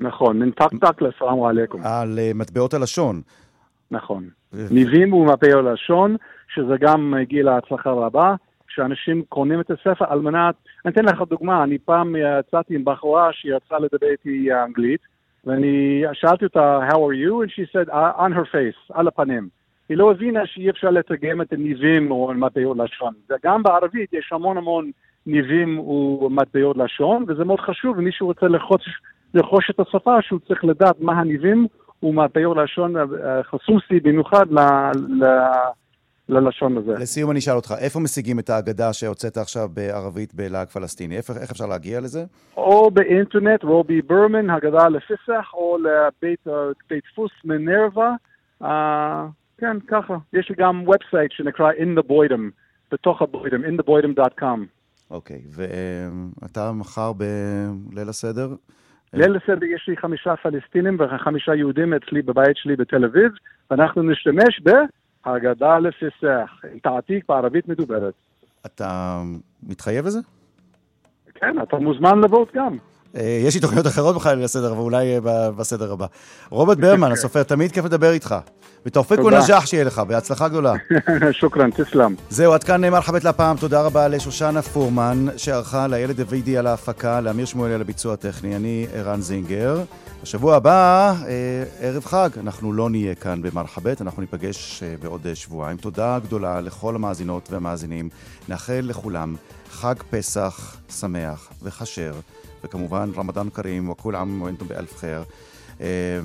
נכון, 0.00 0.38
מן 0.38 0.50
טק 0.50 0.70
טק 0.80 1.02
לסלאם 1.02 1.44
עליכום. 1.44 1.80
על 1.84 2.18
אה, 2.18 2.30
מטבעות 2.34 2.74
הלשון. 2.74 3.22
נכון. 3.90 4.28
ניבים 4.70 5.12
ומטבעות 5.12 5.66
הלשון, 5.66 6.16
שזה 6.54 6.76
גם 6.80 7.14
הגיע 7.14 7.44
להצלחה 7.44 7.90
רבה. 7.90 8.34
שאנשים 8.74 9.22
קונים 9.28 9.60
את 9.60 9.70
הספר 9.70 10.04
על 10.08 10.20
מנת, 10.20 10.54
אני 10.84 10.92
אתן 10.92 11.04
לך 11.04 11.22
דוגמה, 11.28 11.64
אני 11.64 11.78
פעם 11.78 12.16
יצאתי 12.16 12.74
עם 12.74 12.84
בחורה 12.84 13.32
שיצאה 13.32 13.78
לדבר 13.78 14.06
איתי 14.10 14.48
אנגלית, 14.52 15.00
ואני 15.44 16.04
שאלתי 16.12 16.44
אותה, 16.44 16.78
How 16.88 16.94
are 16.94 17.14
you? 17.14 17.42
And 17.42 17.50
she 17.50 17.72
said, 17.72 17.88
on 18.18 18.32
her 18.32 18.46
face, 18.52 18.94
על 18.94 19.08
הפנים. 19.08 19.48
היא 19.88 19.96
לא 19.96 20.10
הבינה 20.10 20.46
שאי 20.46 20.70
אפשר 20.70 20.90
לתרגם 20.90 21.42
את 21.42 21.52
הניבים 21.52 22.10
או 22.10 22.32
מטבעות 22.34 22.76
לשון. 22.76 23.12
וגם 23.30 23.62
בערבית 23.62 24.12
יש 24.12 24.30
המון 24.32 24.56
המון 24.56 24.90
ניבים 25.26 25.78
ומטבעות 25.78 26.76
לשון, 26.76 27.24
וזה 27.28 27.44
מאוד 27.44 27.60
חשוב, 27.60 27.98
אם 27.98 28.04
מישהו 28.04 28.26
רוצה 28.26 28.46
לרכוש, 29.34 29.70
את 29.70 29.80
השפה, 29.80 30.22
שהוא 30.22 30.40
צריך 30.48 30.64
לדעת 30.64 31.00
מה 31.00 31.12
הניבים 31.12 31.66
ומטבעות 32.02 32.56
לשון 32.56 32.94
חסוסי 33.42 34.00
במיוחד 34.00 34.46
ל... 34.50 34.58
ל 35.22 35.24
ללשון 36.28 36.76
הזה. 36.76 36.92
לסיום 36.92 37.30
אני 37.30 37.38
אשאל 37.38 37.54
אותך, 37.54 37.74
איפה 37.78 38.00
משיגים 38.00 38.38
את 38.38 38.50
ההגדה 38.50 38.92
שהוצאת 38.92 39.36
עכשיו 39.36 39.68
בערבית 39.74 40.34
בלהג 40.34 40.68
פלסטיני? 40.68 41.16
איפה, 41.16 41.32
איך 41.42 41.50
אפשר 41.50 41.66
להגיע 41.66 42.00
לזה? 42.00 42.24
או 42.56 42.90
באינטרנט, 42.90 43.64
או 43.64 43.84
בברמן, 43.84 44.50
הגדה 44.50 44.88
לפיסח, 44.88 45.50
או 45.54 45.78
לבית 45.78 46.46
דפוס 47.12 47.32
מנרווה. 47.44 48.14
Uh, 48.62 48.66
כן, 49.58 49.76
ככה. 49.88 50.16
יש 50.32 50.48
לי 50.48 50.54
גם 50.58 50.82
ובסייט 50.82 51.32
שנקרא 51.32 51.72
In 51.72 51.98
the 51.98 52.10
Boydom, 52.10 52.42
בתוך 52.92 53.22
הבוידם, 53.22 53.64
intheboydom.com. 53.64 54.58
אוקיי, 55.10 55.36
okay, 55.36 55.60
ואתה 56.42 56.72
מחר 56.72 57.12
בליל 57.12 58.08
הסדר? 58.08 58.54
ליל 59.12 59.36
הסדר 59.36 59.66
יש 59.74 59.84
לי 59.88 59.96
חמישה 59.96 60.36
פלסטינים 60.36 60.96
וחמישה 61.00 61.54
יהודים 61.54 61.94
אצלי 61.94 62.22
בבית 62.22 62.56
שלי 62.56 62.76
בתל 62.76 63.04
אביב, 63.04 63.32
ואנחנו 63.70 64.02
נשתמש 64.02 64.60
ב... 64.64 64.70
הגדה 65.24 65.78
לפיסח, 65.78 66.60
תעתיק 66.82 67.24
בערבית 67.28 67.68
מדוברת. 67.68 68.14
אתה 68.66 69.20
מתחייב 69.62 70.06
לזה? 70.06 70.18
כן, 71.34 71.62
אתה 71.62 71.76
מוזמן 71.76 72.20
לבוא 72.20 72.46
גם. 72.54 72.76
אה, 73.16 73.42
יש 73.46 73.54
לי 73.54 73.60
תוכניות 73.60 73.86
אחרות 73.86 74.16
בכלל 74.16 74.38
לסדר, 74.38 74.72
אבל 74.72 74.80
אולי 74.80 75.20
בסדר 75.56 75.92
הבא. 75.92 76.06
רוברט 76.50 76.78
ברמן, 76.78 77.12
הסופר, 77.12 77.42
תמיד 77.42 77.72
כיף 77.72 77.84
לדבר 77.84 78.12
איתך. 78.12 78.34
ותאופק 78.86 79.18
ונג'ח 79.18 79.66
שיהיה 79.66 79.84
לך, 79.84 79.98
בהצלחה 79.98 80.48
גדולה. 80.48 80.72
שוכרן, 81.40 81.70
תסלם. 81.70 82.14
זהו, 82.30 82.52
עד 82.52 82.64
כאן 82.64 82.80
נאמר 82.80 83.00
חבט 83.00 83.24
להפעם. 83.24 83.56
תודה 83.56 83.82
רבה 83.82 84.08
לשושנה 84.08 84.62
פורמן, 84.62 85.26
שערכה, 85.36 85.86
לילד 85.86 86.20
דוידי 86.20 86.58
על 86.58 86.66
ההפקה, 86.66 87.20
לאמיר 87.20 87.44
שמואלי 87.44 87.74
על 87.74 87.80
הביצוע 87.80 88.14
הטכני. 88.14 88.56
אני 88.56 88.86
ערן 88.94 89.20
זינגר. 89.20 89.82
בשבוע 90.22 90.56
הבא, 90.56 91.14
אה, 91.26 91.64
ערב 91.80 92.04
חג, 92.04 92.28
אנחנו 92.40 92.72
לא 92.72 92.90
נהיה 92.90 93.14
כאן 93.14 93.42
במרחבת, 93.42 94.02
אנחנו 94.02 94.22
ניפגש 94.22 94.82
אה, 94.82 94.94
בעוד 95.02 95.26
אה, 95.26 95.34
שבועיים. 95.34 95.76
תודה 95.76 96.18
גדולה 96.18 96.60
לכל 96.60 96.94
המאזינות 96.94 97.48
והמאזינים. 97.52 98.08
נאחל 98.48 98.80
לכולם 98.82 99.36
חג 99.70 99.94
פסח 100.10 100.76
שמח 101.00 101.48
וכשר, 101.62 102.12
וכמובן 102.64 103.10
רמדאן 103.16 103.50
כרים 103.50 103.90
וכול 103.90 104.16
עם 104.16 104.42
ואינתום 104.42 104.68
באלף 104.68 104.96
חיר. 104.96 105.24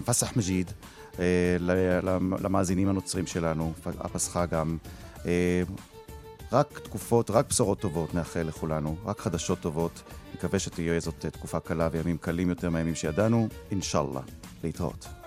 פסח 0.05 0.37
מג'יד 0.37 0.71
למאזינים 2.39 2.89
הנוצרים 2.89 3.27
שלנו, 3.27 3.73
הפסחה 3.99 4.45
גם. 4.45 4.77
רק 6.51 6.79
תקופות, 6.83 7.31
רק 7.31 7.49
בשורות 7.49 7.79
טובות 7.79 8.13
נאחל 8.13 8.41
לכולנו, 8.41 8.95
רק 9.05 9.19
חדשות 9.19 9.59
טובות. 9.59 10.03
מקווה 10.35 10.59
שתהיה 10.59 10.99
זאת 10.99 11.25
תקופה 11.25 11.59
קלה 11.59 11.89
וימים 11.91 12.17
קלים 12.17 12.49
יותר 12.49 12.69
מהימים 12.69 12.95
שידענו, 12.95 13.47
אינשאללה. 13.71 14.21
להתראות. 14.63 15.18